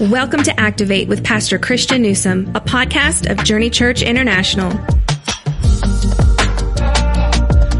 Welcome 0.00 0.42
to 0.42 0.60
Activate 0.60 1.06
with 1.06 1.22
Pastor 1.22 1.56
Christian 1.56 2.02
Newsom, 2.02 2.48
a 2.56 2.60
podcast 2.60 3.30
of 3.30 3.44
Journey 3.44 3.70
Church 3.70 4.02
International. 4.02 4.70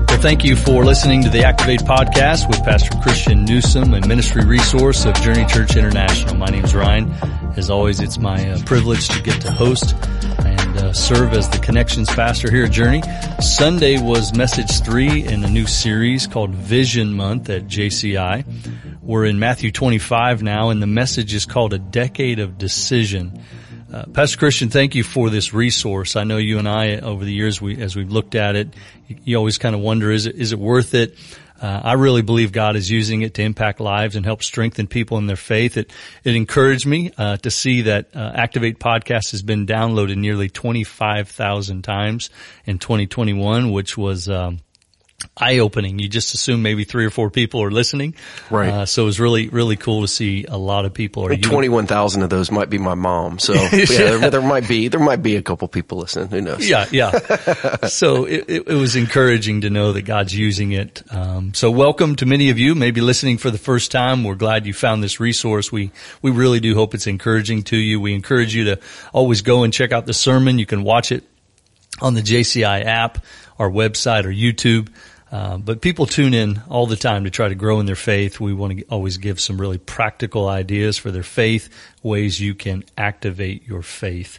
Well, 0.06 0.20
thank 0.22 0.44
you 0.44 0.54
for 0.54 0.84
listening 0.84 1.24
to 1.24 1.28
the 1.28 1.42
Activate 1.44 1.80
podcast 1.80 2.46
with 2.48 2.62
Pastor 2.62 2.96
Christian 3.00 3.44
Newsom, 3.44 3.94
a 3.94 4.06
ministry 4.06 4.44
resource 4.44 5.04
of 5.04 5.14
Journey 5.16 5.44
Church 5.46 5.76
International. 5.76 6.36
My 6.36 6.46
name 6.46 6.64
is 6.64 6.72
Ryan. 6.72 7.10
As 7.56 7.68
always, 7.68 7.98
it's 7.98 8.18
my 8.18 8.48
uh, 8.48 8.62
privilege 8.64 9.08
to 9.08 9.20
get 9.20 9.40
to 9.42 9.50
host 9.50 9.96
and 10.38 10.78
uh, 10.78 10.92
serve 10.92 11.32
as 11.32 11.48
the 11.48 11.58
connections 11.58 12.08
pastor 12.08 12.48
here 12.48 12.66
at 12.66 12.70
Journey. 12.70 13.02
Sunday 13.40 14.00
was 14.00 14.32
message 14.36 14.82
three 14.82 15.26
in 15.26 15.42
a 15.42 15.50
new 15.50 15.66
series 15.66 16.28
called 16.28 16.50
Vision 16.50 17.12
Month 17.12 17.50
at 17.50 17.64
JCI. 17.64 18.44
We're 19.04 19.26
in 19.26 19.38
Matthew 19.38 19.70
25 19.70 20.42
now, 20.42 20.70
and 20.70 20.80
the 20.80 20.86
message 20.86 21.34
is 21.34 21.44
called 21.44 21.74
A 21.74 21.78
Decade 21.78 22.38
of 22.38 22.56
Decision. 22.56 23.38
Uh, 23.92 24.04
Pastor 24.06 24.38
Christian, 24.38 24.70
thank 24.70 24.94
you 24.94 25.04
for 25.04 25.28
this 25.28 25.52
resource. 25.52 26.16
I 26.16 26.24
know 26.24 26.38
you 26.38 26.58
and 26.58 26.66
I, 26.66 26.96
over 26.96 27.22
the 27.22 27.32
years, 27.32 27.60
we, 27.60 27.78
as 27.82 27.94
we've 27.94 28.10
looked 28.10 28.34
at 28.34 28.56
it, 28.56 28.72
you 29.06 29.36
always 29.36 29.58
kind 29.58 29.74
of 29.74 29.82
wonder, 29.82 30.10
is 30.10 30.24
it, 30.24 30.36
is 30.36 30.52
it 30.52 30.58
worth 30.58 30.94
it? 30.94 31.18
Uh, 31.60 31.82
I 31.84 31.92
really 31.92 32.22
believe 32.22 32.50
God 32.50 32.76
is 32.76 32.90
using 32.90 33.20
it 33.20 33.34
to 33.34 33.42
impact 33.42 33.78
lives 33.78 34.16
and 34.16 34.24
help 34.24 34.42
strengthen 34.42 34.86
people 34.86 35.18
in 35.18 35.26
their 35.26 35.36
faith. 35.36 35.76
It, 35.76 35.92
it 36.24 36.34
encouraged 36.34 36.86
me, 36.86 37.12
uh, 37.18 37.36
to 37.36 37.50
see 37.50 37.82
that, 37.82 38.08
uh, 38.16 38.32
Activate 38.34 38.78
podcast 38.78 39.32
has 39.32 39.42
been 39.42 39.66
downloaded 39.66 40.16
nearly 40.16 40.48
25,000 40.48 41.82
times 41.82 42.30
in 42.64 42.78
2021, 42.78 43.70
which 43.70 43.98
was, 43.98 44.30
um, 44.30 44.60
eye 45.36 45.58
opening. 45.58 45.98
You 45.98 46.08
just 46.08 46.32
assume 46.34 46.62
maybe 46.62 46.84
three 46.84 47.04
or 47.04 47.10
four 47.10 47.28
people 47.28 47.62
are 47.62 47.70
listening. 47.70 48.14
Right. 48.50 48.68
Uh, 48.68 48.86
so 48.86 49.02
it 49.02 49.06
was 49.06 49.18
really, 49.18 49.48
really 49.48 49.76
cool 49.76 50.02
to 50.02 50.08
see 50.08 50.44
a 50.48 50.56
lot 50.56 50.84
of 50.84 50.94
people. 50.94 51.26
Are 51.26 51.36
21,000 51.36 52.22
of 52.22 52.30
those 52.30 52.50
might 52.52 52.70
be 52.70 52.78
my 52.78 52.94
mom. 52.94 53.38
So 53.40 53.52
yeah, 53.72 53.86
there, 53.86 54.30
there, 54.30 54.42
might 54.42 54.68
be, 54.68 54.88
there 54.88 55.00
might 55.00 55.22
be 55.22 55.34
a 55.36 55.42
couple 55.42 55.66
people 55.66 55.98
listening. 55.98 56.28
Who 56.28 56.40
knows? 56.40 56.68
Yeah. 56.68 56.86
Yeah. 56.92 57.10
so 57.86 58.26
it, 58.26 58.44
it, 58.48 58.68
it, 58.68 58.74
was 58.74 58.94
encouraging 58.94 59.62
to 59.62 59.70
know 59.70 59.92
that 59.92 60.02
God's 60.02 60.36
using 60.36 60.72
it. 60.72 61.02
Um, 61.12 61.52
so 61.52 61.70
welcome 61.70 62.14
to 62.16 62.26
many 62.26 62.50
of 62.50 62.58
you, 62.58 62.76
maybe 62.76 63.00
listening 63.00 63.38
for 63.38 63.50
the 63.50 63.58
first 63.58 63.90
time. 63.90 64.22
We're 64.22 64.36
glad 64.36 64.66
you 64.66 64.72
found 64.72 65.02
this 65.02 65.18
resource. 65.18 65.72
We, 65.72 65.90
we 66.22 66.30
really 66.30 66.60
do 66.60 66.74
hope 66.74 66.94
it's 66.94 67.08
encouraging 67.08 67.64
to 67.64 67.76
you. 67.76 68.00
We 68.00 68.14
encourage 68.14 68.54
you 68.54 68.64
to 68.66 68.80
always 69.12 69.42
go 69.42 69.64
and 69.64 69.72
check 69.72 69.90
out 69.90 70.06
the 70.06 70.14
sermon. 70.14 70.60
You 70.60 70.66
can 70.66 70.84
watch 70.84 71.10
it 71.10 71.24
on 72.00 72.14
the 72.14 72.22
JCI 72.22 72.84
app, 72.84 73.24
our 73.58 73.70
website 73.70 74.24
or 74.24 74.30
YouTube. 74.30 74.88
Uh, 75.34 75.56
but 75.56 75.80
people 75.80 76.06
tune 76.06 76.32
in 76.32 76.62
all 76.68 76.86
the 76.86 76.94
time 76.94 77.24
to 77.24 77.30
try 77.30 77.48
to 77.48 77.56
grow 77.56 77.80
in 77.80 77.86
their 77.86 77.96
faith. 77.96 78.38
We 78.38 78.54
want 78.54 78.78
to 78.78 78.84
always 78.84 79.16
give 79.16 79.40
some 79.40 79.60
really 79.60 79.78
practical 79.78 80.48
ideas 80.48 80.96
for 80.96 81.10
their 81.10 81.24
faith, 81.24 81.68
ways 82.04 82.40
you 82.40 82.54
can 82.54 82.84
activate 82.96 83.66
your 83.66 83.82
faith. 83.82 84.38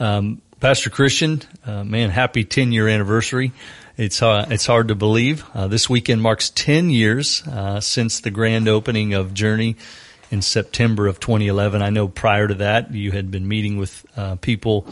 Um, 0.00 0.40
Pastor 0.58 0.88
Christian, 0.88 1.42
uh, 1.66 1.84
man, 1.84 2.08
happy 2.08 2.44
10 2.44 2.72
year 2.72 2.88
anniversary. 2.88 3.52
It's 3.98 4.22
uh, 4.22 4.46
it's 4.48 4.64
hard 4.64 4.88
to 4.88 4.94
believe. 4.94 5.44
Uh, 5.52 5.68
this 5.68 5.90
weekend 5.90 6.22
marks 6.22 6.48
10 6.48 6.88
years 6.88 7.46
uh, 7.46 7.80
since 7.80 8.20
the 8.20 8.30
grand 8.30 8.68
opening 8.68 9.12
of 9.12 9.34
Journey 9.34 9.76
in 10.30 10.40
September 10.40 11.08
of 11.08 11.20
2011. 11.20 11.82
I 11.82 11.90
know 11.90 12.08
prior 12.08 12.48
to 12.48 12.54
that 12.54 12.94
you 12.94 13.10
had 13.12 13.30
been 13.30 13.46
meeting 13.46 13.76
with 13.76 14.06
people 14.40 14.86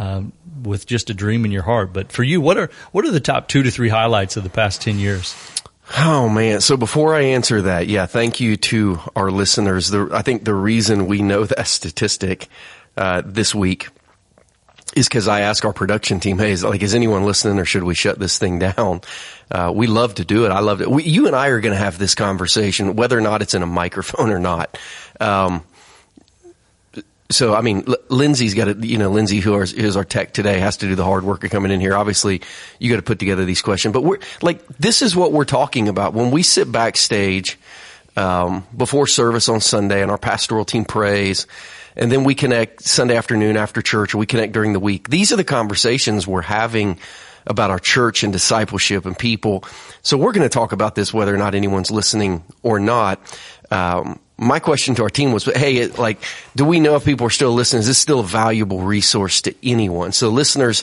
um, 0.00 0.32
with 0.62 0.86
just 0.86 1.10
a 1.10 1.14
dream 1.14 1.44
in 1.44 1.52
your 1.52 1.62
heart. 1.62 1.92
But 1.92 2.10
for 2.10 2.22
you, 2.22 2.40
what 2.40 2.56
are 2.56 2.70
what 2.90 3.04
are 3.04 3.10
the 3.10 3.20
top 3.20 3.48
two 3.48 3.62
to 3.62 3.70
three 3.70 3.90
highlights 3.90 4.36
of 4.36 4.42
the 4.42 4.50
past 4.50 4.80
ten 4.80 4.98
years? 4.98 5.36
Oh 5.98 6.28
man! 6.28 6.62
So 6.62 6.76
before 6.76 7.14
I 7.14 7.20
answer 7.20 7.62
that, 7.62 7.86
yeah, 7.86 8.06
thank 8.06 8.40
you 8.40 8.56
to 8.56 8.98
our 9.14 9.30
listeners. 9.30 9.90
The, 9.90 10.08
I 10.12 10.22
think 10.22 10.44
the 10.44 10.54
reason 10.54 11.06
we 11.06 11.20
know 11.20 11.44
that 11.56 11.66
statistic 11.66 12.48
uh, 12.96 13.22
this 13.26 13.54
week 13.54 13.88
is 14.96 15.06
because 15.06 15.28
I 15.28 15.40
ask 15.42 15.66
our 15.66 15.72
production 15.74 16.18
team, 16.18 16.38
"Hey, 16.38 16.52
is, 16.52 16.64
like, 16.64 16.82
is 16.82 16.94
anyone 16.94 17.24
listening, 17.24 17.58
or 17.58 17.66
should 17.66 17.82
we 17.82 17.94
shut 17.94 18.18
this 18.18 18.38
thing 18.38 18.58
down?" 18.58 19.02
Uh, 19.50 19.70
we 19.74 19.86
love 19.86 20.14
to 20.14 20.24
do 20.24 20.46
it. 20.46 20.50
I 20.50 20.60
love 20.60 20.80
it. 20.80 20.88
You 21.04 21.26
and 21.26 21.36
I 21.36 21.48
are 21.48 21.60
going 21.60 21.74
to 21.74 21.78
have 21.78 21.98
this 21.98 22.14
conversation, 22.14 22.96
whether 22.96 23.18
or 23.18 23.20
not 23.20 23.42
it's 23.42 23.52
in 23.52 23.62
a 23.62 23.66
microphone 23.66 24.30
or 24.30 24.38
not. 24.38 24.78
Um, 25.20 25.62
so 27.30 27.54
I 27.54 27.60
mean, 27.60 27.84
L- 27.86 27.96
Lindsay's 28.08 28.54
got 28.54 28.66
to, 28.66 28.86
you 28.86 28.98
know, 28.98 29.10
Lindsay, 29.10 29.40
who 29.40 29.58
is, 29.60 29.72
is 29.72 29.96
our 29.96 30.04
tech 30.04 30.32
today, 30.32 30.58
has 30.58 30.78
to 30.78 30.88
do 30.88 30.94
the 30.94 31.04
hard 31.04 31.24
work 31.24 31.44
of 31.44 31.50
coming 31.50 31.72
in 31.72 31.80
here. 31.80 31.96
Obviously, 31.96 32.42
you 32.78 32.90
got 32.90 32.96
to 32.96 33.02
put 33.02 33.18
together 33.18 33.44
these 33.44 33.62
questions, 33.62 33.92
but 33.92 34.02
we're 34.02 34.18
like, 34.42 34.66
this 34.78 35.02
is 35.02 35.16
what 35.16 35.32
we're 35.32 35.44
talking 35.44 35.88
about 35.88 36.12
when 36.14 36.30
we 36.30 36.42
sit 36.42 36.70
backstage 36.70 37.58
um, 38.16 38.66
before 38.76 39.06
service 39.06 39.48
on 39.48 39.60
Sunday, 39.60 40.02
and 40.02 40.10
our 40.10 40.18
pastoral 40.18 40.64
team 40.64 40.84
prays, 40.84 41.46
and 41.96 42.10
then 42.10 42.24
we 42.24 42.34
connect 42.34 42.82
Sunday 42.82 43.16
afternoon 43.16 43.56
after 43.56 43.82
church, 43.82 44.14
or 44.14 44.18
we 44.18 44.26
connect 44.26 44.52
during 44.52 44.72
the 44.72 44.80
week. 44.80 45.08
These 45.08 45.32
are 45.32 45.36
the 45.36 45.44
conversations 45.44 46.26
we're 46.26 46.42
having 46.42 46.98
about 47.46 47.70
our 47.70 47.78
church 47.78 48.22
and 48.22 48.32
discipleship 48.32 49.06
and 49.06 49.18
people. 49.18 49.64
So 50.02 50.16
we're 50.16 50.32
going 50.32 50.48
to 50.48 50.52
talk 50.52 50.72
about 50.72 50.94
this 50.94 51.12
whether 51.12 51.34
or 51.34 51.38
not 51.38 51.54
anyone's 51.54 51.90
listening 51.90 52.44
or 52.62 52.78
not. 52.78 53.20
Um, 53.70 54.20
my 54.40 54.58
question 54.58 54.94
to 54.96 55.02
our 55.02 55.10
team 55.10 55.32
was, 55.32 55.44
hey, 55.44 55.86
like, 55.86 56.18
do 56.56 56.64
we 56.64 56.80
know 56.80 56.96
if 56.96 57.04
people 57.04 57.26
are 57.26 57.30
still 57.30 57.52
listening? 57.52 57.80
Is 57.80 57.86
this 57.86 57.98
still 57.98 58.20
a 58.20 58.24
valuable 58.24 58.80
resource 58.80 59.42
to 59.42 59.54
anyone? 59.62 60.12
So 60.12 60.30
listeners, 60.30 60.82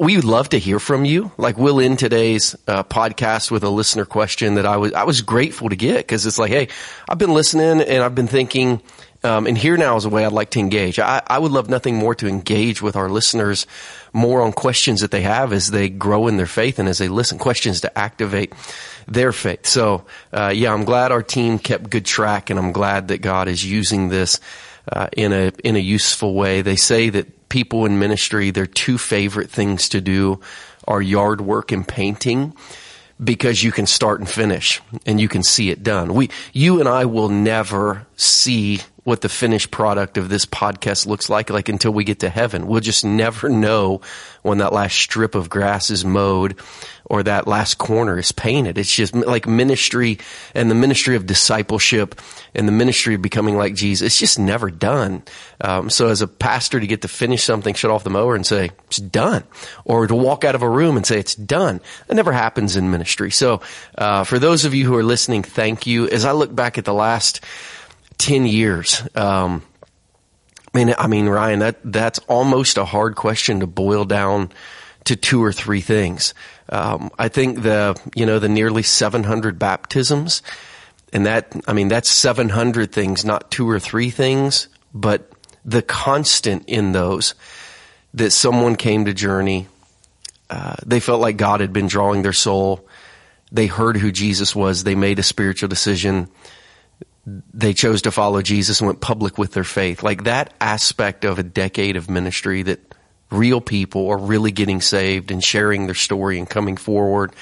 we 0.00 0.16
would 0.16 0.24
love 0.24 0.48
to 0.50 0.58
hear 0.58 0.80
from 0.80 1.04
you. 1.04 1.30
Like 1.38 1.56
we'll 1.56 1.80
end 1.80 2.00
today's 2.00 2.56
uh, 2.66 2.82
podcast 2.82 3.50
with 3.50 3.62
a 3.62 3.70
listener 3.70 4.04
question 4.04 4.54
that 4.54 4.66
I 4.66 4.76
was 4.76 4.92
I 4.92 5.04
was 5.04 5.22
grateful 5.22 5.68
to 5.68 5.76
get 5.76 5.98
because 5.98 6.26
it's 6.26 6.38
like, 6.38 6.50
hey, 6.50 6.68
I've 7.08 7.18
been 7.18 7.34
listening 7.34 7.80
and 7.80 8.02
I've 8.02 8.14
been 8.14 8.28
thinking, 8.28 8.80
um, 9.24 9.46
and 9.46 9.56
here 9.56 9.76
now 9.76 9.96
is 9.96 10.04
a 10.04 10.08
way 10.08 10.24
I'd 10.24 10.32
like 10.32 10.50
to 10.50 10.58
engage. 10.58 10.98
I, 10.98 11.22
I 11.26 11.38
would 11.38 11.52
love 11.52 11.70
nothing 11.70 11.96
more 11.96 12.14
to 12.16 12.26
engage 12.26 12.82
with 12.82 12.96
our 12.96 13.08
listeners 13.08 13.66
more 14.12 14.42
on 14.42 14.52
questions 14.52 15.00
that 15.00 15.10
they 15.10 15.22
have 15.22 15.52
as 15.52 15.70
they 15.70 15.88
grow 15.88 16.26
in 16.26 16.36
their 16.36 16.46
faith 16.46 16.78
and 16.78 16.88
as 16.88 16.98
they 16.98 17.08
listen, 17.08 17.38
questions 17.38 17.82
to 17.82 17.98
activate 17.98 18.52
their 19.06 19.32
faith. 19.32 19.66
So, 19.66 20.04
uh, 20.32 20.52
yeah, 20.54 20.72
I'm 20.72 20.84
glad 20.84 21.12
our 21.12 21.22
team 21.22 21.58
kept 21.58 21.90
good 21.90 22.04
track 22.04 22.50
and 22.50 22.58
I'm 22.58 22.72
glad 22.72 23.08
that 23.08 23.18
God 23.18 23.48
is 23.48 23.64
using 23.64 24.08
this, 24.08 24.40
uh, 24.90 25.08
in 25.16 25.32
a, 25.32 25.52
in 25.62 25.76
a 25.76 25.80
useful 25.80 26.34
way. 26.34 26.62
They 26.62 26.76
say 26.76 27.08
that 27.10 27.48
people 27.48 27.86
in 27.86 27.98
ministry, 27.98 28.50
their 28.50 28.66
two 28.66 28.98
favorite 28.98 29.50
things 29.50 29.88
to 29.90 30.00
do 30.00 30.40
are 30.88 31.00
yard 31.00 31.40
work 31.40 31.70
and 31.70 31.86
painting 31.86 32.54
because 33.22 33.62
you 33.62 33.70
can 33.70 33.86
start 33.86 34.20
and 34.20 34.28
finish 34.28 34.80
and 35.06 35.20
you 35.20 35.28
can 35.28 35.42
see 35.42 35.70
it 35.70 35.82
done. 35.82 36.14
We, 36.14 36.30
you 36.52 36.80
and 36.80 36.88
I 36.88 37.04
will 37.04 37.28
never 37.28 38.06
see 38.16 38.80
what 39.04 39.20
the 39.20 39.28
finished 39.28 39.70
product 39.70 40.16
of 40.16 40.28
this 40.28 40.46
podcast 40.46 41.06
looks 41.06 41.28
like, 41.28 41.50
like 41.50 41.68
until 41.68 41.92
we 41.92 42.04
get 42.04 42.20
to 42.20 42.28
heaven. 42.28 42.68
We'll 42.68 42.80
just 42.80 43.04
never 43.04 43.48
know 43.48 44.00
when 44.42 44.58
that 44.58 44.72
last 44.72 44.96
strip 44.96 45.34
of 45.34 45.50
grass 45.50 45.90
is 45.90 46.04
mowed 46.04 46.58
or 47.04 47.24
that 47.24 47.48
last 47.48 47.78
corner 47.78 48.18
is 48.18 48.30
painted. 48.30 48.78
It's 48.78 48.94
just 48.94 49.14
like 49.14 49.46
ministry 49.46 50.18
and 50.54 50.70
the 50.70 50.76
ministry 50.76 51.16
of 51.16 51.26
discipleship 51.26 52.20
and 52.54 52.68
the 52.68 52.72
ministry 52.72 53.14
of 53.14 53.22
becoming 53.22 53.56
like 53.56 53.74
Jesus. 53.74 54.06
It's 54.06 54.18
just 54.18 54.38
never 54.38 54.70
done. 54.70 55.24
Um, 55.60 55.90
so 55.90 56.08
as 56.08 56.22
a 56.22 56.28
pastor 56.28 56.78
to 56.78 56.86
get 56.86 57.02
to 57.02 57.08
finish 57.08 57.42
something, 57.42 57.74
shut 57.74 57.90
off 57.90 58.04
the 58.04 58.10
mower 58.10 58.36
and 58.36 58.46
say, 58.46 58.70
it's 58.86 58.98
done. 58.98 59.42
Or 59.84 60.06
to 60.06 60.14
walk 60.14 60.44
out 60.44 60.54
of 60.54 60.62
a 60.62 60.68
room 60.68 60.96
and 60.96 61.04
say, 61.04 61.18
it's 61.18 61.34
done. 61.34 61.80
That 62.06 62.14
never 62.14 62.32
happens 62.32 62.76
in 62.76 62.90
ministry. 62.92 63.32
So, 63.32 63.62
uh, 63.98 64.22
for 64.24 64.38
those 64.38 64.64
of 64.64 64.74
you 64.74 64.86
who 64.86 64.94
are 64.94 65.02
listening, 65.02 65.42
thank 65.42 65.86
you. 65.86 66.08
As 66.08 66.24
I 66.24 66.32
look 66.32 66.54
back 66.54 66.78
at 66.78 66.84
the 66.84 66.94
last, 66.94 67.44
10 68.22 68.46
years. 68.46 69.02
Um, 69.16 69.64
I 70.72 70.78
mean, 70.78 70.94
I 70.96 71.06
mean, 71.08 71.28
Ryan, 71.28 71.58
that, 71.58 71.80
that's 71.84 72.20
almost 72.20 72.78
a 72.78 72.84
hard 72.84 73.16
question 73.16 73.60
to 73.60 73.66
boil 73.66 74.04
down 74.04 74.52
to 75.04 75.16
two 75.16 75.42
or 75.42 75.52
three 75.52 75.80
things. 75.80 76.32
Um, 76.68 77.10
I 77.18 77.26
think 77.26 77.62
the, 77.62 78.00
you 78.14 78.24
know, 78.24 78.38
the 78.38 78.48
nearly 78.48 78.84
700 78.84 79.58
baptisms 79.58 80.40
and 81.12 81.26
that, 81.26 81.52
I 81.66 81.72
mean, 81.72 81.88
that's 81.88 82.08
700 82.08 82.92
things, 82.92 83.24
not 83.24 83.50
two 83.50 83.68
or 83.68 83.80
three 83.80 84.10
things, 84.10 84.68
but 84.94 85.28
the 85.64 85.82
constant 85.82 86.68
in 86.68 86.92
those 86.92 87.34
that 88.14 88.30
someone 88.30 88.76
came 88.76 89.04
to 89.04 89.12
Journey, 89.12 89.66
uh, 90.48 90.76
they 90.86 91.00
felt 91.00 91.20
like 91.20 91.36
God 91.36 91.60
had 91.60 91.72
been 91.72 91.88
drawing 91.88 92.22
their 92.22 92.32
soul. 92.32 92.86
They 93.50 93.66
heard 93.66 93.96
who 93.96 94.12
Jesus 94.12 94.54
was. 94.54 94.84
They 94.84 94.94
made 94.94 95.18
a 95.18 95.24
spiritual 95.24 95.68
decision 95.68 96.28
they 97.26 97.72
chose 97.72 98.02
to 98.02 98.10
follow 98.10 98.42
Jesus 98.42 98.80
and 98.80 98.86
went 98.86 99.00
public 99.00 99.38
with 99.38 99.52
their 99.52 99.64
faith. 99.64 100.02
Like 100.02 100.24
that 100.24 100.52
aspect 100.60 101.24
of 101.24 101.38
a 101.38 101.42
decade 101.42 101.96
of 101.96 102.10
ministry 102.10 102.62
that 102.64 102.80
real 103.30 103.60
people 103.60 104.08
are 104.08 104.18
really 104.18 104.50
getting 104.50 104.80
saved 104.80 105.30
and 105.30 105.42
sharing 105.42 105.86
their 105.86 105.94
story 105.94 106.38
and 106.38 106.48
coming 106.48 106.76
forward, 106.76 107.32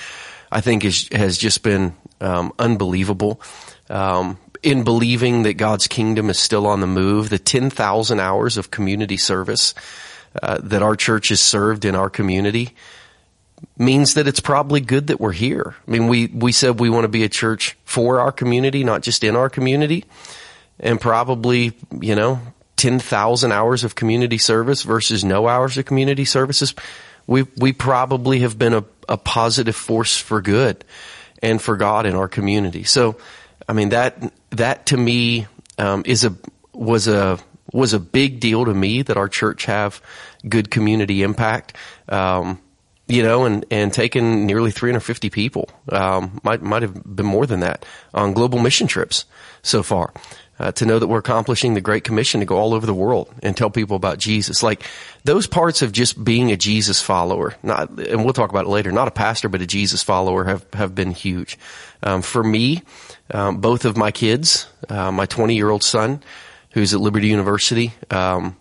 I 0.53 0.61
think 0.61 0.85
is, 0.85 1.09
has 1.13 1.39
just 1.39 1.63
been 1.63 1.95
um, 2.21 2.53
unbelievable. 2.59 3.41
Um, 3.89 4.39
in 4.63 4.85
believing 4.85 5.45
that 5.45 5.55
God's 5.55 5.87
kingdom 5.87 6.29
is 6.29 6.39
still 6.39 6.67
on 6.67 6.81
the 6.81 6.87
move, 6.87 7.31
the 7.31 7.39
10,000 7.39 8.21
hours 8.21 8.59
of 8.59 8.71
community 8.71 9.17
service 9.17 9.75
uh, 10.43 10.59
that 10.63 10.83
our 10.83 10.97
church 10.97 11.31
has 11.31 11.41
served 11.41 11.85
in 11.85 11.95
our 11.95 12.11
community, 12.11 12.75
means 13.79 14.15
that 14.15 14.29
it's 14.29 14.41
probably 14.41 14.81
good 14.81 15.09
that 15.09 15.21
we're 15.21 15.33
here. 15.33 15.75
I 15.87 15.91
mean, 15.91 16.09
we, 16.09 16.27
we 16.27 16.53
said 16.53 16.79
we 16.79 16.91
want 16.91 17.05
to 17.05 17.09
be 17.09 17.25
a 17.25 17.29
church 17.29 17.77
for 17.85 18.21
our 18.21 18.33
community, 18.33 18.85
not 18.85 19.03
just 19.03 19.25
in 19.25 19.37
our 19.37 19.49
community. 19.49 20.05
And 20.79 21.01
probably, 21.01 21.73
you 22.01 22.15
know, 22.15 22.41
10,000 22.77 23.53
hours 23.53 23.85
of 23.85 23.95
community 23.95 24.39
service 24.39 24.83
versus 24.83 25.25
no 25.25 25.47
hours 25.47 25.77
of 25.77 25.85
community 25.85 26.25
services, 26.25 26.75
we, 27.27 27.47
we 27.57 27.73
probably 27.73 28.41
have 28.41 28.59
been 28.59 28.75
a, 28.75 28.85
a 29.09 29.17
positive 29.17 29.77
force 29.77 30.17
for 30.17 30.41
good 30.41 30.85
and 31.43 31.61
for 31.61 31.77
God 31.77 32.07
in 32.07 32.15
our 32.15 32.29
community. 32.29 32.85
So, 32.85 33.17
I 33.69 33.73
mean, 33.73 33.91
that, 33.91 34.33
that 34.51 34.87
to 34.87 34.97
me, 34.97 35.47
um, 35.79 36.03
is 36.07 36.25
a, 36.25 36.35
was 36.73 37.09
a, 37.09 37.39
was 37.73 37.93
a 37.93 38.01
big 38.01 38.41
deal 38.41 38.65
to 38.65 38.75
me 38.75 39.03
that 39.03 39.17
our 39.17 39.29
church 39.29 39.67
have 39.67 40.03
good 40.49 40.71
community 40.71 41.23
impact. 41.23 41.77
Um, 42.09 42.61
you 43.11 43.25
know, 43.25 43.45
and, 43.45 43.65
and 43.71 43.93
taken 43.93 44.47
nearly 44.47 44.71
350 44.71 45.31
people, 45.31 45.69
um, 45.91 46.41
might, 46.45 46.63
might 46.63 46.83
have 46.83 47.03
been 47.05 47.27
more 47.27 47.45
than 47.45 47.61
that 47.61 47.85
on 48.15 48.33
global 48.33 48.61
mission 48.61 48.87
trips 48.87 49.25
so 49.63 49.83
far. 49.83 50.13
Uh, 50.59 50.71
to 50.71 50.85
know 50.85 50.99
that 50.99 51.07
we're 51.07 51.19
accomplishing 51.19 51.73
the 51.73 51.81
Great 51.81 52.05
Commission 52.05 52.41
to 52.41 52.47
go 52.47 52.59
all 52.59 52.75
over 52.75 52.85
the 52.85 52.93
world 52.93 53.33
and 53.43 53.57
tell 53.57 53.71
people 53.71 53.97
about 53.97 54.19
Jesus. 54.19 54.63
Like 54.63 54.83
those 55.25 55.47
parts 55.47 55.81
of 55.81 55.91
just 55.91 56.23
being 56.23 56.53
a 56.53 56.57
Jesus 56.59 57.01
follower, 57.01 57.55
not, 57.63 57.89
and 57.99 58.25
we'll 58.25 58.35
talk 58.35 58.51
about 58.51 58.67
it 58.67 58.69
later, 58.69 58.93
not 58.93 59.09
a 59.09 59.11
pastor, 59.11 59.49
but 59.49 59.63
a 59.63 59.67
Jesus 59.67 60.03
follower 60.03 60.45
have, 60.45 60.67
have 60.75 60.95
been 60.95 61.13
huge. 61.13 61.59
Um, 62.03 62.21
for 62.21 62.45
me, 62.45 62.83
um, 63.31 63.63
both 63.63 63.87
of 63.87 63.97
my 63.97 64.11
kids, 64.11 64.67
uh, 64.91 65.11
my 65.11 65.25
20 65.25 65.57
year 65.57 65.71
old 65.71 65.83
son, 65.83 66.23
who's 66.73 66.93
at 66.93 67.01
Liberty 67.01 67.29
University, 67.29 67.95
um, 68.11 68.55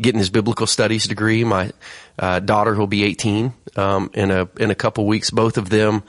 getting 0.00 0.18
his 0.18 0.30
biblical 0.30 0.66
studies 0.66 1.06
degree. 1.06 1.44
My 1.44 1.72
uh, 2.18 2.40
daughter, 2.40 2.74
who'll 2.74 2.86
be 2.86 3.04
18 3.04 3.52
um, 3.76 4.10
in 4.14 4.30
a 4.30 4.48
in 4.58 4.70
a 4.70 4.74
couple 4.74 5.06
weeks, 5.06 5.30
both 5.30 5.58
of 5.58 5.70
them 5.70 6.02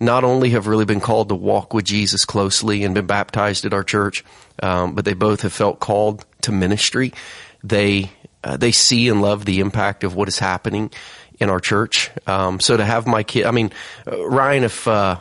not 0.00 0.24
only 0.24 0.50
have 0.50 0.66
really 0.66 0.84
been 0.84 1.00
called 1.00 1.28
to 1.28 1.34
walk 1.34 1.72
with 1.72 1.84
Jesus 1.84 2.24
closely 2.24 2.82
and 2.82 2.94
been 2.94 3.06
baptized 3.06 3.64
at 3.64 3.72
our 3.72 3.84
church, 3.84 4.24
um, 4.62 4.94
but 4.94 5.04
they 5.04 5.14
both 5.14 5.42
have 5.42 5.52
felt 5.52 5.78
called 5.78 6.24
to 6.42 6.52
ministry. 6.52 7.12
They 7.62 8.10
uh, 8.42 8.56
they 8.56 8.72
see 8.72 9.08
and 9.08 9.22
love 9.22 9.44
the 9.44 9.60
impact 9.60 10.04
of 10.04 10.14
what 10.14 10.28
is 10.28 10.38
happening 10.38 10.90
in 11.38 11.50
our 11.50 11.60
church. 11.60 12.10
Um, 12.26 12.60
so 12.60 12.76
to 12.76 12.84
have 12.84 13.06
my 13.06 13.22
kid, 13.22 13.46
I 13.46 13.50
mean, 13.52 13.70
uh, 14.06 14.26
Ryan, 14.26 14.64
if 14.64 14.88
uh, 14.88 15.20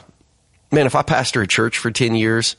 man, 0.72 0.86
if 0.86 0.96
I 0.96 1.04
pastor 1.04 1.42
a 1.42 1.48
church 1.48 1.78
for 1.78 1.92
10 1.92 2.16
years 2.16 2.56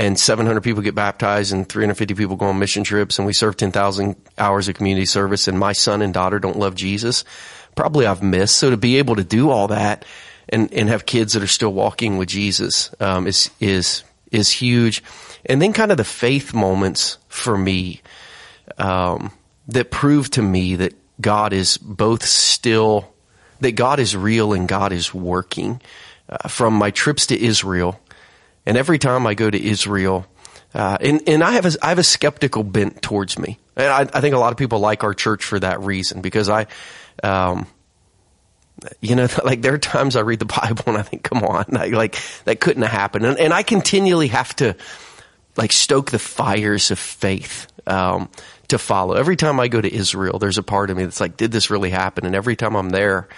and 0.00 0.18
700 0.18 0.62
people 0.62 0.82
get 0.82 0.94
baptized 0.94 1.52
and 1.52 1.68
350 1.68 2.14
people 2.14 2.36
go 2.36 2.46
on 2.46 2.58
mission 2.58 2.84
trips 2.84 3.18
and 3.18 3.26
we 3.26 3.34
serve 3.34 3.58
10,000 3.58 4.16
hours 4.38 4.66
of 4.66 4.74
community 4.74 5.04
service 5.04 5.46
and 5.46 5.58
my 5.58 5.72
son 5.72 6.00
and 6.00 6.14
daughter 6.14 6.38
don't 6.38 6.58
love 6.58 6.74
Jesus, 6.74 7.22
probably 7.76 8.06
I've 8.06 8.22
missed. 8.22 8.56
So 8.56 8.70
to 8.70 8.78
be 8.78 8.96
able 8.96 9.16
to 9.16 9.24
do 9.24 9.50
all 9.50 9.68
that 9.68 10.06
and, 10.48 10.72
and 10.72 10.88
have 10.88 11.04
kids 11.04 11.34
that 11.34 11.42
are 11.42 11.46
still 11.46 11.74
walking 11.74 12.16
with 12.16 12.30
Jesus, 12.30 12.90
um, 12.98 13.26
is, 13.26 13.50
is, 13.60 14.02
is 14.32 14.50
huge. 14.50 15.02
And 15.44 15.60
then 15.60 15.74
kind 15.74 15.90
of 15.90 15.98
the 15.98 16.04
faith 16.04 16.54
moments 16.54 17.18
for 17.28 17.58
me, 17.58 18.00
um, 18.78 19.30
that 19.68 19.90
prove 19.90 20.30
to 20.30 20.40
me 20.42 20.76
that 20.76 20.94
God 21.20 21.52
is 21.52 21.76
both 21.76 22.24
still, 22.24 23.12
that 23.60 23.72
God 23.72 24.00
is 24.00 24.16
real 24.16 24.54
and 24.54 24.66
God 24.66 24.92
is 24.92 25.12
working. 25.12 25.82
Uh, 26.26 26.48
from 26.48 26.72
my 26.72 26.90
trips 26.90 27.26
to 27.26 27.38
Israel, 27.38 28.00
and 28.66 28.76
every 28.76 28.98
time 28.98 29.26
I 29.26 29.34
go 29.34 29.50
to 29.50 29.60
Israel, 29.60 30.26
uh, 30.74 30.98
and, 31.00 31.28
and 31.28 31.42
I 31.42 31.52
have 31.52 31.66
a, 31.66 31.72
I 31.82 31.88
have 31.88 31.98
a 31.98 32.04
skeptical 32.04 32.62
bent 32.62 33.02
towards 33.02 33.38
me. 33.38 33.58
And 33.76 33.88
I, 33.88 34.00
I, 34.00 34.20
think 34.20 34.34
a 34.34 34.38
lot 34.38 34.52
of 34.52 34.58
people 34.58 34.78
like 34.78 35.02
our 35.02 35.14
church 35.14 35.44
for 35.44 35.58
that 35.58 35.80
reason 35.80 36.20
because 36.20 36.48
I, 36.48 36.66
um, 37.22 37.66
you 39.00 39.16
know, 39.16 39.26
like 39.44 39.62
there 39.62 39.74
are 39.74 39.78
times 39.78 40.16
I 40.16 40.20
read 40.20 40.38
the 40.38 40.44
Bible 40.62 40.84
and 40.86 40.96
I 40.96 41.02
think, 41.02 41.22
come 41.22 41.42
on, 41.42 41.64
like 41.70 42.16
that 42.44 42.60
couldn't 42.60 42.82
have 42.82 42.92
happened. 42.92 43.26
And, 43.26 43.38
and 43.38 43.52
I 43.52 43.62
continually 43.62 44.28
have 44.28 44.54
to 44.56 44.76
like 45.56 45.72
stoke 45.72 46.10
the 46.10 46.18
fires 46.18 46.90
of 46.90 46.98
faith, 46.98 47.66
um, 47.86 48.28
to 48.68 48.78
follow. 48.78 49.14
Every 49.14 49.36
time 49.36 49.58
I 49.58 49.66
go 49.66 49.80
to 49.80 49.92
Israel, 49.92 50.38
there's 50.38 50.58
a 50.58 50.62
part 50.62 50.90
of 50.90 50.96
me 50.96 51.04
that's 51.04 51.20
like, 51.20 51.36
did 51.36 51.50
this 51.50 51.70
really 51.70 51.90
happen? 51.90 52.24
And 52.24 52.36
every 52.36 52.54
time 52.54 52.76
I'm 52.76 52.90
there, 52.90 53.28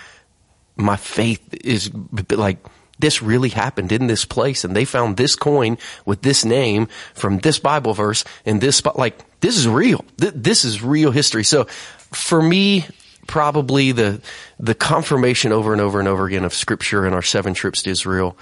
my 0.76 0.96
faith 0.96 1.54
is 1.64 1.90
like, 2.30 2.58
this 3.02 3.20
really 3.20 3.50
happened 3.50 3.92
in 3.92 4.06
this 4.06 4.24
place 4.24 4.64
and 4.64 4.74
they 4.74 4.86
found 4.86 5.16
this 5.16 5.36
coin 5.36 5.76
with 6.06 6.22
this 6.22 6.44
name 6.44 6.86
from 7.14 7.38
this 7.40 7.58
Bible 7.58 7.92
verse 7.92 8.24
and 8.46 8.60
this 8.60 8.76
spot. 8.76 8.96
Like, 8.96 9.18
this 9.40 9.58
is 9.58 9.68
real. 9.68 10.04
This 10.16 10.64
is 10.64 10.82
real 10.82 11.10
history. 11.10 11.42
So 11.42 11.64
for 12.12 12.40
me, 12.40 12.86
probably 13.26 13.90
the, 13.90 14.22
the 14.60 14.74
confirmation 14.74 15.50
over 15.50 15.72
and 15.72 15.82
over 15.82 15.98
and 15.98 16.08
over 16.08 16.26
again 16.26 16.44
of 16.44 16.54
scripture 16.54 17.04
in 17.04 17.12
our 17.12 17.22
seven 17.22 17.54
trips 17.54 17.82
to 17.82 17.90
Israel, 17.90 18.38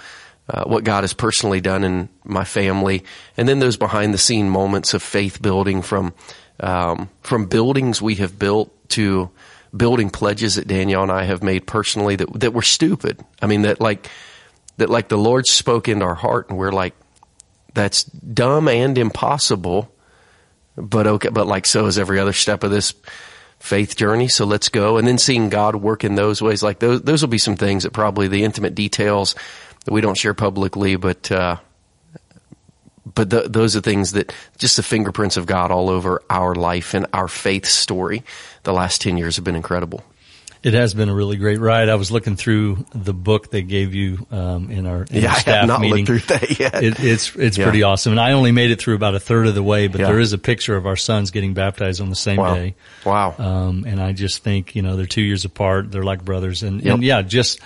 uh, 0.47 0.63
what 0.65 0.83
God 0.83 1.03
has 1.03 1.13
personally 1.13 1.59
done 1.59 1.83
in 1.83 2.07
my 2.23 2.43
family, 2.43 3.03
and 3.37 3.49
then 3.49 3.57
those 3.57 3.77
behind 3.77 4.13
the 4.13 4.19
scene 4.19 4.47
moments 4.47 4.93
of 4.93 5.01
faith 5.01 5.41
building 5.41 5.81
from, 5.81 6.13
um, 6.59 7.09
from 7.21 7.47
buildings 7.47 7.99
we 7.99 8.15
have 8.15 8.37
built 8.37 8.71
to 8.89 9.31
building 9.75 10.11
pledges 10.11 10.55
that 10.55 10.67
Danielle 10.67 11.03
and 11.03 11.11
I 11.11 11.23
have 11.23 11.41
made 11.41 11.65
personally 11.65 12.15
that, 12.17 12.39
that 12.39 12.53
were 12.53 12.61
stupid. 12.61 13.19
I 13.41 13.47
mean, 13.47 13.63
that 13.63 13.81
like, 13.81 14.07
that 14.77 14.89
like 14.89 15.09
the 15.09 15.17
Lord 15.17 15.47
spoke 15.47 15.87
into 15.87 16.05
our 16.05 16.15
heart 16.15 16.49
and 16.49 16.57
we're 16.57 16.71
like, 16.71 16.95
that's 17.73 18.03
dumb 18.03 18.67
and 18.67 18.97
impossible, 18.97 19.91
but 20.75 21.07
okay, 21.07 21.29
but 21.29 21.47
like 21.47 21.65
so 21.65 21.85
is 21.85 21.97
every 21.97 22.19
other 22.19 22.33
step 22.33 22.63
of 22.63 22.71
this 22.71 22.93
faith 23.59 23.95
journey. 23.95 24.27
So 24.27 24.45
let's 24.45 24.69
go. 24.69 24.97
And 24.97 25.07
then 25.07 25.17
seeing 25.17 25.49
God 25.49 25.75
work 25.75 26.03
in 26.03 26.15
those 26.15 26.41
ways, 26.41 26.63
like 26.63 26.79
those, 26.79 27.01
those 27.03 27.21
will 27.21 27.29
be 27.29 27.37
some 27.37 27.55
things 27.55 27.83
that 27.83 27.93
probably 27.93 28.27
the 28.27 28.43
intimate 28.43 28.75
details 28.75 29.35
that 29.85 29.93
we 29.93 30.01
don't 30.01 30.17
share 30.17 30.33
publicly, 30.33 30.95
but, 30.95 31.31
uh, 31.31 31.57
but 33.13 33.29
the, 33.29 33.41
those 33.41 33.75
are 33.75 33.81
things 33.81 34.13
that 34.13 34.33
just 34.57 34.77
the 34.77 34.83
fingerprints 34.83 35.37
of 35.37 35.45
God 35.45 35.71
all 35.71 35.89
over 35.89 36.21
our 36.29 36.55
life 36.55 36.93
and 36.93 37.05
our 37.13 37.27
faith 37.27 37.65
story. 37.65 38.23
The 38.63 38.73
last 38.73 39.01
10 39.01 39.17
years 39.17 39.35
have 39.35 39.45
been 39.45 39.55
incredible. 39.55 40.03
It 40.63 40.75
has 40.75 40.93
been 40.93 41.09
a 41.09 41.15
really 41.15 41.37
great 41.37 41.59
ride. 41.59 41.89
I 41.89 41.95
was 41.95 42.11
looking 42.11 42.35
through 42.35 42.85
the 42.93 43.15
book 43.15 43.49
they 43.49 43.63
gave 43.63 43.95
you 43.95 44.27
um, 44.29 44.69
in 44.69 44.85
our, 44.85 45.03
in 45.09 45.23
yeah, 45.23 45.29
our 45.29 45.35
staff 45.35 45.47
I 45.47 45.57
have 45.57 45.67
not 45.67 45.81
meeting. 45.81 46.05
Looked 46.05 46.25
through 46.25 46.37
that 46.37 46.59
yet. 46.59 46.83
It, 46.83 46.99
it's 46.99 47.35
it's 47.35 47.57
yeah. 47.57 47.65
pretty 47.65 47.81
awesome, 47.81 48.13
and 48.13 48.19
I 48.19 48.33
only 48.33 48.51
made 48.51 48.69
it 48.69 48.79
through 48.79 48.93
about 48.93 49.15
a 49.15 49.19
third 49.19 49.47
of 49.47 49.55
the 49.55 49.63
way. 49.63 49.87
But 49.87 50.01
yeah. 50.01 50.07
there 50.07 50.19
is 50.19 50.33
a 50.33 50.37
picture 50.37 50.75
of 50.75 50.85
our 50.85 50.95
sons 50.95 51.31
getting 51.31 51.55
baptized 51.55 51.99
on 51.99 52.09
the 52.09 52.15
same 52.15 52.37
wow. 52.37 52.53
day. 52.53 52.75
Wow! 53.03 53.35
Um, 53.39 53.85
and 53.87 53.99
I 53.99 54.11
just 54.13 54.43
think 54.43 54.75
you 54.75 54.83
know 54.83 54.97
they're 54.97 55.07
two 55.07 55.23
years 55.23 55.45
apart. 55.45 55.91
They're 55.91 56.03
like 56.03 56.23
brothers, 56.23 56.61
and 56.61 56.83
yep. 56.83 56.93
and 56.93 57.03
yeah, 57.03 57.23
just 57.23 57.59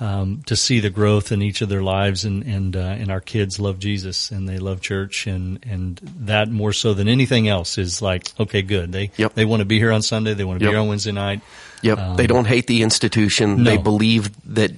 um, 0.00 0.42
to 0.46 0.56
see 0.56 0.80
the 0.80 0.88
growth 0.88 1.32
in 1.32 1.42
each 1.42 1.60
of 1.60 1.68
their 1.68 1.82
lives, 1.82 2.24
and 2.24 2.42
and 2.44 2.74
uh, 2.74 2.80
and 2.80 3.10
our 3.10 3.20
kids 3.20 3.60
love 3.60 3.78
Jesus 3.78 4.30
and 4.30 4.48
they 4.48 4.58
love 4.58 4.80
church, 4.80 5.26
and 5.26 5.58
and 5.68 5.98
that 6.20 6.50
more 6.50 6.72
so 6.72 6.94
than 6.94 7.06
anything 7.06 7.48
else 7.48 7.76
is 7.76 8.00
like 8.00 8.32
okay, 8.40 8.62
good. 8.62 8.92
They 8.92 9.10
yep. 9.18 9.34
they 9.34 9.44
want 9.44 9.60
to 9.60 9.66
be 9.66 9.78
here 9.78 9.92
on 9.92 10.00
Sunday. 10.00 10.32
They 10.32 10.44
want 10.44 10.58
to 10.58 10.64
be 10.64 10.70
here 10.70 10.80
on 10.80 10.88
Wednesday 10.88 11.12
night. 11.12 11.42
Yep. 11.82 11.98
Um, 11.98 12.16
they 12.16 12.26
don't 12.26 12.46
hate 12.46 12.66
the 12.66 12.82
institution. 12.82 13.62
No. 13.62 13.70
They 13.70 13.76
believe 13.76 14.30
that 14.54 14.72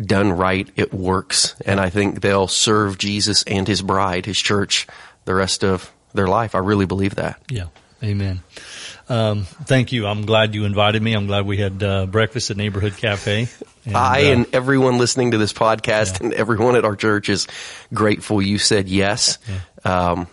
done 0.00 0.32
right, 0.32 0.68
it 0.76 0.92
works. 0.92 1.54
And 1.64 1.80
I 1.80 1.90
think 1.90 2.20
they'll 2.20 2.48
serve 2.48 2.98
Jesus 2.98 3.44
and 3.44 3.66
his 3.66 3.82
bride, 3.82 4.26
his 4.26 4.38
church, 4.38 4.86
the 5.24 5.34
rest 5.34 5.64
of 5.64 5.92
their 6.12 6.26
life. 6.26 6.54
I 6.54 6.58
really 6.58 6.86
believe 6.86 7.16
that. 7.16 7.40
Yeah. 7.48 7.66
Amen. 8.02 8.42
Um, 9.08 9.44
thank 9.44 9.92
you. 9.92 10.06
I'm 10.06 10.26
glad 10.26 10.54
you 10.54 10.64
invited 10.64 11.02
me. 11.02 11.14
I'm 11.14 11.26
glad 11.26 11.46
we 11.46 11.58
had 11.58 11.82
uh, 11.82 12.06
breakfast 12.06 12.50
at 12.50 12.56
Neighborhood 12.56 12.96
Cafe. 12.96 13.48
And, 13.86 13.98
I 13.98 14.22
uh, 14.22 14.32
and 14.32 14.54
everyone 14.54 14.96
listening 14.96 15.32
to 15.32 15.36
this 15.36 15.52
podcast 15.52 16.12
yeah. 16.12 16.28
and 16.28 16.32
everyone 16.32 16.74
at 16.74 16.86
our 16.86 16.96
church 16.96 17.28
is 17.28 17.46
grateful 17.92 18.40
you 18.40 18.56
said 18.56 18.88
yes. 18.88 19.36
Yeah. 19.84 20.10
Um, 20.12 20.26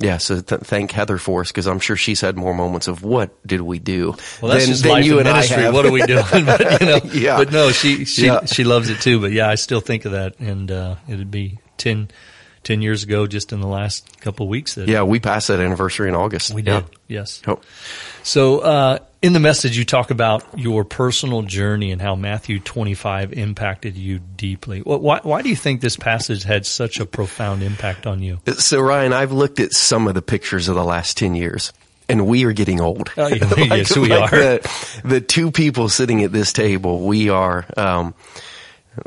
yeah, 0.00 0.16
so 0.18 0.40
th- 0.40 0.62
thank 0.62 0.90
Heather 0.92 1.18
for 1.18 1.42
us 1.42 1.48
because 1.52 1.66
I'm 1.66 1.78
sure 1.78 1.94
she's 1.96 2.20
had 2.20 2.36
more 2.36 2.54
moments 2.54 2.88
of 2.88 3.02
what 3.02 3.30
did 3.46 3.60
we 3.60 3.78
do 3.78 4.14
well, 4.40 4.52
that's 4.52 4.64
than, 4.64 4.72
just 4.72 4.82
than 4.82 5.02
you 5.04 5.18
and 5.18 5.28
ministry. 5.28 5.56
I 5.56 5.60
have. 5.60 5.74
What 5.74 5.86
are 5.86 5.92
we 5.92 6.02
doing? 6.02 6.24
but, 6.46 6.80
you 6.80 6.86
know, 6.86 7.00
yeah. 7.12 7.36
but 7.36 7.52
no, 7.52 7.70
she 7.70 8.04
she 8.06 8.26
Yeah. 8.26 8.44
she 8.46 8.64
loves 8.64 8.88
it 8.88 9.00
too. 9.00 9.20
But 9.20 9.32
yeah, 9.32 9.48
I 9.48 9.54
still 9.56 9.80
think 9.80 10.04
of 10.06 10.12
that, 10.12 10.38
and 10.40 10.70
uh, 10.70 10.96
it'd 11.08 11.30
be 11.30 11.58
10, 11.76 12.08
10 12.64 12.82
years 12.82 13.02
ago, 13.02 13.26
just 13.26 13.52
in 13.52 13.60
the 13.60 13.66
last 13.66 14.20
couple 14.20 14.44
of 14.46 14.50
weeks. 14.50 14.74
That 14.74 14.88
Yeah, 14.88 15.02
we 15.02 15.18
passed 15.20 15.48
that 15.48 15.60
anniversary 15.60 16.08
in 16.08 16.14
August. 16.14 16.52
we 16.52 16.62
Yeah. 16.62 16.80
did. 16.80 16.90
Yes. 17.08 17.42
Oh, 17.46 17.58
So 18.22 18.58
uh, 18.58 18.98
in 19.22 19.32
the 19.32 19.40
message, 19.40 19.76
you 19.78 19.84
talk 19.84 20.10
about 20.10 20.44
your 20.58 20.84
personal 20.84 21.42
journey 21.42 21.90
and 21.90 22.00
how 22.00 22.14
Matthew 22.16 22.60
25 22.60 23.32
impacted 23.32 23.96
you 23.96 24.18
deeply. 24.36 24.80
Why, 24.80 25.20
why 25.22 25.42
do 25.42 25.48
you 25.48 25.56
think 25.56 25.80
this 25.80 25.96
passage 25.96 26.42
had 26.44 26.66
such 26.66 27.00
a 27.00 27.06
profound 27.06 27.62
impact 27.62 28.06
on 28.06 28.22
you? 28.22 28.40
So 28.58 28.80
Ryan, 28.80 29.12
I've 29.12 29.32
looked 29.32 29.58
at 29.60 29.72
some 29.72 30.06
of 30.06 30.14
the 30.14 30.22
pictures 30.22 30.68
of 30.68 30.74
the 30.74 30.84
last 30.84 31.16
10 31.16 31.34
years 31.34 31.72
and 32.08 32.26
we 32.26 32.44
are 32.44 32.52
getting 32.52 32.80
old. 32.80 33.10
Oh, 33.16 33.28
yeah, 33.28 33.54
yes, 33.56 33.96
we 33.96 34.08
like 34.08 34.32
are. 34.32 34.36
The, 34.36 35.00
the 35.04 35.20
two 35.20 35.50
people 35.50 35.88
sitting 35.88 36.22
at 36.24 36.32
this 36.32 36.52
table, 36.52 37.00
we 37.06 37.30
are, 37.30 37.64
um, 37.76 38.14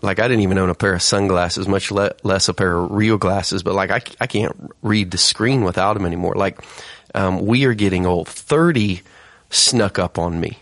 like 0.02 0.20
I 0.20 0.28
didn't 0.28 0.42
even 0.42 0.58
own 0.58 0.70
a 0.70 0.76
pair 0.76 0.94
of 0.94 1.02
sunglasses, 1.02 1.68
much 1.68 1.92
le- 1.92 2.14
less 2.24 2.48
a 2.48 2.54
pair 2.54 2.78
of 2.78 2.92
real 2.92 3.18
glasses, 3.18 3.64
but 3.64 3.74
like 3.74 3.92
I, 3.92 4.02
I 4.22 4.28
can't 4.28 4.74
read 4.82 5.12
the 5.12 5.18
screen 5.18 5.64
without 5.64 5.94
them 5.94 6.06
anymore. 6.06 6.36
Like, 6.36 6.60
um, 7.14 7.46
we 7.46 7.66
are 7.66 7.74
getting 7.74 8.06
old. 8.06 8.28
30 8.28 9.02
snuck 9.50 10.00
up 10.00 10.18
on 10.18 10.40
me. 10.40 10.58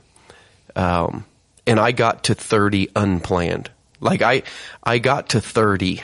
Um, 0.76 1.26
and 1.68 1.80
I 1.80 1.92
got 1.92 2.26
to 2.26 2.36
30 2.36 2.90
unplanned. 2.96 3.70
Like 4.00 4.22
I, 4.22 4.44
I 4.84 4.98
got 4.98 5.30
to 5.30 5.42
30 5.42 6.02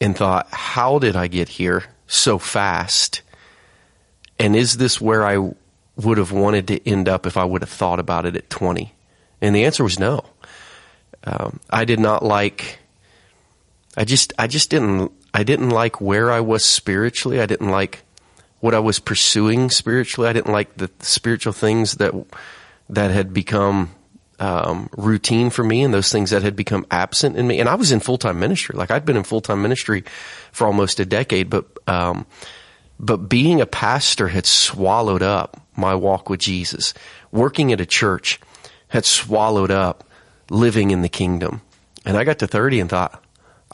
and 0.00 0.16
thought, 0.16 0.48
how 0.50 0.98
did 0.98 1.16
I 1.16 1.26
get 1.26 1.48
here 1.48 1.84
so 2.06 2.38
fast? 2.38 3.22
And 4.38 4.56
is 4.56 4.76
this 4.76 5.00
where 5.00 5.26
I 5.26 5.52
would 5.96 6.18
have 6.18 6.32
wanted 6.32 6.68
to 6.68 6.88
end 6.88 7.08
up 7.08 7.26
if 7.26 7.36
I 7.36 7.44
would 7.44 7.62
have 7.62 7.70
thought 7.70 7.98
about 7.98 8.24
it 8.24 8.36
at 8.36 8.48
20? 8.48 8.92
And 9.40 9.54
the 9.54 9.64
answer 9.64 9.84
was 9.84 9.98
no. 9.98 10.24
Um, 11.28 11.60
I 11.68 11.84
did 11.84 12.00
not 12.00 12.24
like, 12.24 12.78
I 13.96 14.04
just, 14.04 14.32
I 14.38 14.46
just 14.46 14.70
didn't, 14.70 15.12
I 15.34 15.42
didn't 15.42 15.70
like 15.70 16.00
where 16.00 16.32
I 16.32 16.40
was 16.40 16.64
spiritually. 16.64 17.40
I 17.40 17.46
didn't 17.46 17.68
like 17.68 18.02
what 18.60 18.74
I 18.74 18.78
was 18.78 18.98
pursuing 18.98 19.68
spiritually. 19.68 20.28
I 20.28 20.32
didn't 20.32 20.52
like 20.52 20.76
the 20.76 20.90
spiritual 21.00 21.52
things 21.52 21.94
that, 21.94 22.14
that 22.88 23.10
had 23.10 23.34
become 23.34 23.90
um, 24.40 24.88
routine 24.96 25.50
for 25.50 25.62
me 25.62 25.82
and 25.82 25.92
those 25.92 26.10
things 26.10 26.30
that 26.30 26.42
had 26.42 26.56
become 26.56 26.86
absent 26.90 27.36
in 27.36 27.46
me. 27.46 27.60
And 27.60 27.68
I 27.68 27.74
was 27.74 27.92
in 27.92 28.00
full 28.00 28.18
time 28.18 28.40
ministry. 28.40 28.76
Like 28.76 28.90
I'd 28.90 29.04
been 29.04 29.16
in 29.16 29.24
full 29.24 29.42
time 29.42 29.60
ministry 29.60 30.04
for 30.50 30.66
almost 30.66 30.98
a 30.98 31.04
decade, 31.04 31.50
but, 31.50 31.66
um, 31.86 32.24
but 32.98 33.28
being 33.28 33.60
a 33.60 33.66
pastor 33.66 34.28
had 34.28 34.46
swallowed 34.46 35.22
up 35.22 35.60
my 35.76 35.94
walk 35.94 36.30
with 36.30 36.40
Jesus. 36.40 36.94
Working 37.30 37.70
at 37.72 37.80
a 37.80 37.86
church 37.86 38.40
had 38.88 39.04
swallowed 39.04 39.70
up 39.70 40.07
living 40.50 40.90
in 40.90 41.02
the 41.02 41.08
kingdom. 41.08 41.60
And 42.04 42.16
I 42.16 42.24
got 42.24 42.38
to 42.40 42.46
30 42.46 42.80
and 42.80 42.90
thought, 42.90 43.22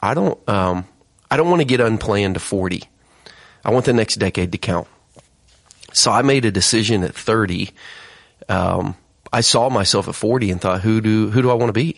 I 0.01 0.13
don't, 0.13 0.49
um, 0.49 0.85
I 1.31 1.37
don't 1.37 1.49
want 1.49 1.61
to 1.61 1.65
get 1.65 1.79
unplanned 1.79 2.35
to 2.35 2.39
40. 2.39 2.83
I 3.63 3.71
want 3.71 3.85
the 3.85 3.93
next 3.93 4.15
decade 4.15 4.51
to 4.51 4.57
count. 4.57 4.87
So 5.93 6.11
I 6.11 6.21
made 6.21 6.45
a 6.45 6.51
decision 6.51 7.03
at 7.03 7.15
30, 7.15 7.71
um, 8.49 8.95
I 9.31 9.41
saw 9.41 9.69
myself 9.69 10.07
at 10.07 10.15
40 10.15 10.51
and 10.51 10.61
thought, 10.61 10.81
who 10.81 11.01
do, 11.01 11.29
who 11.29 11.41
do 11.41 11.49
I 11.49 11.55
want 11.55 11.69
to 11.69 11.73
be? 11.73 11.97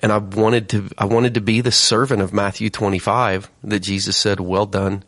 And 0.00 0.12
I 0.12 0.18
wanted 0.18 0.68
to, 0.70 0.88
I 0.98 1.06
wanted 1.06 1.34
to 1.34 1.40
be 1.40 1.60
the 1.60 1.72
servant 1.72 2.22
of 2.22 2.32
Matthew 2.32 2.70
25 2.70 3.50
that 3.64 3.80
Jesus 3.80 4.16
said, 4.16 4.40
well 4.40 4.66
done, 4.66 5.04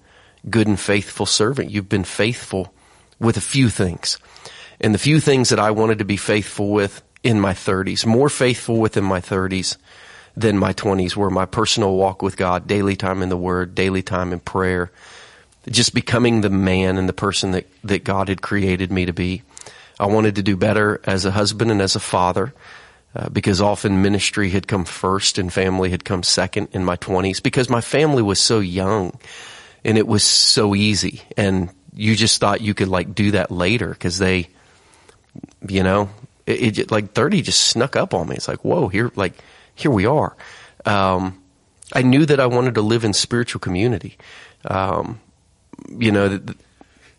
good 0.49 0.67
and 0.67 0.79
faithful 0.79 1.27
servant. 1.27 1.71
You've 1.71 1.89
been 1.89 2.05
faithful 2.05 2.73
with 3.19 3.37
a 3.37 3.43
few 3.43 3.69
things. 3.69 4.19
And 4.81 4.95
the 4.95 4.99
few 4.99 5.21
things 5.21 5.49
that 5.49 5.59
I 5.59 5.71
wanted 5.71 5.99
to 5.99 6.05
be 6.05 6.17
faithful 6.17 6.71
with 6.71 7.03
in 7.27 7.41
my 7.41 7.53
30s, 7.53 8.07
more 8.07 8.29
faithful 8.29 8.77
within 8.77 9.03
my 9.03 9.21
30s 9.21 9.77
than 10.37 10.57
my 10.57 10.73
20s 10.73 11.17
where 11.17 11.29
my 11.29 11.45
personal 11.45 11.97
walk 11.97 12.23
with 12.23 12.37
God, 12.37 12.69
daily 12.69 12.95
time 12.95 13.21
in 13.21 13.29
the 13.29 13.37
Word, 13.37 13.75
daily 13.75 14.03
time 14.03 14.33
in 14.33 14.39
prayer, 14.39 14.93
just 15.69 15.93
becoming 15.93 16.41
the 16.41 16.51
man 16.51 16.99
and 16.99 17.09
the 17.09 17.13
person 17.13 17.51
that, 17.51 17.67
that 17.83 18.05
God 18.05 18.29
had 18.29 18.43
created 18.43 18.93
me 18.93 19.07
to 19.07 19.13
be. 19.13 19.43
I 19.99 20.07
wanted 20.07 20.37
to 20.37 20.43
do 20.43 20.57
better 20.57 21.01
as 21.03 21.25
a 21.25 21.33
husband 21.33 21.73
and 21.73 21.83
as 21.83 21.97
a 21.97 22.01
father. 22.01 22.55
Uh, 23.15 23.31
because 23.31 23.63
often 23.63 24.03
ministry 24.03 24.51
had 24.51 24.69
come 24.69 24.85
first 24.85 25.39
and 25.39 25.51
family 25.51 25.89
had 25.89 26.05
come 26.05 26.23
second 26.23 26.69
in 26.73 26.85
my 26.85 26.99
20s 26.99 27.43
because 27.43 27.71
my 27.71 27.81
family 27.81 28.23
was 28.23 28.39
so 28.39 28.61
young 28.61 29.19
and 29.87 29.97
it 29.97 30.07
was 30.07 30.23
so 30.23 30.75
easy 30.75 31.23
and 31.35 31.71
you 31.95 32.15
just 32.15 32.39
thought 32.39 32.61
you 32.61 32.75
could 32.75 32.89
like 32.89 33.15
do 33.15 33.31
that 33.31 33.51
later 33.51 33.89
because 33.89 34.19
they 34.19 34.49
you 35.67 35.83
know 35.83 36.11
it, 36.47 36.79
it, 36.79 36.91
like 36.91 37.13
30 37.13 37.43
just 37.43 37.63
snuck 37.65 37.97
up 37.97 38.15
on 38.15 38.29
me 38.29 38.37
it's 38.37 38.49
like 38.49 38.65
whoa 38.65 38.89
here 38.89 39.11
like 39.17 39.35
here 39.75 39.91
we 39.91 40.07
are 40.07 40.37
um, 40.85 41.43
i 41.93 42.03
knew 42.03 42.25
that 42.27 42.41
i 42.41 42.47
wanted 42.47 42.75
to 42.75 42.83
live 42.83 43.05
in 43.05 43.13
spiritual 43.13 43.61
community 43.61 44.17
um, 44.65 45.21
you 45.99 46.11
know 46.11 46.41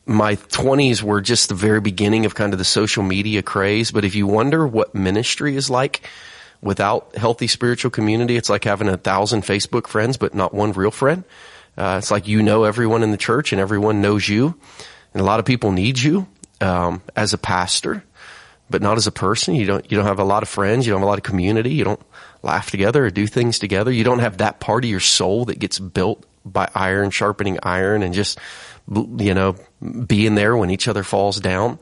my 0.07 0.37
20s 0.37 1.03
were 1.03 1.19
just 1.19 1.49
the 1.49 1.55
very 1.55 1.81
beginning 1.81 2.25
of 2.25 2.33
kind 2.33 2.53
of 2.53 2.59
the 2.59 2.65
social 2.65 3.03
media 3.03 3.43
craze. 3.43 3.91
But 3.91 4.05
if 4.05 4.15
you 4.15 4.25
wonder 4.25 4.65
what 4.65 4.95
ministry 4.95 5.55
is 5.55 5.69
like 5.69 6.01
without 6.61 7.15
healthy 7.15 7.47
spiritual 7.47 7.91
community, 7.91 8.37
it's 8.37 8.49
like 8.49 8.63
having 8.63 8.87
a 8.87 8.97
thousand 8.97 9.41
Facebook 9.41 9.85
friends, 9.85 10.15
but 10.15 10.33
not 10.33 10.53
one 10.53 10.71
real 10.71 10.91
friend. 10.91 11.25
Uh, 11.77 11.97
it's 11.99 12.09
like 12.09 12.27
you 12.27 12.41
know 12.41 12.63
everyone 12.63 13.03
in 13.03 13.11
the 13.11 13.17
church 13.17 13.51
and 13.51 13.59
everyone 13.59 14.01
knows 14.01 14.27
you. 14.27 14.55
And 15.13 15.21
a 15.21 15.25
lot 15.25 15.39
of 15.39 15.45
people 15.45 15.73
need 15.73 15.99
you 15.99 16.25
um, 16.61 17.01
as 17.15 17.33
a 17.33 17.37
pastor, 17.37 18.03
but 18.69 18.81
not 18.81 18.97
as 18.97 19.07
a 19.07 19.11
person. 19.11 19.55
You 19.55 19.65
don't 19.65 19.91
you 19.91 19.97
don't 19.97 20.07
have 20.07 20.19
a 20.19 20.23
lot 20.23 20.43
of 20.43 20.49
friends. 20.49 20.85
You 20.85 20.93
don't 20.93 21.01
have 21.01 21.07
a 21.07 21.09
lot 21.09 21.19
of 21.19 21.23
community. 21.23 21.73
You 21.73 21.83
don't 21.83 22.01
laugh 22.43 22.71
together 22.71 23.05
or 23.05 23.09
do 23.09 23.27
things 23.27 23.59
together. 23.59 23.91
You 23.91 24.03
don't 24.03 24.19
have 24.19 24.37
that 24.37 24.59
part 24.59 24.83
of 24.83 24.89
your 24.89 24.99
soul 24.99 25.45
that 25.45 25.59
gets 25.59 25.79
built 25.79 26.25
by 26.45 26.69
iron 26.73 27.11
sharpening 27.11 27.59
iron 27.63 28.03
and 28.03 28.13
just 28.13 28.39
you 28.89 29.33
know, 29.33 29.55
being 30.05 30.35
there 30.35 30.55
when 30.55 30.69
each 30.69 30.87
other 30.87 31.03
falls 31.03 31.39
down. 31.39 31.79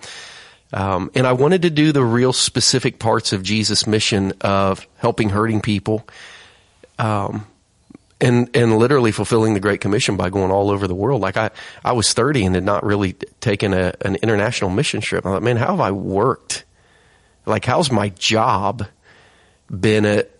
Um, 0.73 1.11
and 1.15 1.27
I 1.27 1.33
wanted 1.33 1.61
to 1.63 1.69
do 1.69 1.91
the 1.91 2.03
real 2.03 2.33
specific 2.33 2.99
parts 2.99 3.31
of 3.31 3.43
Jesus' 3.43 3.85
mission 3.85 4.33
of 4.41 4.85
helping 4.97 5.29
hurting 5.29 5.61
people, 5.61 6.07
um, 6.97 7.45
and 8.19 8.49
and 8.55 8.77
literally 8.77 9.11
fulfilling 9.11 9.53
the 9.53 9.59
Great 9.59 9.79
Commission 9.79 10.17
by 10.17 10.29
going 10.29 10.51
all 10.51 10.71
over 10.71 10.87
the 10.87 10.95
world. 10.95 11.21
Like 11.21 11.37
I, 11.37 11.51
I 11.83 11.91
was 11.93 12.13
thirty 12.13 12.43
and 12.43 12.55
had 12.55 12.63
not 12.63 12.83
really 12.83 13.13
taken 13.39 13.73
a, 13.73 13.93
an 14.01 14.15
international 14.15 14.69
mission 14.69 15.01
trip. 15.01 15.25
I 15.25 15.33
thought, 15.33 15.43
man, 15.43 15.57
how 15.57 15.67
have 15.67 15.79
I 15.79 15.91
worked? 15.91 16.64
Like, 17.45 17.65
how's 17.65 17.91
my 17.91 18.09
job 18.09 18.87
been 19.69 20.05
at 20.05 20.31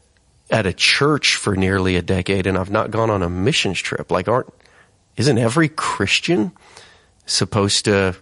at 0.52 0.68
a 0.68 0.74
church 0.74 1.38
for 1.38 1.56
nearly 1.56 1.96
a 1.96 2.02
decade, 2.02 2.46
and 2.46 2.58
I've 2.58 2.70
not 2.70 2.92
gone 2.92 3.10
on 3.10 3.24
a 3.24 3.30
missions 3.30 3.80
trip? 3.80 4.12
Like, 4.12 4.28
aren't 4.28 4.54
isn't 5.18 5.38
every 5.38 5.70
Christian 5.70 6.52
supposed 7.26 7.86
to 7.86 8.16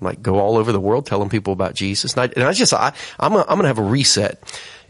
like 0.00 0.22
go 0.22 0.38
all 0.38 0.56
over 0.56 0.72
the 0.72 0.80
world 0.80 1.06
telling 1.06 1.28
people 1.28 1.52
about 1.52 1.74
Jesus? 1.74 2.14
And 2.14 2.22
I, 2.22 2.32
and 2.34 2.44
I 2.44 2.52
just, 2.52 2.74
I, 2.74 2.92
I'm, 3.18 3.32
a, 3.32 3.40
I'm 3.40 3.58
going 3.58 3.62
to 3.62 3.68
have 3.68 3.78
a 3.78 3.82
reset 3.82 4.42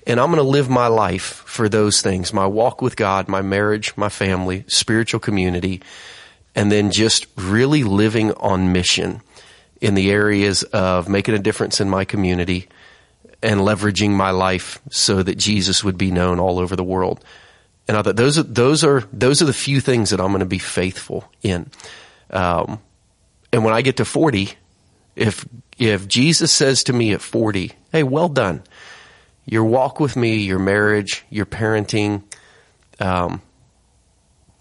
and 0.07 0.21
I'm 0.21 0.31
going 0.31 0.43
to 0.43 0.49
live 0.49 0.69
my 0.69 0.89
life 0.89 1.23
for 1.47 1.69
those 1.69 2.03
things, 2.03 2.33
my 2.33 2.47
walk 2.47 2.83
with 2.83 2.97
God, 2.97 3.29
my 3.29 3.41
marriage, 3.41 3.97
my 3.97 4.09
family, 4.09 4.65
spiritual 4.67 5.21
community, 5.21 5.81
and 6.55 6.71
then 6.71 6.91
just 6.91 7.27
really 7.37 7.85
living 7.85 8.33
on 8.33 8.73
mission 8.73 9.23
in 9.81 9.95
the 9.95 10.11
areas 10.11 10.63
of 10.63 11.09
making 11.09 11.35
a 11.35 11.39
difference 11.39 11.81
in 11.81 11.89
my 11.89 12.05
community 12.05 12.69
and 13.45 13.61
leveraging 13.61 14.11
my 14.11 14.31
life 14.31 14.81
so 14.91 15.23
that 15.23 15.37
Jesus 15.37 15.85
would 15.85 15.99
be 15.99 16.11
known 16.11 16.41
all 16.41 16.59
over 16.59 16.75
the 16.75 16.83
world. 16.83 17.23
And 17.87 17.97
I 17.97 18.03
thought 18.03 18.17
those 18.17 18.39
are, 18.39 18.43
those 18.43 18.83
are, 18.83 19.05
those 19.13 19.43
are 19.43 19.45
the 19.45 19.53
few 19.53 19.81
things 19.81 20.11
that 20.11 20.21
I'm 20.21 20.29
going 20.29 20.41
to 20.41 20.47
be 20.47 20.59
faithful 20.59 21.31
in. 21.43 21.71
Um, 22.31 22.81
and 23.53 23.63
when 23.63 23.75
I 23.75 23.83
get 23.83 23.99
to 23.99 24.05
40, 24.05 24.51
if, 25.15 25.47
if 25.79 26.09
Jesus 26.09 26.51
says 26.51 26.85
to 26.85 26.93
me 26.93 27.13
at 27.13 27.21
40, 27.21 27.73
Hey, 27.93 28.03
well 28.03 28.29
done. 28.29 28.63
Your 29.45 29.65
walk 29.65 30.01
with 30.01 30.17
me, 30.17 30.39
your 30.39 30.59
marriage, 30.59 31.25
your 31.29 31.45
parenting, 31.45 32.23
um, 32.99 33.43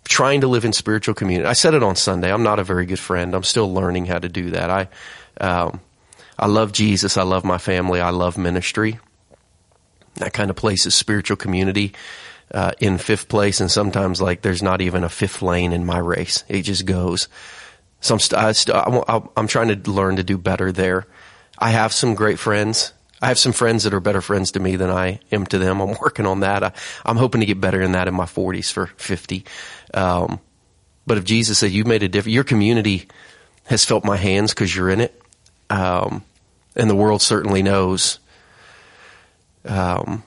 trying 0.03 0.41
to 0.41 0.47
live 0.47 0.65
in 0.65 0.73
spiritual 0.73 1.15
community. 1.15 1.47
I 1.47 1.53
said 1.53 1.73
it 1.73 1.83
on 1.83 1.95
Sunday. 1.95 2.31
I'm 2.31 2.43
not 2.43 2.59
a 2.59 2.63
very 2.63 2.85
good 2.85 2.99
friend. 2.99 3.33
I'm 3.33 3.43
still 3.43 3.73
learning 3.73 4.07
how 4.07 4.19
to 4.19 4.27
do 4.27 4.51
that. 4.51 4.69
I, 4.69 4.89
um, 5.39 5.79
I 6.37 6.47
love 6.47 6.71
Jesus. 6.71 7.17
I 7.17 7.23
love 7.23 7.43
my 7.43 7.57
family. 7.57 8.01
I 8.01 8.09
love 8.09 8.37
ministry. 8.37 8.99
That 10.15 10.33
kind 10.33 10.49
of 10.49 10.55
places 10.55 10.95
spiritual 10.95 11.37
community 11.37 11.93
uh, 12.53 12.71
in 12.79 12.97
fifth 12.97 13.29
place, 13.29 13.59
and 13.59 13.71
sometimes 13.71 14.21
like 14.21 14.41
there's 14.41 14.61
not 14.61 14.81
even 14.81 15.03
a 15.03 15.09
fifth 15.09 15.41
lane 15.41 15.73
in 15.73 15.85
my 15.85 15.97
race. 15.97 16.43
It 16.47 16.63
just 16.63 16.85
goes. 16.85 17.27
So 17.99 18.15
I'm, 18.15 18.19
st- 18.19 18.41
I 18.41 18.51
st- 18.51 18.77
I'm 19.37 19.47
trying 19.47 19.81
to 19.81 19.91
learn 19.91 20.17
to 20.17 20.23
do 20.23 20.37
better 20.37 20.71
there. 20.71 21.07
I 21.57 21.69
have 21.69 21.93
some 21.93 22.15
great 22.15 22.37
friends. 22.37 22.93
I 23.21 23.27
have 23.27 23.39
some 23.39 23.53
friends 23.53 23.85
that 23.85 23.93
are 23.93 24.01
better 24.01 24.19
friends 24.19 24.51
to 24.51 24.59
me 24.59 24.75
than 24.75 24.89
I 24.89 25.19
am 25.31 25.45
to 25.47 25.57
them. 25.57 25.79
I'm 25.79 25.95
working 26.01 26.25
on 26.25 26.41
that. 26.41 26.63
I, 26.63 26.73
am 27.05 27.15
hoping 27.15 27.39
to 27.39 27.47
get 27.47 27.61
better 27.61 27.81
in 27.81 27.93
that 27.93 28.09
in 28.09 28.13
my 28.13 28.25
40s 28.25 28.71
for 28.71 28.87
50. 28.87 29.45
Um, 29.93 30.41
but 31.07 31.17
if 31.17 31.23
Jesus 31.23 31.57
said 31.57 31.71
you 31.71 31.85
made 31.85 32.03
a 32.03 32.09
difference, 32.09 32.33
your 32.33 32.43
community 32.43 33.07
has 33.65 33.85
felt 33.85 34.03
my 34.03 34.17
hands 34.17 34.53
because 34.53 34.75
you're 34.75 34.89
in 34.89 34.99
it, 34.99 35.22
um, 35.73 36.23
and 36.75 36.89
the 36.89 36.95
world 36.95 37.21
certainly 37.21 37.63
knows. 37.63 38.19
Um, 39.65 40.23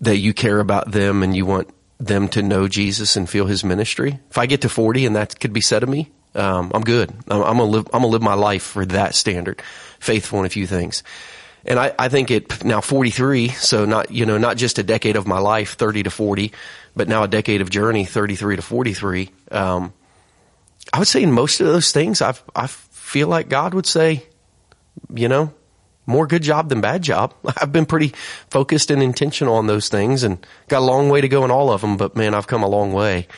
that 0.00 0.16
you 0.16 0.32
care 0.32 0.60
about 0.60 0.90
them 0.90 1.22
and 1.22 1.36
you 1.36 1.44
want 1.44 1.68
them 1.98 2.28
to 2.28 2.42
know 2.42 2.68
Jesus 2.68 3.16
and 3.16 3.28
feel 3.28 3.46
His 3.46 3.64
ministry. 3.64 4.18
If 4.30 4.38
I 4.38 4.46
get 4.46 4.62
to 4.62 4.68
forty 4.68 5.06
and 5.06 5.16
that 5.16 5.38
could 5.38 5.52
be 5.52 5.60
said 5.60 5.82
of 5.82 5.88
me, 5.88 6.10
um, 6.34 6.70
I'm 6.74 6.82
good. 6.82 7.10
I'm, 7.28 7.42
I'm, 7.42 7.56
gonna 7.58 7.64
live. 7.64 7.86
I'm 7.92 8.00
gonna 8.00 8.06
live 8.06 8.22
my 8.22 8.34
life 8.34 8.62
for 8.62 8.86
that 8.86 9.14
standard, 9.14 9.62
faithful 9.98 10.40
in 10.40 10.46
a 10.46 10.50
few 10.50 10.66
things. 10.66 11.02
And 11.64 11.78
I, 11.78 11.94
I 11.98 12.08
think 12.08 12.30
it 12.30 12.64
now 12.64 12.80
43, 12.80 13.48
so 13.48 13.84
not 13.84 14.10
you 14.10 14.24
know 14.24 14.38
not 14.38 14.56
just 14.56 14.78
a 14.78 14.82
decade 14.82 15.16
of 15.16 15.26
my 15.26 15.38
life, 15.38 15.74
30 15.74 16.04
to 16.04 16.10
40, 16.10 16.52
but 16.96 17.08
now 17.08 17.22
a 17.22 17.28
decade 17.28 17.60
of 17.60 17.68
journey, 17.68 18.04
33 18.04 18.56
to 18.56 18.62
43. 18.62 19.30
Um, 19.50 19.92
I 20.92 20.98
would 20.98 21.08
say 21.08 21.22
in 21.22 21.32
most 21.32 21.60
of 21.60 21.66
those 21.66 21.92
things, 21.92 22.22
I 22.22 22.34
I 22.56 22.66
feel 22.66 23.28
like 23.28 23.48
God 23.50 23.74
would 23.74 23.86
say, 23.86 24.24
you 25.14 25.28
know, 25.28 25.52
more 26.06 26.26
good 26.26 26.42
job 26.42 26.68
than 26.68 26.80
bad 26.80 27.02
job. 27.02 27.34
I've 27.60 27.72
been 27.72 27.86
pretty 27.86 28.14
focused 28.48 28.90
and 28.90 29.02
intentional 29.02 29.54
on 29.54 29.66
those 29.66 29.88
things 29.88 30.22
and 30.22 30.44
got 30.68 30.80
a 30.80 30.84
long 30.84 31.08
way 31.08 31.20
to 31.20 31.28
go 31.28 31.44
in 31.44 31.50
all 31.50 31.70
of 31.70 31.80
them, 31.80 31.96
but 31.96 32.16
man, 32.16 32.34
I've 32.34 32.46
come 32.46 32.62
a 32.62 32.68
long 32.68 32.92
way, 32.92 33.28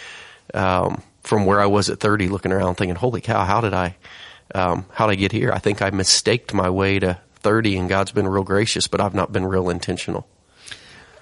um, 0.54 1.02
from 1.23 1.47
where 1.47 1.61
I 1.61 1.66
was 1.66 1.88
at 1.88 2.00
30 2.00 2.28
looking 2.28 2.52
around 2.52 2.76
thinking, 2.76 2.97
holy 2.97 3.21
cow, 3.21 3.45
how 3.45 3.61
did 3.61 3.75
I, 3.75 3.97
um, 4.54 4.87
how 4.92 5.07
did 5.07 5.12
I 5.12 5.16
get 5.16 5.33
here? 5.33 5.52
I 5.52 5.59
think 5.59 5.83
I 5.83 5.90
mistaked 5.90 6.52
my 6.52 6.71
way 6.71 6.99
to 6.99 7.19
30 7.37 7.76
and 7.76 7.88
God's 7.88 8.12
been 8.12 8.26
real 8.26 8.45
gracious, 8.45 8.88
but 8.88 9.00
I've 9.00 9.14
not 9.14 9.33
been 9.33 9.47
real 9.47 9.71
intentional. 9.71 10.26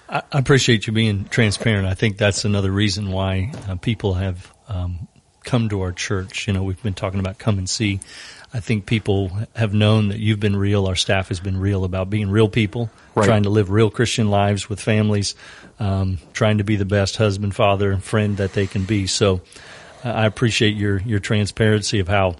I 0.09 0.23
appreciate 0.33 0.87
you 0.87 0.93
being 0.93 1.25
transparent. 1.25 1.87
I 1.87 1.93
think 1.93 2.17
that's 2.17 2.43
another 2.43 2.69
reason 2.69 3.11
why 3.11 3.53
uh, 3.69 3.75
people 3.75 4.15
have 4.15 4.51
um, 4.67 5.07
come 5.43 5.69
to 5.69 5.81
our 5.81 5.91
church. 5.91 6.47
You 6.47 6.53
know, 6.53 6.63
we've 6.63 6.81
been 6.83 6.93
talking 6.93 7.19
about 7.19 7.37
come 7.37 7.57
and 7.57 7.69
see. 7.69 7.99
I 8.53 8.59
think 8.59 8.85
people 8.85 9.31
have 9.55 9.73
known 9.73 10.09
that 10.09 10.19
you've 10.19 10.39
been 10.41 10.55
real. 10.57 10.85
Our 10.87 10.95
staff 10.95 11.29
has 11.29 11.39
been 11.39 11.57
real 11.57 11.83
about 11.85 12.09
being 12.09 12.29
real 12.29 12.49
people, 12.49 12.89
Right. 13.15 13.25
trying 13.25 13.43
to 13.43 13.49
live 13.49 13.69
real 13.69 13.89
Christian 13.89 14.29
lives 14.29 14.67
with 14.69 14.81
families, 14.81 15.35
um, 15.79 16.17
trying 16.33 16.57
to 16.57 16.63
be 16.65 16.75
the 16.75 16.85
best 16.85 17.15
husband, 17.15 17.55
father, 17.55 17.91
and 17.91 18.03
friend 18.03 18.37
that 18.37 18.51
they 18.53 18.67
can 18.67 18.83
be. 18.83 19.07
So 19.07 19.41
uh, 20.03 20.09
I 20.09 20.25
appreciate 20.25 20.75
your 20.75 20.99
your 21.01 21.19
transparency 21.19 21.99
of 21.99 22.07
how 22.09 22.35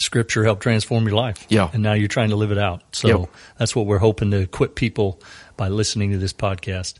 Scripture 0.00 0.44
helped 0.44 0.62
transform 0.62 1.06
your 1.06 1.16
life. 1.16 1.46
Yeah. 1.48 1.70
and 1.72 1.82
now 1.82 1.92
you're 1.94 2.08
trying 2.08 2.30
to 2.30 2.36
live 2.36 2.50
it 2.52 2.58
out. 2.58 2.82
So 2.92 3.08
Yep. 3.20 3.28
that's 3.58 3.74
what 3.76 3.86
we're 3.86 3.98
hoping 3.98 4.30
to 4.32 4.38
equip 4.38 4.74
people 4.74 5.20
by 5.56 5.68
listening 5.68 6.10
to 6.12 6.18
this 6.18 6.32
podcast. 6.32 6.94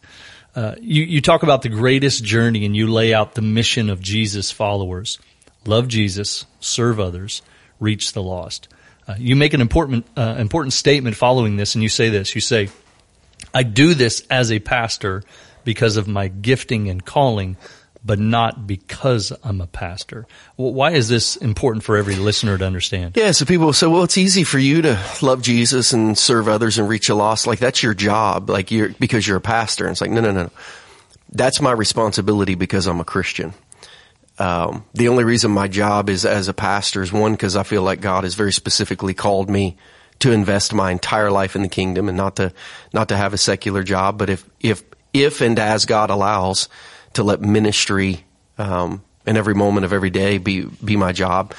Uh, 0.59 0.75
you, 0.81 1.05
you 1.05 1.21
talk 1.21 1.45
about 1.45 1.63
the 1.63 1.69
greatest 1.69 2.25
journey 2.25 2.67
and 2.67 2.75
you 2.75 2.89
lay 2.89 3.15
out 3.15 3.37
the 3.37 3.43
mission 3.43 3.89
of 3.89 4.01
Jesus 4.01 4.51
followers. 4.51 5.21
Love 5.65 5.87
Jesus, 5.87 6.47
serve 6.59 6.99
others, 6.99 7.43
reach 7.79 8.13
the 8.13 8.21
lost. 8.21 8.67
Uh, 9.07 9.15
you 9.19 9.37
make 9.37 9.55
an 9.55 9.61
important, 9.61 10.05
uh, 10.17 10.35
important 10.37 10.73
statement 10.73 11.15
following 11.15 11.57
this 11.57 11.77
and 11.77 11.85
you 11.85 11.89
say 11.89 12.09
this. 12.09 12.35
You 12.35 12.41
say, 12.41 12.71
I 13.55 13.63
do 13.63 13.95
this 13.95 14.27
as 14.31 14.51
a 14.51 14.59
pastor 14.59 15.23
because 15.63 15.97
of 15.97 16.09
my 16.09 16.27
gifting 16.27 16.89
and 16.89 17.05
calling, 17.05 17.57
but 18.05 18.19
not 18.19 18.67
because 18.67 19.33
I'm 19.43 19.61
a 19.61 19.67
pastor. 19.67 20.27
Why 20.57 20.93
is 20.93 21.09
this 21.09 21.37
important 21.37 21.85
for 21.85 21.97
every 21.97 22.17
listener 22.17 22.57
to 22.57 22.65
understand? 22.65 23.17
Yeah, 23.17 23.33
so 23.33 23.45
people 23.45 23.73
say, 23.73 23.87
well, 23.87 24.05
it's 24.05 24.19
easy 24.19 24.45
for 24.45 24.59
you 24.59 24.83
to 24.83 25.01
love 25.21 25.43
Jesus 25.43 25.93
and 25.93 26.17
serve 26.17 26.49
others 26.49 26.79
and 26.79 26.89
reach 26.89 27.09
a 27.09 27.15
lost. 27.15 27.47
Like 27.47 27.59
that's 27.59 27.83
your 27.83 27.95
job, 27.95 28.51
like 28.51 28.71
you're, 28.71 28.91
because 28.91 29.27
you're 29.27 29.39
a 29.39 29.43
pastor. 29.43 29.85
And 29.85 29.93
it's 29.93 30.01
like, 30.01 30.11
no, 30.11 30.21
no, 30.21 30.33
no. 30.33 30.51
That's 31.31 31.61
my 31.61 31.73
responsibility 31.73 32.55
because 32.55 32.87
I'm 32.87 33.01
a 33.01 33.05
Christian. 33.05 33.53
Um, 34.39 34.85
the 34.95 35.09
only 35.09 35.25
reason 35.25 35.51
my 35.51 35.67
job 35.67 36.09
is 36.09 36.25
as 36.25 36.49
a 36.49 36.55
pastor 36.55 37.03
is 37.03 37.13
one, 37.13 37.33
because 37.33 37.57
I 37.57 37.65
feel 37.65 37.83
like 37.83 38.01
God 38.01 38.25
has 38.25 38.35
very 38.35 38.53
specifically 38.53 39.13
called 39.13 39.51
me 39.51 39.77
to 40.21 40.33
invest 40.33 40.73
my 40.73 40.93
entire 40.93 41.31
life 41.31 41.57
in 41.57 41.63
the 41.63 41.69
kingdom 41.69 42.09
and 42.09 42.17
not 42.17 42.37
to, 42.37 42.53
not 42.93 43.09
to 43.09 43.17
have 43.17 43.35
a 43.35 43.39
secular 43.39 43.83
job. 43.83 44.19
But 44.19 44.31
if, 44.31 44.49
if, 44.61 44.85
if 45.13 45.41
and 45.41 45.59
as 45.59 45.87
God 45.87 46.11
allows 46.11 46.69
to 47.19 47.25
let 47.25 47.41
ministry, 47.41 48.25
um, 48.59 49.03
in 49.27 49.37
every 49.37 49.55
moment 49.55 49.85
of 49.85 49.93
every 49.93 50.09
day 50.09 50.39
be, 50.39 50.63
be 50.63 50.97
my 50.97 51.11
job 51.11 51.53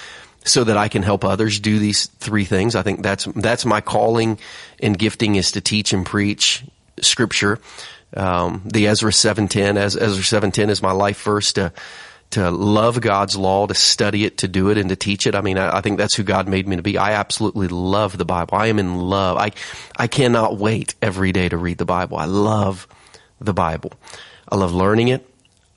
so 0.45 0.63
that 0.63 0.77
I 0.77 0.87
can 0.87 1.03
help 1.03 1.25
others 1.25 1.59
do 1.59 1.79
these 1.79 2.07
three 2.07 2.45
things. 2.45 2.75
I 2.75 2.81
think 2.81 3.03
that's, 3.03 3.25
that's 3.35 3.65
my 3.65 3.81
calling 3.81 4.39
and 4.79 4.97
gifting 4.97 5.35
is 5.35 5.51
to 5.51 5.61
teach 5.61 5.91
and 5.91 6.05
preach 6.05 6.63
scripture. 7.01 7.59
Um, 8.15 8.61
the 8.63 8.87
Ezra 8.87 9.11
710, 9.11 9.77
as 9.77 9.97
Ezra 9.97 10.23
710 10.23 10.69
is 10.69 10.81
my 10.81 10.93
life 10.93 11.21
verse 11.23 11.51
to, 11.53 11.73
to 12.29 12.49
love 12.49 13.01
God's 13.01 13.35
law, 13.35 13.67
to 13.67 13.75
study 13.75 14.23
it, 14.23 14.37
to 14.37 14.47
do 14.47 14.69
it, 14.69 14.77
and 14.77 14.87
to 14.87 14.95
teach 14.95 15.27
it. 15.27 15.35
I 15.35 15.41
mean, 15.41 15.57
I, 15.57 15.79
I 15.79 15.81
think 15.81 15.97
that's 15.97 16.15
who 16.15 16.23
God 16.23 16.47
made 16.47 16.69
me 16.69 16.77
to 16.77 16.81
be. 16.81 16.97
I 16.97 17.11
absolutely 17.11 17.67
love 17.67 18.17
the 18.17 18.23
Bible. 18.23 18.57
I 18.57 18.67
am 18.67 18.79
in 18.79 18.97
love. 18.97 19.35
I, 19.37 19.51
I 19.97 20.07
cannot 20.07 20.57
wait 20.57 20.95
every 21.01 21.33
day 21.33 21.49
to 21.49 21.57
read 21.57 21.79
the 21.79 21.85
Bible. 21.85 22.15
I 22.15 22.25
love 22.25 22.87
the 23.41 23.53
Bible. 23.53 23.91
I 24.47 24.55
love 24.55 24.73
learning 24.73 25.09
it. 25.09 25.28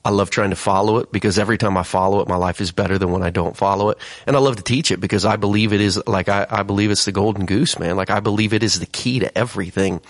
I 0.05 0.09
love 0.09 0.29
trying 0.29 0.49
to 0.49 0.55
follow 0.57 0.97
it 0.97 1.11
because 1.11 1.39
every 1.39 1.57
time 1.57 1.77
I 1.77 1.83
follow 1.83 2.19
it, 2.21 2.27
my 2.27 2.35
life 2.35 2.59
is 2.59 2.71
better 2.71 2.97
than 2.97 3.11
when 3.11 3.23
I 3.23 3.29
don't 3.29 3.55
follow 3.55 3.89
it. 3.89 3.97
And 4.27 4.35
I 4.35 4.39
love 4.39 4.57
to 4.57 4.63
teach 4.63 4.91
it 4.91 4.99
because 4.99 5.23
I 5.23 5.37
believe 5.37 5.71
it 5.71 5.79
is 5.79 6.01
like 6.05 6.27
I, 6.27 6.45
I 6.49 6.63
believe 6.63 6.91
it's 6.91 7.05
the 7.05 7.13
golden 7.13 7.45
goose, 7.45 7.79
man. 7.79 7.95
Like 7.95 8.09
I 8.09 8.19
believe 8.19 8.53
it 8.53 8.63
is 8.63 8.79
the 8.79 8.85
key 8.85 9.19
to 9.19 9.37
everything 9.37 10.01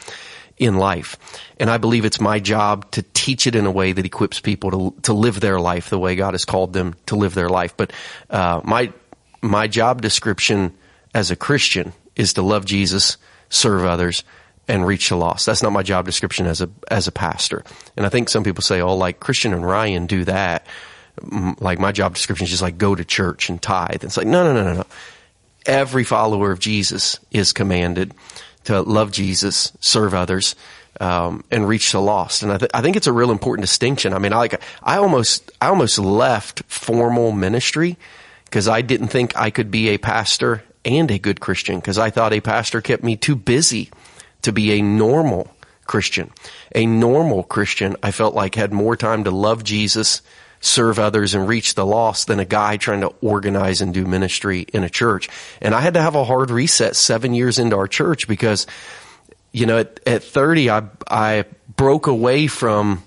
in 0.57 0.77
life. 0.77 1.17
And 1.59 1.69
I 1.69 1.77
believe 1.77 2.05
it's 2.05 2.19
my 2.19 2.39
job 2.39 2.89
to 2.91 3.03
teach 3.13 3.45
it 3.45 3.55
in 3.55 3.65
a 3.65 3.71
way 3.71 3.91
that 3.91 4.05
equips 4.05 4.39
people 4.39 4.71
to, 4.71 5.01
to 5.03 5.13
live 5.13 5.39
their 5.39 5.59
life 5.59 5.89
the 5.89 5.99
way 5.99 6.15
God 6.15 6.33
has 6.33 6.45
called 6.45 6.73
them 6.73 6.95
to 7.07 7.15
live 7.15 7.35
their 7.35 7.49
life. 7.49 7.75
But, 7.77 7.91
uh, 8.29 8.61
my, 8.63 8.93
my 9.41 9.67
job 9.67 10.01
description 10.01 10.73
as 11.13 11.31
a 11.31 11.35
Christian 11.35 11.93
is 12.15 12.33
to 12.33 12.41
love 12.41 12.65
Jesus, 12.65 13.17
serve 13.49 13.85
others, 13.85 14.23
and 14.67 14.85
reach 14.85 15.09
the 15.09 15.15
lost. 15.15 15.45
That's 15.45 15.63
not 15.63 15.71
my 15.71 15.83
job 15.83 16.05
description 16.05 16.45
as 16.45 16.61
a, 16.61 16.69
as 16.89 17.07
a 17.07 17.11
pastor. 17.11 17.63
And 17.97 18.05
I 18.05 18.09
think 18.09 18.29
some 18.29 18.43
people 18.43 18.61
say, 18.61 18.81
oh, 18.81 18.95
like 18.95 19.19
Christian 19.19 19.53
and 19.53 19.65
Ryan 19.65 20.05
do 20.05 20.23
that. 20.25 20.65
Like 21.59 21.79
my 21.79 21.91
job 21.91 22.15
description 22.15 22.45
is 22.45 22.51
just 22.51 22.63
like 22.63 22.77
go 22.77 22.95
to 22.95 23.05
church 23.05 23.49
and 23.49 23.61
tithe. 23.61 24.03
It's 24.03 24.17
like, 24.17 24.27
no, 24.27 24.43
no, 24.43 24.53
no, 24.53 24.63
no, 24.63 24.73
no 24.79 24.85
every 25.65 26.03
follower 26.03 26.51
of 26.51 26.59
Jesus 26.59 27.19
is 27.31 27.53
commanded 27.53 28.13
to 28.65 28.81
love 28.81 29.11
Jesus, 29.11 29.73
serve 29.79 30.13
others, 30.13 30.55
um, 30.99 31.43
and 31.51 31.67
reach 31.67 31.91
the 31.91 31.99
lost. 31.99 32.43
And 32.43 32.51
I, 32.51 32.57
th- 32.57 32.71
I 32.73 32.81
think 32.81 32.95
it's 32.95 33.07
a 33.07 33.13
real 33.13 33.31
important 33.31 33.63
distinction. 33.63 34.13
I 34.13 34.19
mean, 34.19 34.33
I 34.33 34.37
like, 34.37 34.61
I 34.81 34.97
almost, 34.97 35.51
I 35.61 35.67
almost 35.67 35.99
left 35.99 36.63
formal 36.67 37.31
ministry 37.31 37.97
because 38.45 38.67
I 38.67 38.81
didn't 38.81 39.07
think 39.07 39.35
I 39.35 39.49
could 39.49 39.71
be 39.71 39.89
a 39.89 39.97
pastor 39.97 40.63
and 40.85 41.09
a 41.11 41.19
good 41.19 41.39
Christian 41.39 41.77
because 41.77 41.97
I 41.97 42.09
thought 42.09 42.33
a 42.33 42.41
pastor 42.41 42.81
kept 42.81 43.03
me 43.03 43.15
too 43.15 43.35
busy 43.35 43.89
to 44.43 44.51
be 44.51 44.73
a 44.73 44.81
normal 44.81 45.49
Christian. 45.85 46.31
A 46.73 46.85
normal 46.85 47.43
Christian, 47.43 47.95
I 48.01 48.11
felt 48.11 48.35
like 48.35 48.55
had 48.55 48.71
more 48.71 48.95
time 48.95 49.25
to 49.25 49.31
love 49.31 49.63
Jesus, 49.63 50.21
serve 50.61 50.97
others 50.97 51.33
and 51.35 51.47
reach 51.47 51.75
the 51.75 51.85
lost 51.85 52.27
than 52.27 52.39
a 52.39 52.45
guy 52.45 52.77
trying 52.77 53.01
to 53.01 53.13
organize 53.21 53.81
and 53.81 53.93
do 53.93 54.05
ministry 54.05 54.61
in 54.73 54.83
a 54.83 54.89
church. 54.89 55.27
And 55.61 55.75
I 55.75 55.81
had 55.81 55.95
to 55.95 56.01
have 56.01 56.15
a 56.15 56.23
hard 56.23 56.51
reset 56.51 56.95
seven 56.95 57.33
years 57.33 57.59
into 57.59 57.75
our 57.75 57.87
church 57.87 58.27
because, 58.27 58.65
you 59.51 59.65
know, 59.65 59.79
at, 59.79 59.99
at 60.07 60.23
30, 60.23 60.69
I, 60.69 60.83
I 61.07 61.45
broke 61.75 62.07
away 62.07 62.47
from 62.47 63.03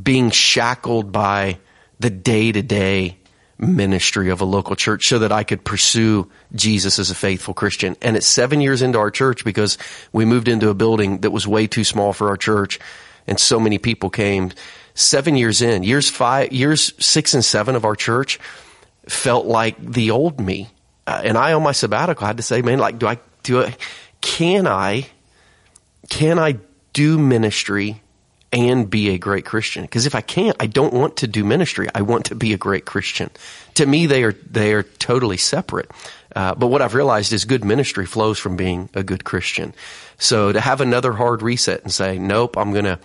being 0.00 0.30
shackled 0.30 1.12
by 1.12 1.58
the 2.00 2.10
day 2.10 2.50
to 2.52 2.62
day 2.62 3.17
ministry 3.58 4.30
of 4.30 4.40
a 4.40 4.44
local 4.44 4.76
church 4.76 5.08
so 5.08 5.18
that 5.18 5.32
I 5.32 5.42
could 5.42 5.64
pursue 5.64 6.30
Jesus 6.54 6.98
as 6.98 7.10
a 7.10 7.14
faithful 7.14 7.54
Christian. 7.54 7.96
And 8.00 8.16
it's 8.16 8.26
seven 8.26 8.60
years 8.60 8.82
into 8.82 8.98
our 8.98 9.10
church 9.10 9.44
because 9.44 9.78
we 10.12 10.24
moved 10.24 10.48
into 10.48 10.68
a 10.68 10.74
building 10.74 11.18
that 11.18 11.30
was 11.30 11.46
way 11.46 11.66
too 11.66 11.84
small 11.84 12.12
for 12.12 12.28
our 12.28 12.36
church 12.36 12.78
and 13.26 13.38
so 13.38 13.60
many 13.60 13.78
people 13.78 14.10
came. 14.10 14.52
Seven 14.94 15.36
years 15.36 15.62
in, 15.62 15.82
years 15.82 16.08
five, 16.08 16.52
years 16.52 16.92
six 16.98 17.34
and 17.34 17.44
seven 17.44 17.76
of 17.76 17.84
our 17.84 17.94
church 17.94 18.40
felt 19.06 19.46
like 19.46 19.76
the 19.84 20.10
old 20.10 20.40
me. 20.40 20.68
Uh, 21.06 21.22
and 21.24 21.38
I 21.38 21.52
on 21.52 21.62
my 21.62 21.72
sabbatical 21.72 22.26
had 22.26 22.36
to 22.38 22.42
say, 22.42 22.62
man, 22.62 22.78
like, 22.78 22.98
do 22.98 23.06
I, 23.06 23.18
do 23.42 23.62
I, 23.62 23.76
can 24.20 24.66
I, 24.66 25.06
can 26.08 26.38
I 26.38 26.58
do 26.92 27.18
ministry 27.18 28.00
and 28.52 28.88
be 28.88 29.10
a 29.10 29.18
great 29.18 29.44
Christian? 29.44 29.82
Because 29.82 30.06
if 30.06 30.14
I 30.14 30.20
can't, 30.20 30.56
I 30.60 30.66
don't 30.66 30.92
want 30.92 31.18
to 31.18 31.26
do 31.26 31.44
ministry. 31.44 31.88
I 31.94 32.02
want 32.02 32.26
to 32.26 32.34
be 32.34 32.52
a 32.52 32.58
great 32.58 32.84
Christian. 32.84 33.30
To 33.74 33.86
me, 33.86 34.06
they 34.06 34.24
are 34.24 34.32
they 34.32 34.72
are 34.72 34.82
totally 34.82 35.36
separate. 35.36 35.90
Uh, 36.34 36.54
but 36.54 36.68
what 36.68 36.82
I've 36.82 36.94
realized 36.94 37.32
is 37.32 37.44
good 37.44 37.64
ministry 37.64 38.06
flows 38.06 38.38
from 38.38 38.56
being 38.56 38.88
a 38.94 39.02
good 39.02 39.24
Christian. 39.24 39.74
So 40.18 40.52
to 40.52 40.60
have 40.60 40.80
another 40.80 41.12
hard 41.12 41.42
reset 41.42 41.82
and 41.82 41.92
say, 41.92 42.18
nope, 42.18 42.56
I'm 42.56 42.72
gonna 42.72 42.98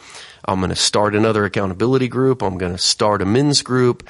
I'm 0.45 0.60
gonna 0.60 0.75
start 0.75 1.15
another 1.15 1.45
accountability 1.45 2.08
group. 2.08 2.41
I'm 2.41 2.58
gonna 2.58 2.77
start 2.77 3.21
a 3.21 3.25
men's 3.25 3.62
group. 3.62 4.08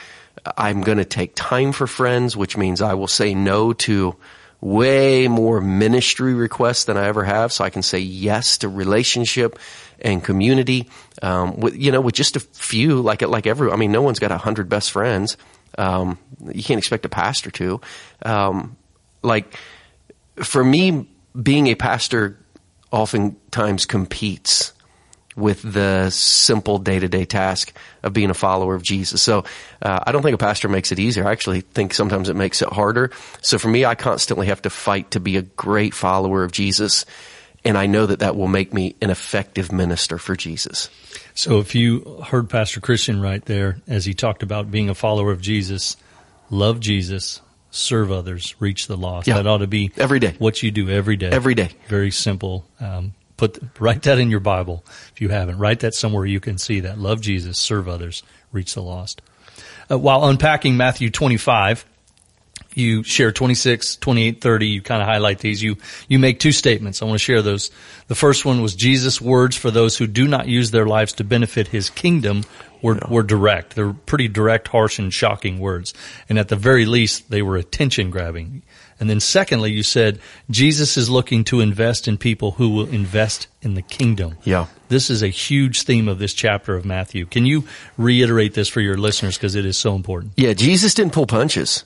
I'm 0.58 0.82
gonna 0.82 1.06
take 1.06 1.36
time 1.36 1.72
for 1.72 1.88
friends, 1.88 2.36
which 2.36 2.58
means 2.58 2.82
I 2.82 2.96
will 2.96 3.08
say 3.08 3.34
no 3.34 3.74
to 3.74 4.16
way 4.62 5.28
more 5.28 5.60
ministry 5.60 6.34
requests 6.34 6.86
than 6.86 6.96
I 6.96 7.08
ever 7.08 7.24
have, 7.24 7.52
so 7.52 7.66
I 7.66 7.70
can 7.70 7.82
say 7.84 8.00
yes 8.00 8.60
to 8.60 8.70
relationship 8.70 9.60
and 10.04 10.24
community. 10.24 10.90
Um, 11.22 11.60
with 11.60 11.76
you 11.76 11.92
know, 11.92 12.02
with 12.02 12.16
just 12.16 12.36
a 12.36 12.40
few, 12.40 13.02
like 13.02 13.22
like 13.22 13.48
every, 13.48 13.72
I 13.72 13.76
mean, 13.76 13.92
no 13.92 14.02
one's 14.02 14.20
got 14.20 14.32
a 14.32 14.38
hundred 14.38 14.70
best 14.70 14.92
friends. 14.92 15.38
Um, 15.78 16.20
you 16.52 16.64
can't 16.64 16.78
expect 16.78 17.06
a 17.06 17.10
pastor 17.10 17.52
to. 17.52 17.82
Um, 18.24 18.78
like 19.22 19.58
for 20.36 20.64
me, 20.64 21.08
being 21.42 21.68
a 21.68 21.76
pastor 21.76 22.38
oftentimes 22.92 23.86
competes 23.86 24.74
with 25.36 25.62
the 25.64 26.10
simple 26.12 26.78
day 26.78 27.00
to 27.00 27.08
day 27.08 27.26
task 27.26 27.74
of 28.04 28.14
being 28.14 28.30
a 28.30 28.36
follower 28.36 28.76
of 28.76 28.84
Jesus. 28.84 29.22
So 29.22 29.46
uh, 29.82 30.00
I 30.06 30.12
don't 30.12 30.22
think 30.22 30.36
a 30.36 30.38
pastor 30.38 30.70
makes 30.70 30.92
it 30.92 31.00
easier. 31.00 31.28
I 31.28 31.32
actually 31.32 31.62
think 31.62 31.94
sometimes 31.94 32.30
it 32.30 32.36
makes 32.36 32.62
it 32.62 32.70
harder. 32.70 33.12
So 33.42 33.58
for 33.58 33.68
me, 33.68 33.84
I 33.86 33.96
constantly 33.96 34.48
have 34.48 34.62
to 34.64 34.70
fight 34.70 35.12
to 35.12 35.20
be 35.20 35.38
a 35.38 35.42
great 35.42 35.94
follower 35.94 36.44
of 36.44 36.52
Jesus. 36.52 37.06
And 37.66 37.78
I 37.78 37.86
know 37.86 38.06
that 38.06 38.20
that 38.20 38.36
will 38.36 38.48
make 38.48 38.74
me 38.74 38.96
an 39.02 39.10
effective 39.10 39.72
minister 39.72 40.18
for 40.18 40.36
Jesus. 40.36 40.90
So 41.34 41.60
if 41.60 41.76
you 41.76 42.22
heard 42.28 42.50
Pastor 42.50 42.82
Christian 42.82 43.22
right 43.22 43.44
there 43.46 43.78
as 43.88 44.06
he 44.06 44.14
talked 44.14 44.44
about 44.44 44.70
being 44.70 44.90
a 44.90 44.96
follower 44.96 45.32
of 45.32 45.42
Jesus, 45.42 45.96
love 46.50 46.80
Jesus, 46.80 47.42
serve 47.72 48.12
others, 48.12 48.56
reach 48.60 48.88
the 48.88 48.98
lost. 48.98 49.28
Yeah. 49.28 49.36
That 49.38 49.48
ought 49.48 49.60
to 49.60 49.68
be 49.68 49.92
Every 49.98 50.20
day. 50.20 50.36
what 50.40 50.62
you 50.62 50.72
do 50.72 50.90
every 50.90 51.16
day. 51.16 51.30
Every 51.30 51.56
day. 51.56 51.70
Very 51.88 52.12
simple. 52.12 52.66
Um, 52.80 53.14
put 53.38 53.60
write 53.80 54.04
that 54.04 54.20
in 54.20 54.30
your 54.30 54.40
Bible 54.42 54.84
if 55.14 55.22
you 55.22 55.30
haven't. 55.30 55.58
Write 55.58 55.80
that 55.82 55.94
somewhere 55.96 56.26
you 56.26 56.40
can 56.40 56.58
see 56.58 56.82
that. 56.82 57.00
Love 57.00 57.22
Jesus, 57.22 57.58
serve 57.58 57.88
others, 57.88 58.24
reach 58.52 58.74
the 58.74 58.82
lost. 58.84 59.22
Uh, 59.90 59.98
while 59.98 60.26
unpacking 60.26 60.78
Matthew 60.78 61.10
25, 61.10 61.86
you 62.76 63.04
share 63.04 63.32
26, 63.32 63.98
28, 63.98 64.42
30. 64.42 64.68
You 64.68 64.82
kind 64.82 65.02
of 65.02 65.08
highlight 65.08 65.40
these. 65.40 65.62
You, 65.62 65.78
you 66.08 66.20
make 66.20 66.40
two 66.40 66.52
statements. 66.52 67.02
I 67.02 67.06
want 67.06 67.16
to 67.16 67.24
share 67.24 67.42
those. 67.42 67.72
The 68.08 68.16
first 68.16 68.46
one 68.46 68.62
was 68.62 68.76
Jesus' 68.76 69.22
words 69.22 69.56
for 69.56 69.72
those 69.72 69.98
who 69.98 70.08
do 70.08 70.28
not 70.28 70.48
use 70.48 70.72
their 70.72 70.86
lives 70.86 71.14
to 71.14 71.24
benefit 71.24 71.68
his 71.68 71.90
kingdom 71.90 72.44
were, 72.82 72.96
yeah. 72.96 73.08
were 73.10 73.24
direct. 73.24 73.76
They're 73.76 73.94
pretty 73.94 74.28
direct, 74.28 74.68
harsh, 74.68 75.00
and 75.00 75.12
shocking 75.12 75.60
words. 75.60 75.94
And 76.30 76.38
at 76.38 76.50
the 76.50 76.56
very 76.56 76.86
least, 76.86 77.32
they 77.32 77.42
were 77.42 77.58
attention 77.58 78.12
grabbing. 78.12 78.62
And 79.00 79.10
then 79.10 79.20
secondly, 79.20 79.72
you 79.72 79.84
said 79.84 80.20
Jesus 80.50 80.98
is 80.98 81.10
looking 81.10 81.44
to 81.46 81.62
invest 81.62 82.08
in 82.08 82.18
people 82.18 82.52
who 82.52 82.70
will 82.70 82.88
invest 82.88 83.48
in 83.62 83.74
the 83.74 83.82
kingdom. 83.82 84.38
Yeah. 84.44 84.68
This 84.90 85.10
is 85.10 85.24
a 85.24 85.28
huge 85.28 85.82
theme 85.82 86.08
of 86.08 86.20
this 86.20 86.34
chapter 86.34 86.76
of 86.76 86.86
Matthew. 86.86 87.26
Can 87.26 87.46
you 87.46 87.66
reiterate 87.98 88.54
this 88.54 88.70
for 88.70 88.82
your 88.82 88.96
listeners 88.96 89.38
because 89.38 89.56
it 89.56 89.66
is 89.66 89.78
so 89.78 89.96
important? 89.96 90.34
Yeah, 90.38 90.54
Jesus 90.54 90.94
didn't 90.94 91.14
pull 91.14 91.26
punches. 91.26 91.84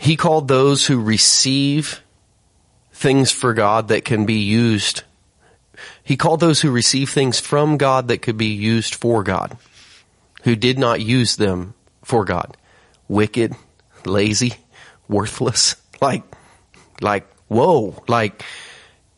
He 0.00 0.14
called 0.14 0.46
those 0.46 0.86
who 0.86 1.02
receive 1.02 2.02
things 2.92 3.32
for 3.32 3.52
God 3.52 3.88
that 3.88 4.04
can 4.04 4.26
be 4.26 4.38
used. 4.38 5.02
He 6.04 6.16
called 6.16 6.38
those 6.38 6.60
who 6.60 6.70
receive 6.70 7.10
things 7.10 7.40
from 7.40 7.76
God 7.78 8.06
that 8.06 8.22
could 8.22 8.36
be 8.38 8.46
used 8.46 8.94
for 8.94 9.24
God, 9.24 9.58
who 10.44 10.54
did 10.54 10.78
not 10.78 11.00
use 11.00 11.34
them 11.34 11.74
for 12.04 12.24
God. 12.24 12.56
Wicked, 13.08 13.56
lazy, 14.06 14.54
worthless. 15.08 15.76
Like, 16.00 16.22
like, 17.00 17.28
whoa, 17.48 18.04
like, 18.06 18.44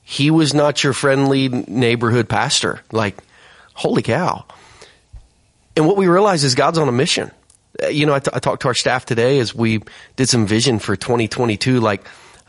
he 0.00 0.30
was 0.30 0.54
not 0.54 0.82
your 0.82 0.94
friendly 0.94 1.50
neighborhood 1.50 2.26
pastor. 2.26 2.80
Like, 2.90 3.18
holy 3.74 4.00
cow. 4.00 4.46
And 5.76 5.86
what 5.86 5.98
we 5.98 6.08
realize 6.08 6.42
is 6.42 6.54
God's 6.54 6.78
on 6.78 6.88
a 6.88 6.92
mission. 6.92 7.32
You 7.88 8.06
know, 8.06 8.14
I, 8.14 8.18
t- 8.18 8.30
I 8.34 8.38
talked 8.40 8.62
to 8.62 8.68
our 8.68 8.74
staff 8.74 9.06
today 9.06 9.38
as 9.38 9.54
we 9.54 9.82
did 10.16 10.28
some 10.28 10.46
vision 10.46 10.78
for 10.78 10.96
2022. 10.96 11.80
Like, 11.80 12.06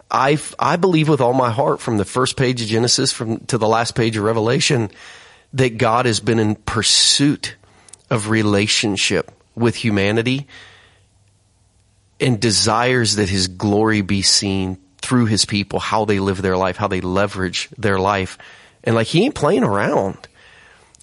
I 0.09 0.37
I 0.59 0.75
believe 0.75 1.07
with 1.07 1.21
all 1.21 1.33
my 1.33 1.51
heart 1.51 1.79
from 1.79 1.97
the 1.97 2.05
first 2.05 2.35
page 2.35 2.61
of 2.61 2.67
Genesis 2.67 3.11
from 3.11 3.39
to 3.45 3.57
the 3.57 3.67
last 3.67 3.95
page 3.95 4.17
of 4.17 4.23
Revelation 4.23 4.91
that 5.53 5.77
God 5.77 6.05
has 6.05 6.19
been 6.19 6.39
in 6.39 6.55
pursuit 6.55 7.55
of 8.09 8.29
relationship 8.29 9.31
with 9.55 9.75
humanity 9.75 10.47
and 12.19 12.39
desires 12.39 13.15
that 13.15 13.29
his 13.29 13.47
glory 13.47 14.01
be 14.01 14.21
seen 14.21 14.77
through 14.97 15.25
his 15.25 15.45
people, 15.45 15.79
how 15.79 16.05
they 16.05 16.19
live 16.19 16.41
their 16.41 16.57
life, 16.57 16.77
how 16.77 16.87
they 16.87 17.01
leverage 17.01 17.69
their 17.77 17.99
life. 17.99 18.37
And 18.83 18.95
like 18.95 19.07
he 19.07 19.23
ain't 19.23 19.35
playing 19.35 19.63
around. 19.63 20.27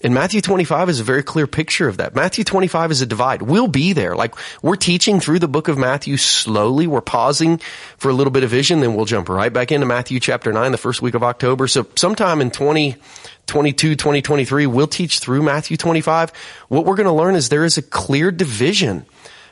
And 0.01 0.15
Matthew 0.15 0.41
25 0.41 0.89
is 0.91 1.01
a 1.01 1.05
very 1.05 1.25
clear 1.25 1.49
picture 1.49 1.89
of 1.89 1.97
that. 1.97 2.15
Matthew 2.15 2.45
25 2.45 2.93
is 2.93 3.03
a 3.03 3.07
divide. 3.07 3.43
We'll 3.43 3.67
be 3.67 3.93
there. 3.93 4.15
Like 4.15 4.35
we're 4.63 4.77
teaching 4.77 5.19
through 5.19 5.41
the 5.41 5.49
book 5.49 5.67
of 5.67 5.77
Matthew 5.77 6.17
slowly. 6.17 6.87
We're 6.87 7.01
pausing 7.01 7.59
for 7.97 8.09
a 8.09 8.13
little 8.13 8.31
bit 8.31 8.45
of 8.45 8.51
vision, 8.51 8.81
then 8.81 8.95
we'll 8.95 9.07
jump 9.07 9.29
right 9.29 9.53
back 9.53 9.73
into 9.73 9.87
Matthew 9.87 10.21
chapter 10.21 10.53
9 10.53 10.71
the 10.71 10.79
first 10.79 11.03
week 11.03 11.15
of 11.15 11.25
October. 11.25 11.67
So 11.67 11.87
sometime 11.97 12.41
in 12.41 12.53
2022, 12.53 13.97
2023, 13.97 14.67
we'll 14.67 14.87
teach 14.87 15.19
through 15.19 15.43
Matthew 15.43 15.77
25. 15.77 16.31
What 16.69 16.85
we're 16.85 16.97
going 16.97 17.07
to 17.07 17.13
learn 17.13 17.35
is 17.35 17.49
there 17.49 17.65
is 17.65 17.77
a 17.77 17.83
clear 17.83 18.31
division 18.31 19.05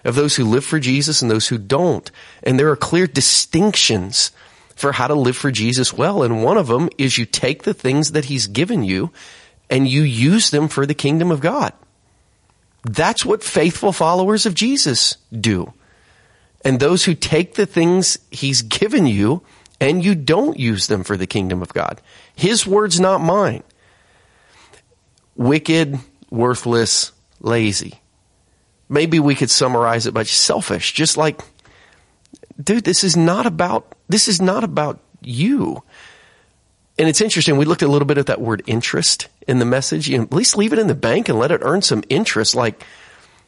of 0.05 0.15
those 0.15 0.37
who 0.37 0.45
live 0.45 0.65
for 0.65 0.79
Jesus 0.79 1.23
and 1.23 1.31
those 1.31 1.49
who 1.49 1.59
don't. 1.59 2.09
And 2.45 2.61
there 2.61 2.71
are 2.71 2.77
clear 2.77 3.09
distinctions 3.09 4.31
for 4.77 4.93
how 4.93 5.09
to 5.09 5.15
live 5.15 5.37
for 5.37 5.51
Jesus 5.51 5.93
well. 5.93 6.23
And 6.23 6.45
one 6.45 6.57
of 6.59 6.69
them 6.69 6.89
is 6.99 7.19
you 7.19 7.27
take 7.27 7.65
the 7.65 7.75
things 7.75 8.13
that 8.13 8.27
he's 8.27 8.47
given 8.47 8.85
you 8.85 9.11
and 9.71 9.89
you 9.89 10.03
use 10.03 10.51
them 10.51 10.69
for 10.69 10.87
the 10.87 10.95
kingdom 10.95 11.31
of 11.31 11.41
God. 11.41 11.73
That's 12.85 13.25
what 13.25 13.43
faithful 13.43 13.93
followers 13.93 14.47
of 14.47 14.55
Jesus 14.55 15.17
do. 15.33 15.73
And 16.65 16.79
those 16.79 17.05
who 17.05 17.15
take 17.15 17.55
the 17.55 17.67
things 17.67 18.19
he's 18.31 18.63
given 18.63 19.07
you 19.07 19.43
and 19.81 20.05
you 20.05 20.15
don't 20.15 20.59
use 20.59 20.87
them 20.87 21.05
for 21.05 21.17
the 21.17 21.27
kingdom 21.27 21.63
of 21.63 21.73
God. 21.73 22.01
His 22.35 22.67
words, 22.67 22.99
not 22.99 23.21
mine. 23.21 23.63
Wicked, 25.35 25.99
worthless, 26.31 27.13
lazy. 27.41 28.01
Maybe 28.89 29.19
we 29.19 29.35
could 29.35 29.51
summarize 29.51 30.07
it 30.07 30.15
by 30.15 30.23
selfish, 30.23 30.93
just 30.93 31.17
like, 31.17 31.41
dude, 32.63 32.85
this 32.85 33.05
is 33.05 33.17
not 33.17 33.47
about, 33.47 33.95
this 34.09 34.29
is 34.29 34.41
not 34.41 34.65
about 34.65 35.01
you. 35.21 35.83
And 36.99 37.09
it's 37.09 37.21
interesting. 37.21 37.57
We 37.59 37.67
looked 37.67 37.83
a 37.83 37.89
little 37.89 38.07
bit 38.07 38.19
at 38.19 38.27
that 38.27 38.41
word 38.41 38.63
interest 38.67 39.29
in 39.47 39.59
the 39.59 39.65
message. 39.65 40.09
You 40.09 40.19
know, 40.19 40.25
at 40.25 40.33
least 40.33 40.57
leave 40.57 40.73
it 40.73 40.79
in 40.79 40.87
the 40.87 40.95
bank 40.95 41.29
and 41.29 41.39
let 41.39 41.51
it 41.51 41.61
earn 41.63 41.83
some 41.83 42.03
interest. 42.09 42.55
Like, 42.55 42.83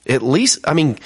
at 0.06 0.22
least, 0.22 0.58
I 0.64 0.74
mean, 0.74 0.98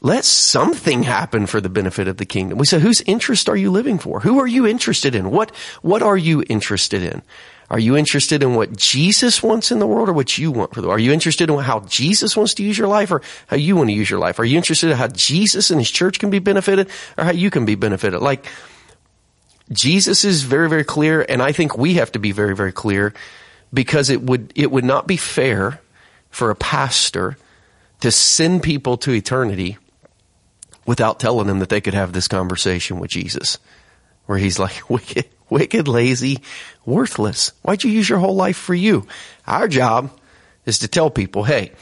let 0.00 0.24
something 0.24 1.04
happen 1.04 1.46
for 1.46 1.60
the 1.60 1.68
benefit 1.68 2.08
of 2.08 2.16
the 2.16 2.26
kingdom. 2.26 2.58
We 2.58 2.66
say, 2.66 2.80
whose 2.80 3.00
interest 3.02 3.48
are 3.48 3.56
you 3.56 3.70
living 3.70 3.98
for? 3.98 4.18
Who 4.20 4.40
are 4.40 4.46
you 4.46 4.66
interested 4.66 5.14
in? 5.14 5.30
What, 5.30 5.54
what 5.82 6.02
are 6.02 6.16
you 6.16 6.42
interested 6.48 7.04
in? 7.04 7.22
Are 7.70 7.78
you 7.78 7.96
interested 7.96 8.42
in 8.42 8.54
what 8.54 8.76
Jesus 8.76 9.42
wants 9.42 9.70
in 9.70 9.78
the 9.78 9.86
world 9.86 10.08
or 10.08 10.12
what 10.12 10.36
you 10.36 10.50
want 10.50 10.74
for 10.74 10.82
the 10.82 10.88
world? 10.88 10.98
Are 10.98 11.02
you 11.02 11.12
interested 11.12 11.48
in 11.48 11.58
how 11.58 11.80
Jesus 11.80 12.36
wants 12.36 12.52
to 12.54 12.62
use 12.62 12.76
your 12.76 12.88
life 12.88 13.10
or 13.10 13.22
how 13.46 13.56
you 13.56 13.76
want 13.76 13.88
to 13.88 13.94
use 13.94 14.10
your 14.10 14.18
life? 14.18 14.38
Are 14.40 14.44
you 14.44 14.58
interested 14.58 14.90
in 14.90 14.96
how 14.96 15.08
Jesus 15.08 15.70
and 15.70 15.80
his 15.80 15.90
church 15.90 16.18
can 16.18 16.28
be 16.28 16.38
benefited 16.38 16.90
or 17.16 17.24
how 17.24 17.32
you 17.32 17.50
can 17.50 17.64
be 17.64 17.76
benefited? 17.76 18.20
Like, 18.20 18.46
Jesus 19.72 20.24
is 20.24 20.42
very, 20.42 20.68
very 20.68 20.84
clear, 20.84 21.24
and 21.28 21.42
I 21.42 21.52
think 21.52 21.76
we 21.76 21.94
have 21.94 22.12
to 22.12 22.18
be 22.18 22.32
very, 22.32 22.54
very 22.54 22.72
clear 22.72 23.14
because 23.72 24.10
it 24.10 24.22
would, 24.22 24.52
it 24.54 24.70
would 24.70 24.84
not 24.84 25.06
be 25.06 25.16
fair 25.16 25.80
for 26.30 26.50
a 26.50 26.56
pastor 26.56 27.36
to 28.00 28.10
send 28.10 28.62
people 28.62 28.96
to 28.98 29.12
eternity 29.12 29.78
without 30.86 31.20
telling 31.20 31.46
them 31.46 31.60
that 31.60 31.68
they 31.68 31.80
could 31.80 31.94
have 31.94 32.12
this 32.12 32.28
conversation 32.28 32.98
with 32.98 33.10
Jesus 33.10 33.58
where 34.26 34.38
he's 34.38 34.58
like, 34.58 34.82
wicked, 34.90 35.26
wicked, 35.48 35.88
lazy, 35.88 36.38
worthless. 36.84 37.52
Why'd 37.62 37.84
you 37.84 37.90
use 37.90 38.08
your 38.08 38.18
whole 38.18 38.34
life 38.34 38.56
for 38.56 38.74
you? 38.74 39.06
Our 39.46 39.68
job 39.68 40.10
is 40.66 40.80
to 40.80 40.88
tell 40.88 41.10
people, 41.10 41.44
hey, 41.44 41.72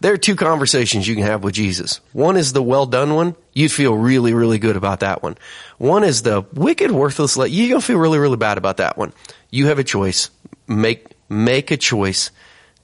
there 0.00 0.14
are 0.14 0.18
two 0.18 0.34
conversations 0.34 1.06
you 1.06 1.14
can 1.14 1.24
have 1.24 1.44
with 1.44 1.54
Jesus. 1.54 2.00
One 2.12 2.36
is 2.36 2.52
the 2.52 2.62
well 2.62 2.86
done 2.86 3.14
one. 3.14 3.36
You'd 3.52 3.72
feel 3.72 3.94
really, 3.94 4.32
really 4.32 4.58
good 4.58 4.76
about 4.76 5.00
that 5.00 5.22
one. 5.22 5.36
One 5.78 6.04
is 6.04 6.22
the 6.22 6.44
wicked, 6.54 6.90
worthless. 6.90 7.36
You're 7.36 7.68
going 7.68 7.80
to 7.80 7.86
feel 7.86 7.98
really, 7.98 8.18
really 8.18 8.36
bad 8.36 8.58
about 8.58 8.78
that 8.78 8.96
one. 8.96 9.12
You 9.50 9.66
have 9.66 9.78
a 9.78 9.84
choice. 9.84 10.30
Make, 10.66 11.06
make 11.28 11.70
a 11.70 11.76
choice 11.76 12.30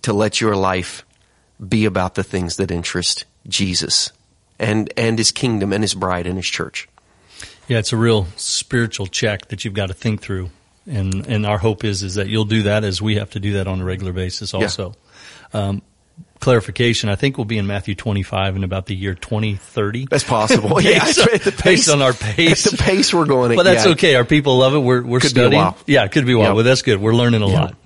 to 0.02 0.12
let 0.12 0.40
your 0.40 0.56
life 0.56 1.04
be 1.66 1.86
about 1.86 2.16
the 2.16 2.24
things 2.24 2.56
that 2.56 2.70
interest 2.70 3.24
Jesus 3.48 4.12
and, 4.58 4.92
and 4.96 5.18
his 5.18 5.32
kingdom 5.32 5.72
and 5.72 5.82
his 5.82 5.94
bride 5.94 6.26
and 6.26 6.36
his 6.36 6.46
church. 6.46 6.88
Yeah, 7.68 7.78
it's 7.78 7.92
a 7.92 7.96
real 7.96 8.26
spiritual 8.36 9.06
check 9.06 9.48
that 9.48 9.64
you've 9.64 9.74
got 9.74 9.86
to 9.86 9.94
think 9.94 10.20
through. 10.20 10.50
And, 10.86 11.26
and 11.26 11.46
our 11.46 11.58
hope 11.58 11.82
is, 11.82 12.02
is 12.02 12.14
that 12.16 12.28
you'll 12.28 12.44
do 12.44 12.64
that 12.64 12.84
as 12.84 13.00
we 13.00 13.16
have 13.16 13.30
to 13.30 13.40
do 13.40 13.54
that 13.54 13.66
on 13.66 13.80
a 13.80 13.84
regular 13.84 14.12
basis 14.12 14.54
also. 14.54 14.94
Yeah. 15.52 15.60
Um, 15.60 15.82
clarification, 16.40 17.08
I 17.08 17.16
think 17.16 17.38
we'll 17.38 17.44
be 17.44 17.58
in 17.58 17.66
Matthew 17.66 17.94
25 17.94 18.56
in 18.56 18.64
about 18.64 18.86
the 18.86 18.94
year 18.94 19.14
2030. 19.14 20.06
That's 20.10 20.24
possible. 20.24 20.80
yeah, 20.82 21.04
based, 21.04 21.20
on, 21.20 21.26
pace, 21.26 21.62
based 21.62 21.88
on 21.90 22.02
our 22.02 22.12
pace. 22.12 22.64
the 22.64 22.76
pace 22.76 23.12
we're 23.12 23.26
going 23.26 23.52
at. 23.52 23.56
But 23.56 23.64
that's 23.64 23.86
yeah. 23.86 23.92
okay. 23.92 24.14
Our 24.14 24.24
people 24.24 24.58
love 24.58 24.74
it. 24.74 24.78
We're, 24.78 25.02
we're 25.02 25.20
could 25.20 25.30
studying. 25.30 25.74
Yeah, 25.86 26.04
it 26.04 26.12
could 26.12 26.26
be 26.26 26.32
a 26.32 26.38
while. 26.38 26.48
Yep. 26.48 26.54
Well, 26.56 26.64
that's 26.64 26.82
good. 26.82 27.00
We're 27.00 27.14
learning 27.14 27.42
a 27.42 27.48
yep. 27.48 27.60
lot. 27.60 27.76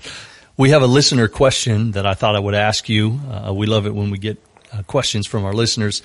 We 0.56 0.70
have 0.70 0.82
a 0.82 0.86
listener 0.86 1.28
question 1.28 1.92
that 1.92 2.06
I 2.06 2.14
thought 2.14 2.36
I 2.36 2.40
would 2.40 2.54
ask 2.54 2.88
you. 2.88 3.18
Uh, 3.30 3.52
we 3.54 3.66
love 3.66 3.86
it 3.86 3.94
when 3.94 4.10
we 4.10 4.18
get 4.18 4.38
uh, 4.72 4.82
questions 4.82 5.26
from 5.26 5.44
our 5.44 5.54
listeners. 5.54 6.02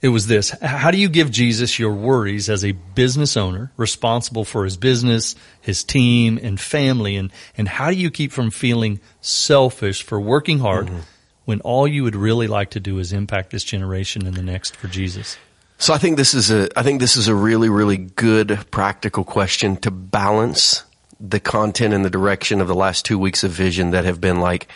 It 0.00 0.08
was 0.08 0.26
this. 0.26 0.50
How 0.50 0.90
do 0.90 0.98
you 0.98 1.08
give 1.08 1.30
Jesus 1.30 1.78
your 1.78 1.94
worries 1.94 2.50
as 2.50 2.64
a 2.64 2.72
business 2.72 3.36
owner 3.36 3.70
responsible 3.76 4.44
for 4.44 4.64
his 4.64 4.76
business, 4.76 5.36
his 5.60 5.84
team, 5.84 6.40
and 6.42 6.58
family? 6.58 7.14
And, 7.14 7.32
and 7.56 7.68
how 7.68 7.90
do 7.90 7.96
you 7.96 8.10
keep 8.10 8.32
from 8.32 8.50
feeling 8.50 8.98
selfish 9.20 10.02
for 10.02 10.20
working 10.20 10.58
hard 10.58 10.86
mm-hmm. 10.86 10.98
When 11.44 11.60
all 11.60 11.86
you 11.86 12.04
would 12.04 12.16
really 12.16 12.46
like 12.46 12.70
to 12.70 12.80
do 12.80 12.98
is 12.98 13.12
impact 13.12 13.50
this 13.50 13.64
generation 13.64 14.26
and 14.26 14.36
the 14.36 14.42
next 14.42 14.76
for 14.76 14.88
Jesus? 14.88 15.36
So 15.78 15.92
I 15.92 15.98
think 15.98 16.16
this 16.16 16.32
is 16.34 16.50
a, 16.50 16.68
I 16.78 16.82
think 16.82 17.00
this 17.00 17.16
is 17.16 17.26
a 17.26 17.34
really, 17.34 17.68
really 17.68 17.96
good 17.96 18.66
practical 18.70 19.24
question 19.24 19.76
to 19.78 19.90
balance 19.90 20.84
the 21.18 21.40
content 21.40 21.92
and 21.94 22.04
the 22.04 22.10
direction 22.10 22.60
of 22.60 22.68
the 22.68 22.74
last 22.74 23.04
two 23.04 23.18
weeks 23.18 23.42
of 23.42 23.50
vision 23.50 23.90
that 23.90 24.04
have 24.04 24.20
been 24.20 24.40
like, 24.40 24.68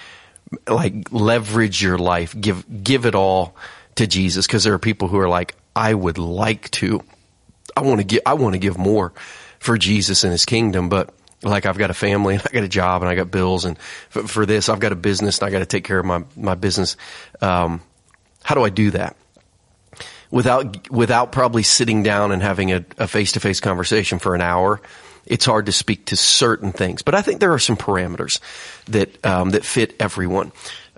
like 0.69 1.13
leverage 1.13 1.83
your 1.83 1.99
life, 1.99 2.35
give, 2.41 2.83
give 2.83 3.07
it 3.07 3.15
all 3.15 3.55
to 3.97 4.07
Jesus 4.07 4.47
because 4.47 4.65
there 4.65 4.75
are 4.75 4.79
people 4.79 5.09
who 5.09 5.19
are 5.19 5.29
like, 5.29 5.55
I 5.75 5.95
would 5.95 6.19
like 6.19 6.71
to, 6.73 7.03
I 7.77 7.83
want 7.83 8.01
to 8.01 8.05
give, 8.05 8.23
I 8.27 8.35
want 8.35 8.55
to 8.55 8.59
give 8.59 8.79
more 8.79 9.13
for 9.59 9.79
Jesus 9.79 10.25
and 10.25 10.33
his 10.33 10.45
kingdom, 10.45 10.89
but 10.89 11.13
like 11.43 11.67
I've 11.67 11.79
got 11.79 11.91
a 11.91 11.95
family 11.95 12.35
and 12.35 12.43
I 12.47 12.53
got 12.53 12.65
a 12.65 12.69
job 12.69 13.03
and 13.03 13.09
I 13.11 13.15
got 13.15 13.31
bills 13.31 13.65
and 13.65 13.79
for, 14.09 14.27
for 14.27 14.47
this 14.47 14.69
I've 14.69 14.81
got 14.81 14.93
a 14.93 14.97
business 14.97 15.39
and 15.39 15.49
I 15.49 15.51
got 15.51 15.59
to 15.61 15.67
take 15.67 15.85
care 15.85 15.99
of 15.99 16.07
my, 16.07 16.25
my 16.37 16.55
business. 16.55 16.97
Um, 17.41 17.83
how 18.43 18.55
do 18.55 18.63
I 18.63 18.71
do 18.71 18.91
that? 18.93 19.17
Without, 20.31 20.91
without 20.91 21.31
probably 21.33 21.63
sitting 21.63 22.03
down 22.03 22.33
and 22.33 22.43
having 22.43 22.73
a 22.73 23.07
face 23.07 23.33
to 23.33 23.41
face 23.41 23.61
conversation 23.61 24.19
for 24.19 24.35
an 24.35 24.41
hour, 24.41 24.81
it's 25.25 25.45
hard 25.45 25.67
to 25.67 25.73
speak 25.73 26.07
to 26.07 26.17
certain 26.17 26.73
things. 26.73 27.03
But 27.03 27.15
I 27.15 27.23
think 27.23 27.41
there 27.41 27.53
are 27.53 27.59
some 27.59 27.77
parameters 27.77 28.41
that, 28.87 29.25
um, 29.25 29.51
that 29.51 29.65
fit 29.65 29.95
everyone. 30.01 30.53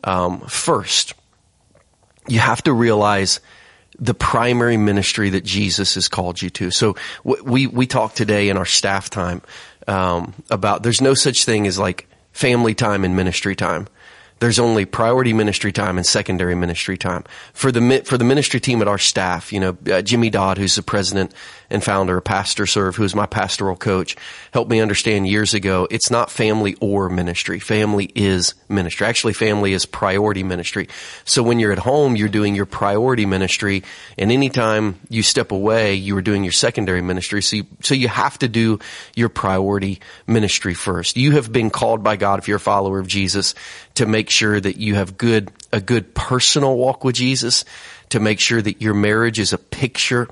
Um, 0.04 0.40
first, 0.40 1.14
you 2.26 2.38
have 2.38 2.62
to 2.64 2.72
realize 2.72 3.40
the 3.98 4.14
primary 4.14 4.76
ministry 4.76 5.30
that 5.30 5.44
Jesus 5.44 5.94
has 5.94 6.08
called 6.08 6.40
you 6.40 6.50
to. 6.50 6.70
So 6.70 6.96
we, 7.24 7.66
we 7.66 7.86
talked 7.86 8.16
today 8.16 8.48
in 8.48 8.56
our 8.56 8.66
staff 8.66 9.10
time, 9.10 9.42
um, 9.88 10.34
about 10.50 10.82
there's 10.82 11.00
no 11.00 11.14
such 11.14 11.44
thing 11.44 11.66
as 11.66 11.78
like 11.78 12.06
family 12.32 12.74
time 12.74 13.04
and 13.04 13.16
ministry 13.16 13.56
time 13.56 13.88
there's 14.40 14.58
only 14.58 14.84
priority 14.84 15.32
ministry 15.32 15.72
time 15.72 15.96
and 15.96 16.06
secondary 16.06 16.54
ministry 16.54 16.96
time 16.96 17.24
for 17.52 17.72
the 17.72 18.02
for 18.04 18.16
the 18.16 18.24
ministry 18.24 18.60
team 18.60 18.80
at 18.80 18.88
our 18.88 18.98
staff. 18.98 19.52
You 19.52 19.60
know, 19.60 19.78
uh, 19.90 20.02
Jimmy 20.02 20.30
Dodd, 20.30 20.58
who's 20.58 20.76
the 20.76 20.82
president 20.82 21.34
and 21.70 21.84
founder 21.84 22.20
Pastor 22.20 22.66
Serve, 22.66 22.96
who 22.96 23.04
is 23.04 23.14
my 23.14 23.26
pastoral 23.26 23.76
coach, 23.76 24.16
helped 24.52 24.70
me 24.70 24.80
understand 24.80 25.28
years 25.28 25.54
ago. 25.54 25.86
It's 25.90 26.10
not 26.10 26.30
family 26.30 26.76
or 26.80 27.08
ministry. 27.08 27.58
Family 27.58 28.10
is 28.14 28.54
ministry. 28.68 29.06
Actually, 29.06 29.34
family 29.34 29.72
is 29.72 29.86
priority 29.86 30.42
ministry. 30.42 30.88
So 31.24 31.42
when 31.42 31.58
you're 31.58 31.72
at 31.72 31.78
home, 31.78 32.16
you're 32.16 32.28
doing 32.28 32.54
your 32.54 32.66
priority 32.66 33.26
ministry, 33.26 33.82
and 34.16 34.32
anytime 34.32 34.98
you 35.08 35.22
step 35.22 35.52
away, 35.52 35.94
you 35.94 36.16
are 36.16 36.22
doing 36.22 36.44
your 36.44 36.52
secondary 36.52 37.02
ministry. 37.02 37.42
So 37.42 37.56
you, 37.56 37.66
so 37.82 37.94
you 37.94 38.08
have 38.08 38.38
to 38.38 38.48
do 38.48 38.78
your 39.14 39.28
priority 39.28 40.00
ministry 40.26 40.74
first. 40.74 41.16
You 41.16 41.32
have 41.32 41.52
been 41.52 41.70
called 41.70 42.02
by 42.02 42.16
God, 42.16 42.38
if 42.38 42.48
you're 42.48 42.56
a 42.56 42.60
follower 42.60 42.98
of 42.98 43.06
Jesus, 43.06 43.54
to 43.94 44.06
make 44.06 44.30
sure 44.30 44.58
that 44.58 44.76
you 44.76 44.94
have 44.94 45.18
good 45.18 45.50
a 45.72 45.80
good 45.80 46.14
personal 46.14 46.76
walk 46.76 47.04
with 47.04 47.16
Jesus, 47.16 47.64
to 48.10 48.20
make 48.20 48.40
sure 48.40 48.62
that 48.62 48.80
your 48.80 48.94
marriage 48.94 49.38
is 49.38 49.52
a 49.52 49.58
picture 49.58 50.28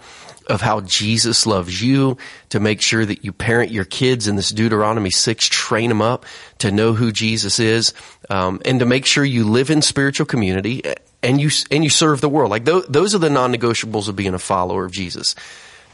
of 0.46 0.60
how 0.60 0.80
Jesus 0.80 1.46
loves 1.46 1.82
you, 1.82 2.16
to 2.50 2.60
make 2.60 2.80
sure 2.80 3.04
that 3.04 3.24
you 3.24 3.32
parent 3.32 3.72
your 3.72 3.84
kids 3.84 4.28
in 4.28 4.36
this 4.36 4.50
Deuteronomy 4.50 5.10
6, 5.10 5.48
train 5.48 5.88
them 5.88 6.00
up 6.00 6.24
to 6.58 6.70
know 6.70 6.94
who 6.94 7.10
Jesus 7.10 7.58
is, 7.58 7.92
um, 8.30 8.60
and 8.64 8.80
to 8.80 8.86
make 8.86 9.06
sure 9.06 9.24
you 9.24 9.44
live 9.44 9.70
in 9.70 9.82
spiritual 9.82 10.26
community 10.26 10.82
and 11.22 11.40
you, 11.40 11.50
and 11.70 11.82
you 11.82 11.90
serve 11.90 12.20
the 12.20 12.28
world. 12.28 12.50
Like 12.50 12.64
those, 12.64 12.86
those 12.86 13.14
are 13.14 13.18
the 13.18 13.30
non-negotiables 13.30 14.08
of 14.08 14.16
being 14.16 14.34
a 14.34 14.38
follower 14.38 14.84
of 14.84 14.92
Jesus. 14.92 15.34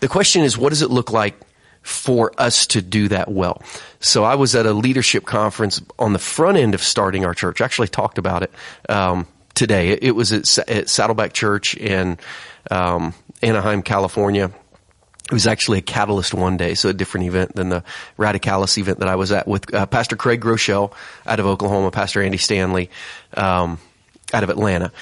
The 0.00 0.08
question 0.08 0.42
is, 0.42 0.58
what 0.58 0.70
does 0.70 0.82
it 0.82 0.90
look 0.90 1.10
like 1.10 1.34
for 1.82 2.32
us 2.36 2.66
to 2.68 2.82
do 2.82 3.08
that 3.08 3.30
well? 3.30 3.62
So 4.00 4.24
I 4.24 4.34
was 4.34 4.54
at 4.54 4.66
a 4.66 4.72
leadership 4.72 5.24
conference 5.24 5.80
on 5.98 6.12
the 6.12 6.18
front 6.18 6.58
end 6.58 6.74
of 6.74 6.82
starting 6.82 7.24
our 7.24 7.34
church. 7.34 7.60
I 7.60 7.64
actually 7.64 7.88
talked 7.88 8.18
about 8.18 8.42
it, 8.42 8.52
um, 8.88 9.26
today. 9.54 9.90
It 9.90 10.14
was 10.14 10.32
at, 10.32 10.68
at 10.68 10.88
Saddleback 10.88 11.32
Church 11.32 11.76
in, 11.76 12.18
um, 12.70 13.14
Anaheim, 13.42 13.82
California. 13.82 14.50
It 15.26 15.32
was 15.32 15.46
actually 15.46 15.78
a 15.78 15.82
Catalyst 15.82 16.34
one 16.34 16.56
day, 16.56 16.74
so 16.74 16.88
a 16.88 16.92
different 16.92 17.26
event 17.26 17.54
than 17.54 17.68
the 17.68 17.84
Radicalis 18.18 18.78
event 18.78 19.00
that 19.00 19.08
I 19.08 19.16
was 19.16 19.32
at 19.32 19.46
with 19.46 19.72
uh, 19.74 19.86
Pastor 19.86 20.16
Craig 20.16 20.40
Groeschel 20.40 20.92
out 21.26 21.40
of 21.40 21.46
Oklahoma, 21.46 21.90
Pastor 21.90 22.22
Andy 22.22 22.38
Stanley 22.38 22.90
um, 23.34 23.78
out 24.32 24.42
of 24.42 24.50
Atlanta. 24.50 24.92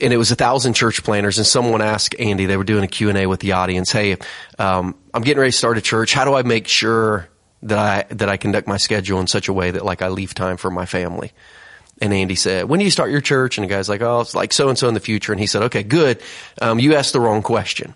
And 0.00 0.12
it 0.12 0.16
was 0.16 0.30
a 0.30 0.36
thousand 0.36 0.74
church 0.74 1.02
planters 1.02 1.38
and 1.38 1.46
someone 1.46 1.80
asked 1.80 2.14
Andy, 2.18 2.46
they 2.46 2.56
were 2.56 2.64
doing 2.64 2.84
a 2.84 2.88
Q&A 2.88 3.26
with 3.26 3.40
the 3.40 3.52
audience, 3.52 3.90
hey, 3.90 4.16
um, 4.58 4.94
I'm 5.12 5.22
getting 5.22 5.40
ready 5.40 5.50
to 5.50 5.56
start 5.56 5.76
a 5.78 5.80
church. 5.80 6.12
How 6.12 6.24
do 6.24 6.34
I 6.34 6.42
make 6.42 6.68
sure 6.68 7.28
that 7.62 7.78
I, 7.78 8.14
that 8.14 8.28
I 8.28 8.36
conduct 8.36 8.68
my 8.68 8.76
schedule 8.76 9.18
in 9.20 9.26
such 9.26 9.48
a 9.48 9.52
way 9.52 9.72
that 9.72 9.84
like 9.84 10.02
I 10.02 10.08
leave 10.08 10.34
time 10.34 10.56
for 10.56 10.70
my 10.70 10.86
family? 10.86 11.32
And 12.00 12.12
Andy 12.12 12.36
said, 12.36 12.66
when 12.66 12.78
do 12.78 12.84
you 12.84 12.90
start 12.90 13.10
your 13.10 13.20
church? 13.20 13.58
And 13.58 13.64
the 13.64 13.68
guy's 13.68 13.88
like, 13.88 14.02
oh, 14.02 14.20
it's 14.20 14.34
like 14.34 14.52
so 14.52 14.68
and 14.68 14.78
so 14.78 14.88
in 14.88 14.94
the 14.94 15.00
future. 15.00 15.32
And 15.32 15.40
he 15.40 15.46
said, 15.46 15.62
okay, 15.64 15.82
good. 15.82 16.22
Um, 16.62 16.78
you 16.78 16.94
asked 16.94 17.12
the 17.12 17.20
wrong 17.20 17.42
question. 17.42 17.94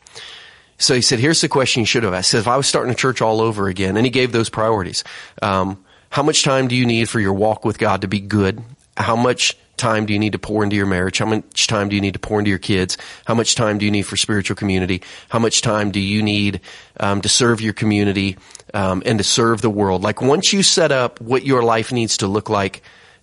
So 0.78 0.94
he 0.94 1.00
said, 1.00 1.20
here's 1.20 1.40
the 1.40 1.48
question 1.48 1.80
you 1.80 1.86
should 1.86 2.02
have 2.02 2.12
asked. 2.12 2.28
He 2.28 2.30
said, 2.32 2.40
if 2.40 2.48
I 2.48 2.56
was 2.56 2.66
starting 2.66 2.90
a 2.90 2.96
church 2.96 3.22
all 3.22 3.40
over 3.40 3.68
again, 3.68 3.96
and 3.96 4.04
he 4.04 4.10
gave 4.10 4.32
those 4.32 4.48
priorities. 4.48 5.04
Um, 5.40 5.84
how 6.10 6.22
much 6.22 6.42
time 6.42 6.66
do 6.66 6.74
you 6.74 6.84
need 6.84 7.08
for 7.08 7.20
your 7.20 7.32
walk 7.32 7.64
with 7.64 7.78
God 7.78 8.00
to 8.00 8.08
be 8.08 8.18
good? 8.18 8.62
How 8.96 9.14
much 9.14 9.56
time 9.76 10.06
do 10.06 10.12
you 10.12 10.18
need 10.18 10.32
to 10.32 10.38
pour 10.38 10.62
into 10.62 10.76
your 10.76 10.86
marriage? 10.86 11.18
How 11.18 11.26
much 11.26 11.66
time 11.66 11.88
do 11.88 11.94
you 11.94 12.02
need 12.02 12.14
to 12.14 12.18
pour 12.18 12.38
into 12.38 12.50
your 12.50 12.58
kids? 12.58 12.98
How 13.24 13.34
much 13.34 13.54
time 13.54 13.78
do 13.78 13.84
you 13.84 13.90
need 13.90 14.02
for 14.02 14.16
spiritual 14.16 14.56
community? 14.56 15.02
How 15.28 15.38
much 15.38 15.62
time 15.62 15.90
do 15.90 16.00
you 16.00 16.22
need 16.22 16.60
um, 17.00 17.20
to 17.22 17.28
serve 17.28 17.60
your 17.60 17.72
community 17.72 18.36
um, 18.74 19.02
and 19.06 19.18
to 19.18 19.24
serve 19.24 19.60
the 19.60 19.70
world? 19.70 20.02
Like 20.02 20.20
once 20.20 20.52
you 20.52 20.62
set 20.62 20.92
up 20.92 21.20
what 21.20 21.44
your 21.44 21.62
life 21.62 21.92
needs 21.92 22.18
to 22.18 22.26
look 22.26 22.50
like 22.50 22.82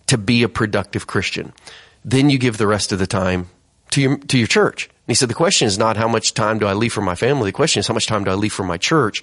to 0.09 0.17
be 0.17 0.43
a 0.43 0.49
productive 0.49 1.05
Christian. 1.05 1.53
Then 2.03 2.29
you 2.29 2.39
give 2.39 2.57
the 2.57 2.67
rest 2.67 2.91
of 2.91 2.97
the 2.97 3.07
time 3.07 3.47
to 3.91 4.01
your, 4.01 4.17
to 4.17 4.37
your 4.37 4.47
church. 4.47 4.85
And 4.85 5.07
he 5.07 5.13
said, 5.13 5.29
the 5.29 5.35
question 5.35 5.67
is 5.67 5.77
not 5.77 5.97
how 5.97 6.07
much 6.07 6.33
time 6.33 6.57
do 6.57 6.65
I 6.65 6.73
leave 6.73 6.93
for 6.93 7.01
my 7.01 7.15
family? 7.15 7.49
The 7.49 7.55
question 7.55 7.79
is 7.79 7.87
how 7.87 7.93
much 7.93 8.07
time 8.07 8.23
do 8.23 8.31
I 8.31 8.33
leave 8.33 8.53
for 8.53 8.63
my 8.63 8.77
church 8.77 9.21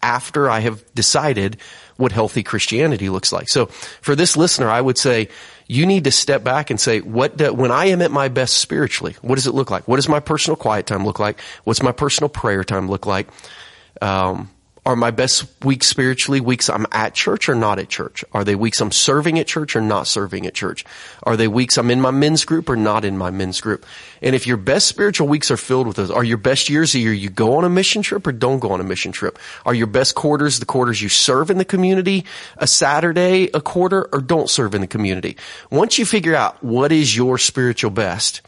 after 0.00 0.48
I 0.48 0.60
have 0.60 0.84
decided 0.94 1.56
what 1.96 2.12
healthy 2.12 2.44
Christianity 2.44 3.08
looks 3.08 3.32
like. 3.32 3.48
So 3.48 3.66
for 3.66 4.14
this 4.14 4.36
listener, 4.36 4.70
I 4.70 4.80
would 4.80 4.96
say 4.96 5.28
you 5.66 5.86
need 5.86 6.04
to 6.04 6.12
step 6.12 6.44
back 6.44 6.70
and 6.70 6.78
say, 6.78 7.00
what, 7.00 7.36
do, 7.36 7.52
when 7.52 7.72
I 7.72 7.86
am 7.86 8.00
at 8.00 8.12
my 8.12 8.28
best 8.28 8.58
spiritually, 8.58 9.16
what 9.22 9.34
does 9.34 9.48
it 9.48 9.54
look 9.54 9.72
like? 9.72 9.88
What 9.88 9.96
does 9.96 10.08
my 10.08 10.20
personal 10.20 10.56
quiet 10.56 10.86
time 10.86 11.04
look 11.04 11.18
like? 11.18 11.40
What's 11.64 11.82
my 11.82 11.90
personal 11.90 12.28
prayer 12.28 12.62
time 12.62 12.88
look 12.88 13.06
like? 13.06 13.26
Um, 14.00 14.50
are 14.88 14.96
my 14.96 15.10
best 15.10 15.44
weeks 15.62 15.86
spiritually 15.86 16.40
weeks 16.40 16.70
I'm 16.70 16.86
at 16.92 17.12
church 17.12 17.50
or 17.50 17.54
not 17.54 17.78
at 17.78 17.90
church? 17.90 18.24
Are 18.32 18.42
they 18.42 18.54
weeks 18.54 18.80
I'm 18.80 18.90
serving 18.90 19.38
at 19.38 19.46
church 19.46 19.76
or 19.76 19.82
not 19.82 20.06
serving 20.06 20.46
at 20.46 20.54
church? 20.54 20.82
Are 21.24 21.36
they 21.36 21.46
weeks 21.46 21.76
I'm 21.76 21.90
in 21.90 22.00
my 22.00 22.10
men's 22.10 22.46
group 22.46 22.70
or 22.70 22.76
not 22.76 23.04
in 23.04 23.18
my 23.18 23.30
men's 23.30 23.60
group? 23.60 23.84
And 24.22 24.34
if 24.34 24.46
your 24.46 24.56
best 24.56 24.88
spiritual 24.88 25.28
weeks 25.28 25.50
are 25.50 25.58
filled 25.58 25.88
with 25.88 25.96
those, 25.96 26.10
are 26.10 26.24
your 26.24 26.38
best 26.38 26.70
years 26.70 26.92
the 26.92 27.00
year 27.00 27.12
you 27.12 27.28
go 27.28 27.58
on 27.58 27.64
a 27.64 27.68
mission 27.68 28.00
trip 28.00 28.26
or 28.26 28.32
don't 28.32 28.60
go 28.60 28.72
on 28.72 28.80
a 28.80 28.84
mission 28.84 29.12
trip? 29.12 29.38
Are 29.66 29.74
your 29.74 29.88
best 29.88 30.14
quarters 30.14 30.58
the 30.58 30.64
quarters 30.64 31.02
you 31.02 31.10
serve 31.10 31.50
in 31.50 31.58
the 31.58 31.66
community 31.66 32.24
a 32.56 32.66
Saturday 32.66 33.50
a 33.52 33.60
quarter 33.60 34.08
or 34.10 34.22
don't 34.22 34.48
serve 34.48 34.74
in 34.74 34.80
the 34.80 34.86
community? 34.86 35.36
Once 35.70 35.98
you 35.98 36.06
figure 36.06 36.34
out 36.34 36.64
what 36.64 36.92
is 36.92 37.14
your 37.14 37.36
spiritual 37.36 37.90
best, 37.90 38.40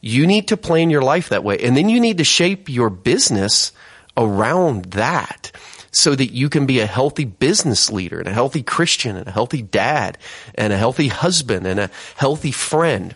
you 0.00 0.26
need 0.26 0.48
to 0.48 0.56
plan 0.56 0.90
your 0.90 1.02
life 1.02 1.28
that 1.28 1.44
way. 1.44 1.60
And 1.60 1.76
then 1.76 1.88
you 1.88 2.00
need 2.00 2.18
to 2.18 2.24
shape 2.24 2.68
your 2.68 2.90
business 2.90 3.70
around 4.16 4.86
that 4.86 5.52
so 5.94 6.14
that 6.14 6.32
you 6.32 6.48
can 6.48 6.66
be 6.66 6.80
a 6.80 6.86
healthy 6.86 7.24
business 7.24 7.90
leader 7.90 8.18
and 8.18 8.28
a 8.28 8.32
healthy 8.32 8.62
Christian 8.62 9.16
and 9.16 9.28
a 9.28 9.30
healthy 9.30 9.62
dad 9.62 10.18
and 10.54 10.72
a 10.72 10.76
healthy 10.76 11.08
husband 11.08 11.66
and 11.66 11.78
a 11.78 11.90
healthy 12.16 12.50
friend 12.50 13.14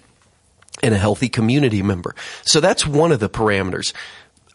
and 0.82 0.94
a 0.94 0.98
healthy 0.98 1.28
community 1.28 1.82
member. 1.82 2.14
So 2.42 2.60
that's 2.60 2.86
one 2.86 3.12
of 3.12 3.20
the 3.20 3.28
parameters. 3.28 3.92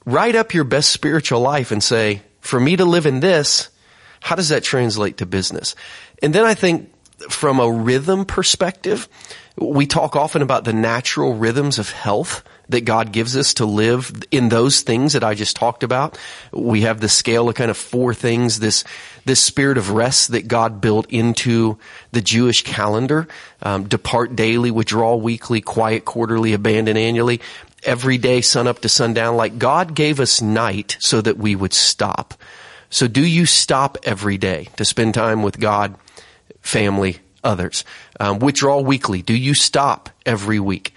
Write 0.06 0.36
up 0.36 0.54
your 0.54 0.64
best 0.64 0.92
spiritual 0.92 1.42
life 1.42 1.72
and 1.72 1.84
say, 1.84 2.22
for 2.40 2.60
me 2.60 2.76
to 2.76 2.86
live 2.86 3.06
in 3.06 3.20
this, 3.20 3.70
how 4.20 4.36
does 4.36 4.50
that 4.50 4.64
translate 4.64 5.18
to 5.18 5.26
business? 5.26 5.76
And 6.22 6.34
then 6.34 6.46
I 6.46 6.54
think 6.54 6.92
from 7.30 7.60
a 7.60 7.70
rhythm 7.70 8.26
perspective, 8.26 9.08
we 9.58 9.86
talk 9.86 10.16
often 10.16 10.42
about 10.42 10.64
the 10.64 10.74
natural 10.74 11.36
rhythms 11.36 11.80
of 11.80 11.90
health 11.90 12.44
that 12.70 12.86
God 12.86 13.12
gives 13.12 13.36
us 13.36 13.56
to 13.56 13.66
live 13.66 14.12
in 14.32 14.50
those 14.50 14.82
things 14.82 15.14
that 15.14 15.24
I 15.24 15.34
just 15.34 15.56
talked 15.56 15.84
about. 15.84 16.18
We 16.52 16.82
have 16.82 17.00
the 17.00 17.10
scale 17.10 17.50
of 17.50 17.56
kind 17.56 17.70
of 17.70 17.78
four 17.78 18.14
things, 18.14 18.60
this, 18.60 18.84
this 19.26 19.44
spirit 19.44 19.78
of 19.78 19.92
rest 19.92 20.32
that 20.32 20.48
God 20.48 20.82
built 20.82 21.10
into 21.10 21.78
the 22.12 22.22
Jewish 22.22 22.64
calendar. 22.64 23.28
Um, 23.62 23.88
depart 23.88 24.36
daily, 24.36 24.72
withdraw 24.72 25.16
weekly, 25.16 25.62
quiet 25.62 26.06
quarterly, 26.06 26.54
abandon 26.54 26.98
annually. 26.98 27.42
Every 27.84 28.18
day, 28.18 28.42
sun 28.42 28.68
up 28.68 28.80
to 28.80 28.90
sundown. 28.90 29.36
Like 29.36 29.60
God 29.60 29.94
gave 29.94 30.20
us 30.20 30.42
night 30.42 30.96
so 31.00 31.20
that 31.22 31.38
we 31.38 31.56
would 31.56 31.74
stop. 31.74 32.34
So 32.90 33.08
do 33.08 33.26
you 33.26 33.46
stop 33.46 33.98
every 34.04 34.38
day 34.38 34.70
to 34.78 34.86
spend 34.86 35.16
time 35.16 35.44
with 35.44 35.60
God, 35.60 35.96
family, 36.62 37.18
others? 37.44 37.84
Um, 38.20 38.40
withdraw 38.40 38.80
weekly. 38.80 39.22
Do 39.22 39.36
you 39.36 39.54
stop 39.54 40.10
every 40.26 40.60
week? 40.60 40.93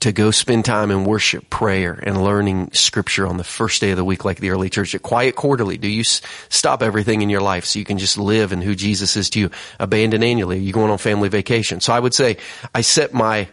To 0.00 0.12
go 0.12 0.30
spend 0.30 0.64
time 0.64 0.90
in 0.90 1.04
worship, 1.04 1.50
prayer, 1.50 1.92
and 1.92 2.22
learning 2.22 2.70
scripture 2.72 3.26
on 3.26 3.36
the 3.36 3.44
first 3.44 3.80
day 3.80 3.90
of 3.90 3.96
the 3.96 4.04
week 4.04 4.24
like 4.24 4.38
the 4.38 4.50
early 4.50 4.70
church 4.70 4.94
at 4.94 5.02
quiet 5.02 5.34
quarterly? 5.34 5.76
Do 5.76 5.88
you 5.88 6.04
stop 6.04 6.82
everything 6.82 7.22
in 7.22 7.30
your 7.30 7.40
life 7.40 7.64
so 7.64 7.78
you 7.78 7.84
can 7.84 7.98
just 7.98 8.16
live 8.16 8.52
in 8.52 8.62
who 8.62 8.74
Jesus 8.76 9.16
is 9.16 9.28
to 9.30 9.40
you? 9.40 9.50
Abandon 9.80 10.22
annually? 10.22 10.58
Are 10.58 10.60
you 10.60 10.72
going 10.72 10.90
on 10.90 10.98
family 10.98 11.28
vacation? 11.28 11.80
So 11.80 11.92
I 11.92 11.98
would 11.98 12.14
say 12.14 12.36
I 12.72 12.82
set 12.82 13.12
my, 13.12 13.48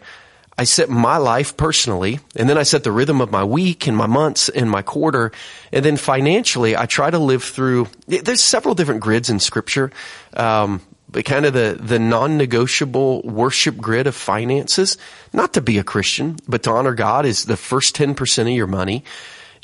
I 0.56 0.66
set 0.66 0.88
my 0.88 1.18
life 1.18 1.58
personally, 1.58 2.20
and 2.36 2.48
then 2.48 2.60
I 2.60 2.64
set 2.64 2.84
the 2.84 2.92
rhythm 2.92 3.22
of 3.22 3.32
my 3.32 3.44
week 3.44 3.88
and 3.88 3.98
my 3.98 4.08
months 4.08 4.48
and 4.48 4.70
my 4.70 4.84
quarter. 4.84 5.32
And 5.72 5.84
then 5.84 5.98
financially, 5.98 6.78
I 6.78 6.86
try 6.86 7.10
to 7.10 7.20
live 7.20 7.44
through, 7.44 7.88
there's 8.08 8.44
several 8.44 8.76
different 8.76 9.02
grids 9.02 9.32
in 9.32 9.40
scripture. 9.40 9.92
Um, 10.36 10.82
kind 11.24 11.46
of 11.46 11.54
the, 11.54 11.78
the 11.80 12.00
non-negotiable 12.00 13.22
worship 13.24 13.78
grid 13.78 14.08
of 14.08 14.16
finances, 14.16 14.98
not 15.34 15.54
to 15.54 15.62
be 15.62 15.78
a 15.78 15.84
Christian, 15.84 16.38
but 16.48 16.64
to 16.64 16.72
honor 16.72 16.94
God 16.94 17.26
is 17.26 17.46
the 17.46 17.58
first 17.58 17.96
10% 17.96 18.42
of 18.42 18.48
your 18.50 18.68
money 18.68 19.04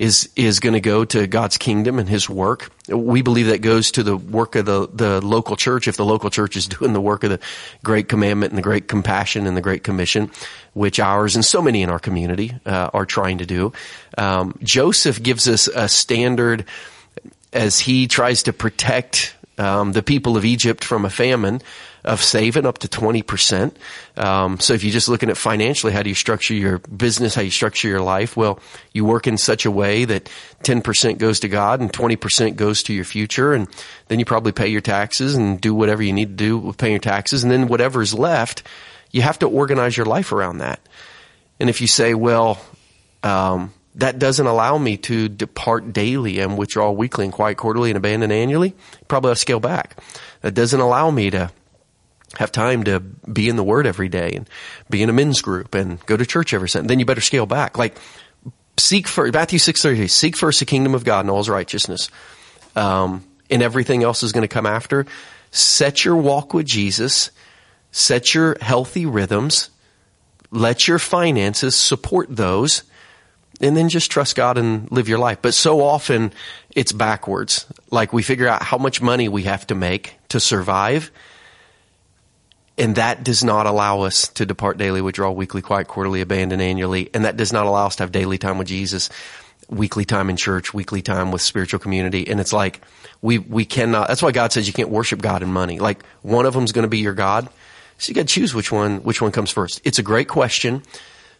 is, 0.01 0.29
is 0.35 0.59
going 0.59 0.73
to 0.73 0.81
go 0.81 1.05
to 1.05 1.27
God's 1.27 1.57
kingdom 1.57 1.99
and 1.99 2.09
His 2.09 2.27
work. 2.27 2.71
We 2.87 3.21
believe 3.21 3.47
that 3.47 3.61
goes 3.61 3.91
to 3.91 4.03
the 4.03 4.17
work 4.17 4.55
of 4.55 4.65
the, 4.65 4.87
the 4.91 5.21
local 5.21 5.55
church 5.55 5.87
if 5.87 5.95
the 5.95 6.05
local 6.05 6.31
church 6.31 6.55
is 6.55 6.67
doing 6.79 6.93
the 6.93 7.01
work 7.01 7.23
of 7.23 7.29
the 7.29 7.39
Great 7.83 8.09
Commandment 8.09 8.51
and 8.51 8.57
the 8.57 8.63
Great 8.63 8.87
Compassion 8.87 9.45
and 9.45 9.55
the 9.55 9.61
Great 9.61 9.83
Commission, 9.83 10.31
which 10.73 10.99
ours 10.99 11.35
and 11.35 11.45
so 11.45 11.61
many 11.61 11.83
in 11.83 11.89
our 11.91 11.99
community 11.99 12.51
uh, 12.65 12.89
are 12.93 13.05
trying 13.05 13.37
to 13.37 13.45
do. 13.45 13.73
Um, 14.17 14.57
Joseph 14.63 15.21
gives 15.21 15.47
us 15.47 15.67
a 15.67 15.87
standard 15.87 16.65
as 17.53 17.79
he 17.79 18.07
tries 18.07 18.43
to 18.43 18.53
protect 18.53 19.35
um, 19.61 19.91
the 19.91 20.01
people 20.01 20.37
of 20.37 20.43
Egypt 20.43 20.83
from 20.83 21.05
a 21.05 21.09
famine 21.09 21.61
of 22.03 22.21
saving 22.23 22.65
up 22.65 22.79
to 22.79 22.87
20%. 22.87 23.75
Um, 24.17 24.59
so 24.59 24.73
if 24.73 24.83
you're 24.83 24.91
just 24.91 25.07
looking 25.07 25.29
at 25.29 25.37
financially, 25.37 25.93
how 25.93 26.01
do 26.01 26.09
you 26.09 26.15
structure 26.15 26.55
your 26.55 26.79
business? 26.79 27.35
How 27.35 27.43
you 27.43 27.51
structure 27.51 27.87
your 27.87 28.01
life? 28.01 28.35
Well, 28.35 28.59
you 28.91 29.05
work 29.05 29.27
in 29.27 29.37
such 29.37 29.67
a 29.67 29.71
way 29.71 30.05
that 30.05 30.31
10% 30.63 31.19
goes 31.19 31.41
to 31.41 31.47
God 31.47 31.79
and 31.79 31.93
20% 31.93 32.55
goes 32.55 32.81
to 32.83 32.93
your 32.93 33.05
future. 33.05 33.53
And 33.53 33.67
then 34.07 34.17
you 34.17 34.25
probably 34.25 34.51
pay 34.51 34.67
your 34.67 34.81
taxes 34.81 35.35
and 35.35 35.61
do 35.61 35.75
whatever 35.75 36.01
you 36.01 36.13
need 36.13 36.29
to 36.29 36.43
do 36.43 36.57
with 36.57 36.77
paying 36.77 36.93
your 36.93 36.99
taxes. 36.99 37.43
And 37.43 37.51
then 37.51 37.67
whatever's 37.67 38.15
left, 38.15 38.63
you 39.11 39.21
have 39.21 39.37
to 39.39 39.47
organize 39.47 39.95
your 39.95 40.07
life 40.07 40.31
around 40.31 40.57
that. 40.57 40.79
And 41.59 41.69
if 41.69 41.81
you 41.81 41.87
say, 41.87 42.15
well, 42.15 42.59
um, 43.21 43.71
that 43.95 44.19
doesn't 44.19 44.47
allow 44.47 44.77
me 44.77 44.97
to 44.97 45.27
depart 45.27 45.93
daily 45.93 46.39
and 46.39 46.57
withdraw 46.57 46.91
weekly 46.91 47.25
and 47.25 47.33
quiet 47.33 47.57
quarterly 47.57 47.89
and 47.89 47.97
abandon 47.97 48.31
annually, 48.31 48.73
probably 49.07 49.29
have 49.29 49.37
to 49.37 49.41
scale 49.41 49.59
back. 49.59 50.01
That 50.41 50.53
doesn't 50.53 50.79
allow 50.79 51.11
me 51.11 51.29
to 51.31 51.51
have 52.37 52.51
time 52.51 52.85
to 52.85 53.01
be 53.01 53.49
in 53.49 53.57
the 53.57 53.63
Word 53.63 53.85
every 53.85 54.07
day 54.07 54.31
and 54.31 54.49
be 54.89 55.03
in 55.03 55.09
a 55.09 55.13
men's 55.13 55.41
group 55.41 55.75
and 55.75 55.99
go 56.05 56.15
to 56.15 56.25
church 56.25 56.53
every 56.53 56.69
Sunday. 56.69 56.87
Then 56.87 56.99
you 56.99 57.05
better 57.05 57.19
scale 57.19 57.45
back. 57.45 57.77
Like 57.77 57.97
seek 58.77 59.07
first 59.07 59.33
Matthew 59.33 59.59
six 59.59 59.81
thirty. 59.81 60.07
Seek 60.07 60.37
first 60.37 60.59
the 60.59 60.65
kingdom 60.65 60.95
of 60.95 61.03
God 61.03 61.21
and 61.21 61.29
all 61.29 61.39
His 61.39 61.49
righteousness, 61.49 62.09
um, 62.77 63.25
and 63.49 63.61
everything 63.61 64.03
else 64.03 64.23
is 64.23 64.31
going 64.31 64.43
to 64.43 64.47
come 64.47 64.65
after. 64.65 65.05
Set 65.51 66.05
your 66.05 66.15
walk 66.15 66.53
with 66.53 66.65
Jesus. 66.65 67.31
Set 67.91 68.33
your 68.33 68.55
healthy 68.61 69.05
rhythms. 69.05 69.69
Let 70.49 70.87
your 70.87 70.99
finances 70.99 71.75
support 71.75 72.33
those. 72.33 72.83
And 73.61 73.77
then 73.77 73.89
just 73.89 74.11
trust 74.11 74.35
God 74.35 74.57
and 74.57 74.91
live 74.91 75.07
your 75.07 75.19
life. 75.19 75.39
But 75.41 75.53
so 75.53 75.81
often 75.81 76.33
it's 76.71 76.91
backwards. 76.91 77.65
Like 77.91 78.11
we 78.11 78.23
figure 78.23 78.47
out 78.47 78.63
how 78.63 78.77
much 78.77 79.01
money 79.01 79.29
we 79.29 79.43
have 79.43 79.67
to 79.67 79.75
make 79.75 80.15
to 80.29 80.39
survive 80.39 81.11
and 82.81 82.95
that 82.95 83.23
does 83.23 83.43
not 83.43 83.67
allow 83.67 84.01
us 84.01 84.29
to 84.29 84.45
depart 84.45 84.77
daily, 84.77 85.01
withdraw 85.01 85.29
weekly, 85.29 85.61
quiet, 85.61 85.87
quarterly, 85.87 86.21
abandon 86.21 86.61
annually. 86.61 87.11
And 87.13 87.25
that 87.25 87.37
does 87.37 87.53
not 87.53 87.67
allow 87.67 87.85
us 87.85 87.97
to 87.97 88.03
have 88.03 88.11
daily 88.11 88.39
time 88.39 88.57
with 88.57 88.67
Jesus, 88.67 89.09
weekly 89.69 90.03
time 90.03 90.31
in 90.31 90.35
church, 90.35 90.73
weekly 90.73 91.03
time 91.03 91.31
with 91.31 91.43
spiritual 91.43 91.79
community. 91.79 92.27
And 92.27 92.39
it's 92.39 92.53
like, 92.53 92.81
we, 93.21 93.37
we 93.37 93.65
cannot, 93.65 94.07
that's 94.07 94.23
why 94.23 94.31
God 94.31 94.51
says 94.51 94.65
you 94.65 94.73
can't 94.73 94.89
worship 94.89 95.21
God 95.21 95.43
and 95.43 95.53
money. 95.53 95.79
Like 95.79 96.03
one 96.23 96.47
of 96.47 96.53
them's 96.53 96.71
going 96.71 96.83
to 96.83 96.89
be 96.89 96.97
your 96.97 97.13
God. 97.13 97.47
So 97.97 98.09
you 98.09 98.15
got 98.15 98.27
to 98.27 98.33
choose 98.33 98.55
which 98.55 98.71
one, 98.71 99.03
which 99.03 99.21
one 99.21 99.31
comes 99.31 99.51
first. 99.51 99.79
It's 99.83 99.99
a 99.99 100.03
great 100.03 100.27
question 100.27 100.81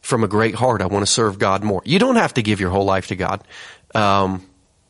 from 0.01 0.23
a 0.23 0.27
great 0.27 0.55
heart. 0.55 0.81
I 0.81 0.87
want 0.87 1.05
to 1.05 1.11
serve 1.11 1.39
God 1.39 1.63
more. 1.63 1.81
You 1.85 1.99
don't 1.99 2.15
have 2.15 2.33
to 2.35 2.41
give 2.41 2.59
your 2.59 2.69
whole 2.69 2.85
life 2.85 3.07
to 3.07 3.15
God. 3.15 3.43
Um, 3.95 4.45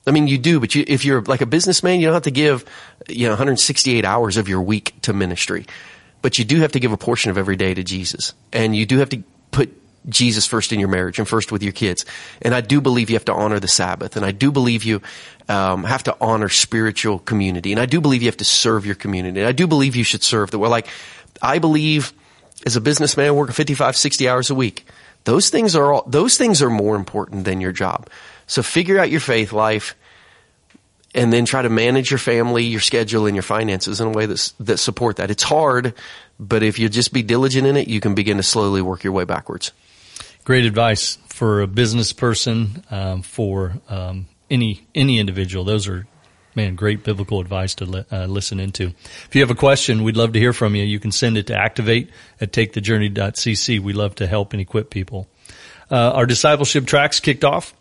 I 0.07 0.11
mean, 0.11 0.27
you 0.27 0.37
do, 0.37 0.59
but 0.59 0.73
you, 0.73 0.83
if 0.87 1.05
you're 1.05 1.21
like 1.21 1.41
a 1.41 1.45
businessman, 1.45 1.99
you 1.99 2.07
don't 2.07 2.15
have 2.15 2.23
to 2.23 2.31
give, 2.31 2.65
you 3.07 3.25
know, 3.25 3.31
168 3.31 4.03
hours 4.03 4.37
of 4.37 4.49
your 4.49 4.61
week 4.61 4.99
to 5.03 5.13
ministry. 5.13 5.67
But 6.21 6.39
you 6.39 6.45
do 6.45 6.59
have 6.61 6.71
to 6.73 6.79
give 6.79 6.91
a 6.91 6.97
portion 6.97 7.29
of 7.31 7.37
every 7.37 7.55
day 7.55 7.73
to 7.73 7.83
Jesus. 7.83 8.33
And 8.51 8.75
you 8.75 8.85
do 8.85 8.99
have 8.99 9.09
to 9.09 9.23
put 9.51 9.77
Jesus 10.09 10.47
first 10.47 10.73
in 10.73 10.79
your 10.79 10.89
marriage 10.89 11.19
and 11.19 11.27
first 11.27 11.51
with 11.51 11.61
your 11.61 11.71
kids. 11.71 12.05
And 12.41 12.55
I 12.55 12.61
do 12.61 12.81
believe 12.81 13.09
you 13.09 13.15
have 13.15 13.25
to 13.25 13.33
honor 13.33 13.59
the 13.59 13.67
Sabbath. 13.67 14.15
And 14.15 14.25
I 14.25 14.31
do 14.31 14.51
believe 14.51 14.83
you 14.83 15.01
um, 15.47 15.83
have 15.83 16.03
to 16.03 16.17
honor 16.19 16.49
spiritual 16.49 17.19
community. 17.19 17.71
And 17.71 17.79
I 17.79 17.85
do 17.85 18.01
believe 18.01 18.23
you 18.23 18.27
have 18.27 18.37
to 18.37 18.45
serve 18.45 18.85
your 18.85 18.95
community. 18.95 19.39
And 19.39 19.47
I 19.47 19.51
do 19.51 19.67
believe 19.67 19.95
you 19.95 20.03
should 20.03 20.23
serve 20.23 20.49
the 20.49 20.57
world. 20.57 20.71
Like, 20.71 20.87
I 21.41 21.59
believe 21.59 22.13
as 22.65 22.75
a 22.75 22.81
businessman 22.81 23.35
working 23.35 23.53
55, 23.53 23.95
60 23.95 24.29
hours 24.29 24.49
a 24.49 24.55
week, 24.55 24.85
those 25.23 25.49
things 25.49 25.75
are 25.75 25.93
all, 25.93 26.03
those 26.07 26.37
things 26.37 26.61
are 26.61 26.69
more 26.69 26.95
important 26.95 27.45
than 27.45 27.61
your 27.61 27.71
job. 27.71 28.09
So 28.47 28.63
figure 28.63 28.99
out 28.99 29.09
your 29.09 29.19
faith 29.19 29.53
life 29.53 29.95
and 31.13 31.31
then 31.31 31.45
try 31.45 31.61
to 31.61 31.69
manage 31.69 32.09
your 32.11 32.17
family, 32.17 32.63
your 32.63 32.79
schedule, 32.79 33.25
and 33.25 33.35
your 33.35 33.43
finances 33.43 33.99
in 34.01 34.07
a 34.07 34.11
way 34.11 34.25
that's, 34.25 34.51
that 34.59 34.77
support 34.77 35.17
that. 35.17 35.29
It's 35.29 35.43
hard, 35.43 35.93
but 36.39 36.63
if 36.63 36.79
you 36.79 36.89
just 36.89 37.13
be 37.13 37.21
diligent 37.21 37.67
in 37.67 37.77
it, 37.77 37.87
you 37.87 37.99
can 37.99 38.15
begin 38.15 38.37
to 38.37 38.43
slowly 38.43 38.81
work 38.81 39.03
your 39.03 39.13
way 39.13 39.25
backwards. 39.25 39.71
Great 40.43 40.65
advice 40.65 41.17
for 41.27 41.61
a 41.61 41.67
business 41.67 42.13
person, 42.13 42.83
um, 42.89 43.21
for 43.21 43.73
um, 43.89 44.27
any 44.49 44.85
any 44.95 45.19
individual. 45.19 45.63
Those 45.63 45.87
are 45.87 46.07
man, 46.55 46.75
great 46.75 47.03
biblical 47.03 47.39
advice 47.39 47.75
to 47.75 47.85
li- 47.85 48.05
uh, 48.11 48.25
listen 48.25 48.59
into. 48.59 48.93
If 49.27 49.35
you 49.35 49.41
have 49.41 49.51
a 49.51 49.55
question, 49.55 50.03
we'd 50.03 50.17
love 50.17 50.33
to 50.33 50.39
hear 50.39 50.53
from 50.53 50.75
you. 50.75 50.83
You 50.83 50.99
can 50.99 51.11
send 51.11 51.37
it 51.37 51.47
to 51.47 51.55
activate 51.55 52.09
at 52.39 52.51
takethejourney.cc. 52.51 53.79
We 53.79 53.93
love 53.93 54.15
to 54.15 54.27
help 54.27 54.53
and 54.53 54.61
equip 54.61 54.89
people. 54.89 55.27
Uh, 55.89 56.11
our 56.11 56.25
discipleship 56.25 56.85
tracks 56.85 57.19
kicked 57.19 57.43
off 57.43 57.73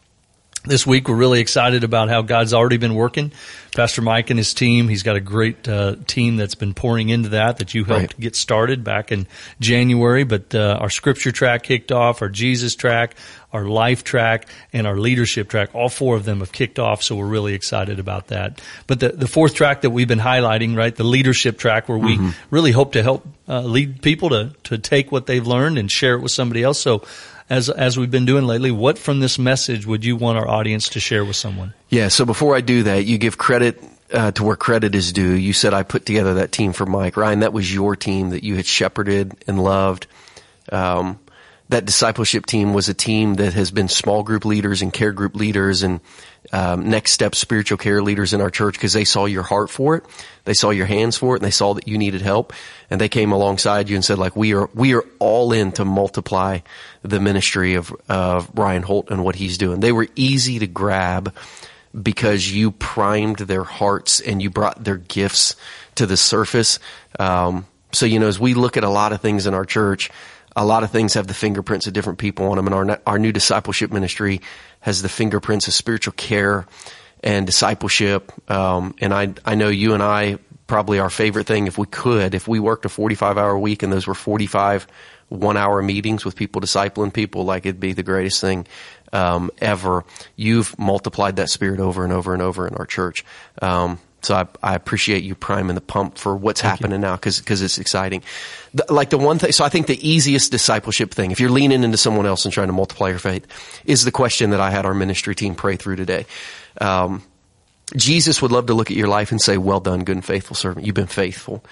this 0.64 0.86
week 0.86 1.08
we're 1.08 1.16
really 1.16 1.40
excited 1.40 1.84
about 1.84 2.08
how 2.08 2.22
God's 2.22 2.52
already 2.52 2.76
been 2.76 2.94
working. 2.94 3.32
Pastor 3.74 4.02
Mike 4.02 4.30
and 4.30 4.38
his 4.38 4.52
team, 4.52 4.88
he's 4.88 5.02
got 5.02 5.16
a 5.16 5.20
great 5.20 5.66
uh, 5.68 5.96
team 6.06 6.36
that's 6.36 6.56
been 6.56 6.74
pouring 6.74 7.08
into 7.08 7.30
that 7.30 7.58
that 7.58 7.72
you 7.72 7.84
helped 7.84 8.14
right. 8.14 8.20
get 8.20 8.36
started 8.36 8.84
back 8.84 9.12
in 9.12 9.26
January. 9.60 10.24
But 10.24 10.54
uh, 10.54 10.78
our 10.80 10.90
scripture 10.90 11.32
track 11.32 11.62
kicked 11.62 11.92
off, 11.92 12.20
our 12.20 12.28
Jesus 12.28 12.74
track, 12.74 13.14
our 13.52 13.64
life 13.64 14.04
track, 14.04 14.48
and 14.72 14.86
our 14.86 14.98
leadership 14.98 15.48
track. 15.48 15.74
All 15.74 15.88
four 15.88 16.16
of 16.16 16.24
them 16.24 16.40
have 16.40 16.52
kicked 16.52 16.78
off, 16.78 17.02
so 17.02 17.16
we're 17.16 17.26
really 17.26 17.54
excited 17.54 17.98
about 17.98 18.28
that. 18.28 18.60
But 18.86 19.00
the, 19.00 19.10
the 19.10 19.28
fourth 19.28 19.54
track 19.54 19.82
that 19.82 19.90
we've 19.90 20.08
been 20.08 20.18
highlighting, 20.18 20.76
right, 20.76 20.94
the 20.94 21.04
leadership 21.04 21.56
track, 21.56 21.88
where 21.88 21.98
we 21.98 22.16
mm-hmm. 22.16 22.30
really 22.50 22.72
hope 22.72 22.92
to 22.92 23.02
help 23.02 23.26
uh, 23.48 23.60
lead 23.60 24.02
people 24.02 24.30
to 24.30 24.52
to 24.64 24.78
take 24.78 25.10
what 25.10 25.26
they've 25.26 25.46
learned 25.46 25.78
and 25.78 25.90
share 25.90 26.14
it 26.14 26.20
with 26.20 26.32
somebody 26.32 26.62
else. 26.62 26.78
So 26.78 27.02
as 27.50 27.68
as 27.68 27.98
we've 27.98 28.10
been 28.10 28.24
doing 28.24 28.46
lately, 28.46 28.70
what 28.70 28.96
from 28.96 29.20
this 29.20 29.38
message 29.38 29.84
would 29.84 30.04
you 30.04 30.16
want 30.16 30.38
our 30.38 30.48
audience 30.48 30.88
to 30.90 31.00
share 31.00 31.24
with 31.24 31.36
someone? 31.36 31.74
Yeah. 31.88 32.08
So 32.08 32.24
before 32.24 32.56
I 32.56 32.60
do 32.60 32.84
that, 32.84 33.04
you 33.04 33.18
give 33.18 33.36
credit 33.36 33.82
uh, 34.12 34.30
to 34.32 34.44
where 34.44 34.56
credit 34.56 34.94
is 34.94 35.12
due. 35.12 35.32
You 35.32 35.52
said 35.52 35.74
I 35.74 35.82
put 35.82 36.06
together 36.06 36.34
that 36.34 36.52
team 36.52 36.72
for 36.72 36.86
Mike 36.86 37.16
Ryan. 37.16 37.40
That 37.40 37.52
was 37.52 37.72
your 37.72 37.96
team 37.96 38.30
that 38.30 38.44
you 38.44 38.56
had 38.56 38.66
shepherded 38.66 39.34
and 39.46 39.62
loved. 39.62 40.06
Um, 40.70 41.18
that 41.70 41.84
discipleship 41.84 42.46
team 42.46 42.74
was 42.74 42.88
a 42.88 42.94
team 42.94 43.34
that 43.34 43.54
has 43.54 43.70
been 43.70 43.86
small 43.86 44.24
group 44.24 44.44
leaders 44.44 44.82
and 44.82 44.92
care 44.92 45.12
group 45.12 45.36
leaders 45.36 45.84
and 45.84 46.00
um, 46.52 46.90
next 46.90 47.12
step 47.12 47.36
spiritual 47.36 47.78
care 47.78 48.02
leaders 48.02 48.32
in 48.32 48.40
our 48.40 48.50
church 48.50 48.74
because 48.74 48.92
they 48.92 49.04
saw 49.04 49.24
your 49.26 49.44
heart 49.44 49.70
for 49.70 49.94
it, 49.94 50.04
they 50.44 50.54
saw 50.54 50.70
your 50.70 50.86
hands 50.86 51.16
for 51.16 51.36
it, 51.36 51.38
and 51.38 51.46
they 51.46 51.52
saw 51.52 51.74
that 51.74 51.86
you 51.86 51.96
needed 51.96 52.22
help, 52.22 52.52
and 52.90 53.00
they 53.00 53.08
came 53.08 53.30
alongside 53.30 53.88
you 53.88 53.94
and 53.94 54.04
said, 54.04 54.18
like, 54.18 54.34
we 54.34 54.52
are 54.52 54.68
we 54.74 54.94
are 54.94 55.04
all 55.20 55.52
in 55.52 55.70
to 55.72 55.84
multiply 55.84 56.58
the 57.02 57.20
ministry 57.20 57.74
of 57.74 57.94
of 58.08 58.50
Ryan 58.58 58.82
Holt 58.82 59.10
and 59.10 59.22
what 59.22 59.36
he's 59.36 59.56
doing. 59.56 59.78
They 59.78 59.92
were 59.92 60.08
easy 60.16 60.58
to 60.58 60.66
grab 60.66 61.32
because 62.00 62.52
you 62.52 62.72
primed 62.72 63.38
their 63.38 63.64
hearts 63.64 64.18
and 64.20 64.42
you 64.42 64.50
brought 64.50 64.82
their 64.82 64.96
gifts 64.96 65.54
to 65.94 66.06
the 66.06 66.16
surface. 66.16 66.80
Um, 67.20 67.66
so 67.92 68.06
you 68.06 68.18
know, 68.18 68.26
as 68.28 68.40
we 68.40 68.54
look 68.54 68.76
at 68.76 68.82
a 68.82 68.88
lot 68.88 69.12
of 69.12 69.20
things 69.20 69.46
in 69.46 69.54
our 69.54 69.64
church 69.64 70.10
a 70.56 70.64
lot 70.64 70.82
of 70.82 70.90
things 70.90 71.14
have 71.14 71.26
the 71.26 71.34
fingerprints 71.34 71.86
of 71.86 71.92
different 71.92 72.18
people 72.18 72.46
on 72.46 72.56
them. 72.56 72.66
And 72.66 72.90
our, 72.90 73.00
our 73.06 73.18
new 73.18 73.32
discipleship 73.32 73.92
ministry 73.92 74.40
has 74.80 75.02
the 75.02 75.08
fingerprints 75.08 75.68
of 75.68 75.74
spiritual 75.74 76.12
care 76.12 76.66
and 77.22 77.46
discipleship. 77.46 78.32
Um, 78.50 78.94
and 79.00 79.12
I, 79.12 79.34
I 79.44 79.54
know 79.54 79.68
you 79.68 79.94
and 79.94 80.02
I 80.02 80.38
probably 80.66 81.00
our 81.00 81.10
favorite 81.10 81.46
thing 81.46 81.66
if 81.66 81.76
we 81.76 81.86
could, 81.86 82.34
if 82.34 82.46
we 82.46 82.60
worked 82.60 82.84
a 82.84 82.88
45 82.88 83.36
hour 83.36 83.58
week 83.58 83.82
and 83.82 83.92
those 83.92 84.06
were 84.06 84.14
45 84.14 84.86
one 85.28 85.56
hour 85.56 85.80
meetings 85.80 86.24
with 86.24 86.34
people 86.34 86.60
discipling 86.60 87.12
people, 87.12 87.44
like 87.44 87.64
it'd 87.66 87.80
be 87.80 87.92
the 87.92 88.02
greatest 88.02 88.40
thing, 88.40 88.66
um, 89.12 89.50
ever. 89.58 90.04
You've 90.36 90.76
multiplied 90.78 91.36
that 91.36 91.50
spirit 91.50 91.80
over 91.80 92.04
and 92.04 92.12
over 92.12 92.32
and 92.32 92.42
over 92.42 92.66
in 92.66 92.74
our 92.74 92.86
church. 92.86 93.24
Um, 93.62 93.98
so 94.22 94.34
I, 94.34 94.46
I, 94.62 94.74
appreciate 94.74 95.24
you 95.24 95.34
priming 95.34 95.74
the 95.74 95.80
pump 95.80 96.18
for 96.18 96.36
what's 96.36 96.60
Thank 96.60 96.78
happening 96.78 97.00
you. 97.00 97.06
now 97.06 97.16
because 97.16 97.38
because 97.38 97.62
it's 97.62 97.78
exciting. 97.78 98.22
The, 98.74 98.84
like 98.90 99.10
the 99.10 99.18
one 99.18 99.38
thing, 99.38 99.52
so 99.52 99.64
I 99.64 99.68
think 99.68 99.86
the 99.86 100.08
easiest 100.08 100.52
discipleship 100.52 101.12
thing, 101.12 101.30
if 101.30 101.40
you're 101.40 101.50
leaning 101.50 101.82
into 101.84 101.96
someone 101.96 102.26
else 102.26 102.44
and 102.44 102.52
trying 102.52 102.68
to 102.68 102.72
multiply 102.72 103.08
your 103.08 103.18
faith, 103.18 103.46
is 103.84 104.04
the 104.04 104.12
question 104.12 104.50
that 104.50 104.60
I 104.60 104.70
had 104.70 104.84
our 104.84 104.94
ministry 104.94 105.34
team 105.34 105.54
pray 105.54 105.76
through 105.76 105.96
today. 105.96 106.26
Um, 106.80 107.22
Jesus 107.96 108.40
would 108.42 108.52
love 108.52 108.66
to 108.66 108.74
look 108.74 108.90
at 108.90 108.96
your 108.96 109.08
life 109.08 109.30
and 109.30 109.40
say, 109.40 109.56
"Well 109.56 109.80
done, 109.80 110.04
good 110.04 110.16
and 110.16 110.24
faithful 110.24 110.54
servant. 110.54 110.86
You've 110.86 110.94
been 110.94 111.06
faithful." 111.06 111.64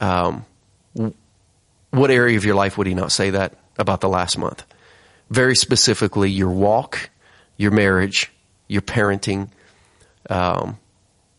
Um, 0.00 0.44
what 1.90 2.10
area 2.10 2.36
of 2.36 2.44
your 2.44 2.54
life 2.54 2.78
would 2.78 2.86
he 2.86 2.94
not 2.94 3.12
say 3.12 3.30
that 3.30 3.54
about 3.78 4.00
the 4.00 4.08
last 4.08 4.38
month? 4.38 4.64
Very 5.30 5.54
specifically, 5.54 6.30
your 6.30 6.50
walk, 6.50 7.10
your 7.56 7.70
marriage, 7.70 8.30
your 8.68 8.82
parenting. 8.82 9.48
Um, 10.30 10.78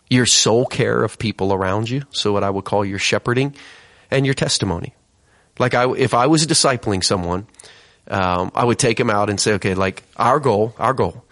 your 0.09 0.25
soul 0.25 0.65
care 0.65 1.03
of 1.03 1.17
people 1.17 1.53
around 1.53 1.89
you. 1.89 2.03
So 2.11 2.33
what 2.33 2.43
I 2.43 2.49
would 2.49 2.65
call 2.65 2.85
your 2.85 2.99
shepherding 2.99 3.55
and 4.11 4.25
your 4.25 4.35
testimony. 4.35 4.93
Like 5.57 5.73
I, 5.73 5.91
if 5.93 6.13
I 6.13 6.27
was 6.27 6.45
discipling 6.45 7.03
someone, 7.03 7.47
um, 8.07 8.51
I 8.53 8.63
would 8.63 8.77
take 8.77 8.97
them 8.97 9.09
out 9.09 9.29
and 9.29 9.39
say, 9.39 9.53
okay, 9.53 9.73
like 9.73 10.03
our 10.17 10.39
goal, 10.39 10.75
our 10.77 10.93
goal 10.93 11.25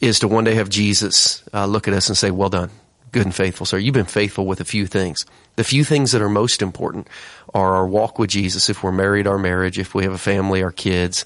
is 0.00 0.20
to 0.20 0.28
one 0.28 0.44
day 0.44 0.54
have 0.54 0.68
Jesus 0.68 1.42
uh, 1.52 1.66
look 1.66 1.88
at 1.88 1.94
us 1.94 2.08
and 2.08 2.16
say, 2.16 2.30
well 2.30 2.50
done, 2.50 2.70
good 3.12 3.24
and 3.24 3.34
faithful, 3.34 3.66
sir. 3.66 3.78
You've 3.78 3.94
been 3.94 4.04
faithful 4.04 4.46
with 4.46 4.60
a 4.60 4.64
few 4.64 4.86
things. 4.86 5.24
The 5.56 5.64
few 5.64 5.84
things 5.84 6.12
that 6.12 6.22
are 6.22 6.28
most 6.28 6.62
important 6.62 7.08
are 7.54 7.74
our 7.76 7.86
walk 7.86 8.18
with 8.18 8.30
Jesus. 8.30 8.68
If 8.68 8.82
we're 8.82 8.92
married, 8.92 9.26
our 9.26 9.38
marriage. 9.38 9.78
If 9.78 9.94
we 9.94 10.04
have 10.04 10.12
a 10.12 10.18
family, 10.18 10.62
our 10.62 10.72
kids. 10.72 11.24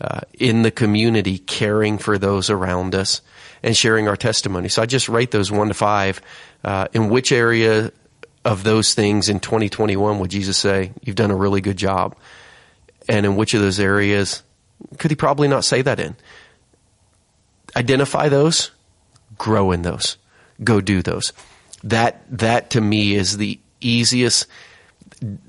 Uh, 0.00 0.20
in 0.38 0.62
the 0.62 0.70
community, 0.70 1.38
caring 1.38 1.98
for 1.98 2.18
those 2.18 2.50
around 2.50 2.94
us 2.94 3.20
and 3.62 3.76
sharing 3.76 4.08
our 4.08 4.16
testimony. 4.16 4.68
So 4.68 4.82
I 4.82 4.86
just 4.86 5.08
rate 5.08 5.30
those 5.30 5.50
one 5.50 5.68
to 5.68 5.74
five. 5.74 6.20
Uh, 6.64 6.88
in 6.92 7.08
which 7.08 7.32
area 7.32 7.92
of 8.44 8.64
those 8.64 8.94
things 8.94 9.28
in 9.28 9.40
2021 9.40 10.18
would 10.18 10.30
Jesus 10.30 10.56
say, 10.56 10.92
you've 11.02 11.16
done 11.16 11.30
a 11.30 11.36
really 11.36 11.60
good 11.60 11.76
job? 11.76 12.16
And 13.08 13.26
in 13.26 13.36
which 13.36 13.54
of 13.54 13.60
those 13.60 13.80
areas 13.80 14.42
could 14.98 15.10
he 15.10 15.16
probably 15.16 15.48
not 15.48 15.64
say 15.64 15.82
that 15.82 16.00
in? 16.00 16.16
Identify 17.74 18.28
those, 18.28 18.70
grow 19.38 19.72
in 19.72 19.82
those, 19.82 20.16
go 20.62 20.80
do 20.80 21.02
those. 21.02 21.32
That, 21.84 22.22
that 22.38 22.70
to 22.70 22.80
me 22.80 23.14
is 23.14 23.36
the 23.36 23.58
easiest, 23.80 24.46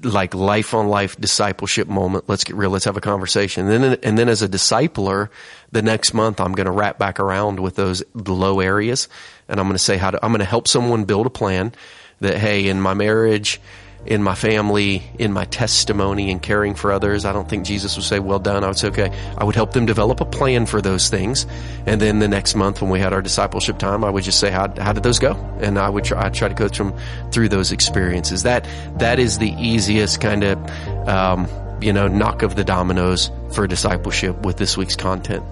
like 0.04 0.34
life 0.34 0.74
on 0.74 0.88
life 0.88 1.20
discipleship 1.20 1.88
moment. 1.88 2.26
Let's 2.28 2.44
get 2.44 2.56
real. 2.56 2.70
Let's 2.70 2.86
have 2.86 2.98
a 2.98 3.02
conversation. 3.02 3.70
And 3.70 3.84
then, 3.84 4.00
and 4.04 4.18
then 4.18 4.30
as 4.30 4.42
a 4.42 4.50
discipler, 4.50 5.30
the 5.72 5.82
next 5.82 6.14
month 6.14 6.40
I'm 6.40 6.54
going 6.54 6.66
to 6.66 6.72
wrap 6.72 7.00
back 7.00 7.20
around 7.20 7.60
with 7.60 7.76
those 7.76 8.04
low 8.14 8.60
areas 8.60 9.08
and 9.48 9.60
I'm 9.60 9.66
going 9.66 9.76
to 9.76 9.84
say 9.84 9.98
how 9.98 10.12
to, 10.12 10.24
I'm 10.24 10.32
going 10.32 10.40
to 10.40 10.46
help 10.46 10.68
someone 10.68 11.06
build 11.06 11.26
a 11.26 11.32
plan 11.32 11.74
that, 12.20 12.38
hey, 12.38 12.68
in 12.68 12.80
my 12.80 12.94
marriage, 12.94 13.60
in 14.06 14.22
my 14.22 14.36
family, 14.36 15.04
in 15.18 15.32
my 15.32 15.46
testimony 15.46 16.32
and 16.32 16.42
caring 16.42 16.76
for 16.76 16.92
others. 16.92 17.26
I 17.26 17.32
don't 17.32 17.48
think 17.48 17.66
Jesus 17.66 17.96
would 17.96 18.06
say, 18.06 18.20
well 18.20 18.40
done. 18.40 18.64
I 18.64 18.68
would 18.68 18.78
say, 18.78 18.90
okay, 18.90 19.12
I 19.38 19.44
would 19.44 19.56
help 19.56 19.72
them 19.74 19.86
develop 19.86 20.20
a 20.20 20.26
plan 20.26 20.66
for 20.66 20.82
those 20.82 21.10
things. 21.10 21.46
And 21.86 22.02
then 22.02 22.20
the 22.20 22.28
next 22.28 22.56
month 22.56 22.82
when 22.82 22.92
we 22.92 23.00
had 23.00 23.14
our 23.14 23.22
discipleship 23.22 23.78
time, 23.78 24.04
I 24.04 24.10
would 24.10 24.24
just 24.24 24.40
say, 24.40 24.52
how, 24.52 24.74
how 24.82 24.94
did 24.94 25.04
those 25.04 25.20
go? 25.20 25.34
And 25.62 25.80
I 25.80 25.90
would 25.90 26.04
try, 26.04 26.26
I'd 26.26 26.34
try 26.34 26.50
to 26.50 26.56
coach 26.56 26.78
them 26.78 26.94
through 27.32 27.50
those 27.50 27.72
experiences. 27.72 28.44
That, 28.44 28.68
that 28.98 29.20
is 29.20 29.38
the 29.38 29.54
easiest 29.58 30.20
kind 30.20 30.44
of, 30.44 31.08
um, 31.08 31.48
you 31.82 31.94
know, 31.94 32.08
knock 32.08 32.44
of 32.44 32.56
the 32.56 32.64
dominoes 32.64 33.32
for 33.54 33.68
discipleship 33.68 34.46
with 34.46 34.58
this 34.58 34.76
week's 34.76 34.96
content. 34.96 35.44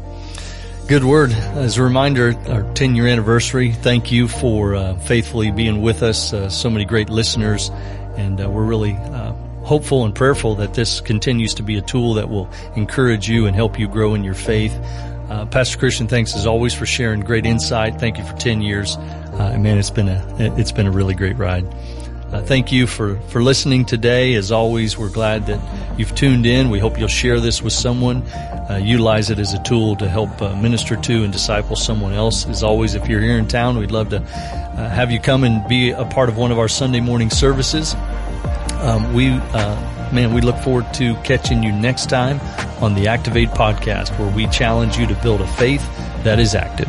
Good 0.88 1.04
word. 1.06 1.32
As 1.32 1.78
a 1.78 1.84
reminder, 1.84 2.36
our 2.50 2.64
10 2.74 2.96
year 2.96 3.08
anniversary. 3.08 3.72
Thank 3.72 4.12
you 4.12 4.28
for 4.28 4.76
uh, 4.76 4.98
faithfully 4.98 5.50
being 5.52 5.82
with 5.82 6.04
us. 6.04 6.34
Uh, 6.34 6.50
so 6.50 6.70
many 6.70 6.84
great 6.84 7.10
listeners 7.10 7.72
and 8.18 8.42
uh, 8.42 8.50
we're 8.50 8.66
really 8.66 8.94
uh, 8.94 9.34
hopeful 9.64 10.06
and 10.06 10.16
prayerful 10.16 10.56
that 10.56 10.74
this 10.74 11.02
continues 11.02 11.54
to 11.56 11.64
be 11.64 11.78
a 11.78 11.82
tool 11.82 12.16
that 12.16 12.30
will 12.30 12.50
encourage 12.76 13.30
you 13.30 13.46
and 13.46 13.56
help 13.56 13.80
you 13.80 13.88
grow 13.88 14.14
in 14.16 14.24
your 14.24 14.34
faith. 14.34 14.74
Uh, 15.30 15.46
Pastor 15.46 15.78
Christian, 15.78 16.08
thanks 16.08 16.36
as 16.36 16.46
always 16.46 16.74
for 16.74 16.86
sharing 16.86 17.22
great 17.22 17.46
insight. 17.46 18.00
Thank 18.00 18.18
you 18.18 18.26
for 18.26 18.36
10 18.36 18.62
years. 18.62 18.98
Uh, 18.98 19.58
man, 19.58 19.78
it's 19.78 19.90
been 19.90 20.10
a, 20.10 20.56
it's 20.58 20.72
been 20.72 20.88
a 20.88 20.92
really 20.92 21.14
great 21.16 21.38
ride. 21.38 21.66
Uh, 22.32 22.42
thank 22.42 22.72
you 22.72 22.88
for, 22.88 23.20
for 23.28 23.44
listening 23.44 23.84
today. 23.84 24.36
As 24.36 24.54
always, 24.54 24.98
we're 24.98 25.10
glad 25.10 25.48
that 25.48 26.00
you've 26.00 26.16
tuned 26.16 26.46
in. 26.46 26.70
We 26.70 26.80
hope 26.80 26.98
you'll 26.98 27.10
share 27.10 27.42
this 27.42 27.62
with 27.62 27.74
someone, 27.74 28.24
uh, 28.70 28.80
utilize 28.82 29.30
it 29.30 29.38
as 29.38 29.54
a 29.54 29.62
tool 29.64 29.98
to 29.98 30.08
help 30.08 30.42
uh, 30.42 30.56
minister 30.56 30.96
to 30.96 31.24
and 31.24 31.34
disciple 31.34 31.76
someone 31.76 32.14
else. 32.14 32.46
As 32.46 32.64
always, 32.64 32.96
if 32.96 33.10
you're 33.10 33.20
here 33.20 33.38
in 33.38 33.50
town, 33.50 33.78
we'd 33.78 33.92
love 33.92 34.10
to 34.10 34.22
uh, 34.22 34.90
have 34.90 35.12
you 35.12 35.20
come 35.20 35.44
and 35.44 35.68
be 35.68 35.90
a 35.90 36.06
part 36.06 36.30
of 36.30 36.38
one 36.38 36.52
of 36.52 36.60
our 36.60 36.70
Sunday 36.70 37.02
morning 37.02 37.30
services. 37.30 37.96
Um, 38.80 39.14
we, 39.14 39.28
uh, 39.30 40.12
man, 40.14 40.34
we 40.34 40.40
look 40.40 40.58
forward 40.60 40.92
to 40.96 41.16
catching 41.24 41.62
you 41.64 41.74
next 41.74 42.10
time 42.10 42.40
on 42.82 42.96
the 42.96 43.08
Activate 43.08 43.50
podcast, 43.50 44.18
where 44.18 44.34
we 44.34 44.48
challenge 44.48 44.98
you 44.98 45.06
to 45.06 45.16
build 45.16 45.42
a 45.42 45.48
faith 45.56 45.82
that 46.24 46.40
is 46.40 46.56
active. 46.56 46.88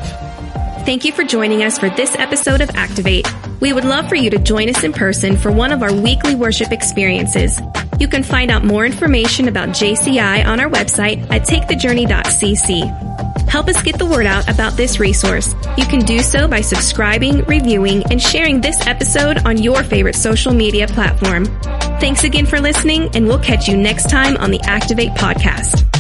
Thank 0.87 1.05
you 1.05 1.13
for 1.13 1.25
joining 1.25 1.65
us 1.65 1.79
for 1.79 1.91
this 1.91 2.15
episode 2.17 2.61
of 2.61 2.71
Activate. 2.77 3.27
We 3.63 3.73
would 3.73 3.85
love 3.85 4.09
for 4.09 4.17
you 4.17 4.29
to 4.31 4.39
join 4.39 4.69
us 4.69 4.83
in 4.83 4.93
person 4.93 5.37
for 5.37 5.53
one 5.53 5.71
of 5.71 5.85
our 5.85 5.95
weekly 5.95 6.35
worship 6.35 6.73
experiences. 6.73 7.61
You 8.01 8.09
can 8.09 8.25
find 8.25 8.51
out 8.51 8.65
more 8.65 8.85
information 8.85 9.47
about 9.47 9.69
JCI 9.69 10.45
on 10.45 10.59
our 10.59 10.69
website 10.69 11.23
at 11.31 11.43
takethejourney.cc. 11.43 13.49
Help 13.49 13.69
us 13.69 13.81
get 13.85 13.99
the 13.99 14.07
word 14.07 14.27
out 14.27 14.49
about 14.49 14.77
this 14.77 14.99
resource. 14.99 15.55
You 15.77 15.87
can 15.87 16.01
do 16.01 16.23
so 16.23 16.49
by 16.49 16.61
subscribing, 16.61 17.45
reviewing, 17.45 18.03
and 18.11 18.21
sharing 18.21 18.61
this 18.61 18.85
episode 18.89 19.39
on 19.47 19.63
your 19.63 19.85
favorite 19.85 20.17
social 20.17 20.53
media 20.53 20.89
platform. 20.89 21.45
Thanks 22.01 22.25
again 22.25 22.47
for 22.47 22.61
listening, 22.61 23.15
and 23.15 23.29
we'll 23.29 23.39
catch 23.39 23.69
you 23.69 23.77
next 23.77 24.11
time 24.11 24.37
on 24.39 24.51
the 24.51 24.61
Activate 24.63 25.13
podcast. 25.13 25.92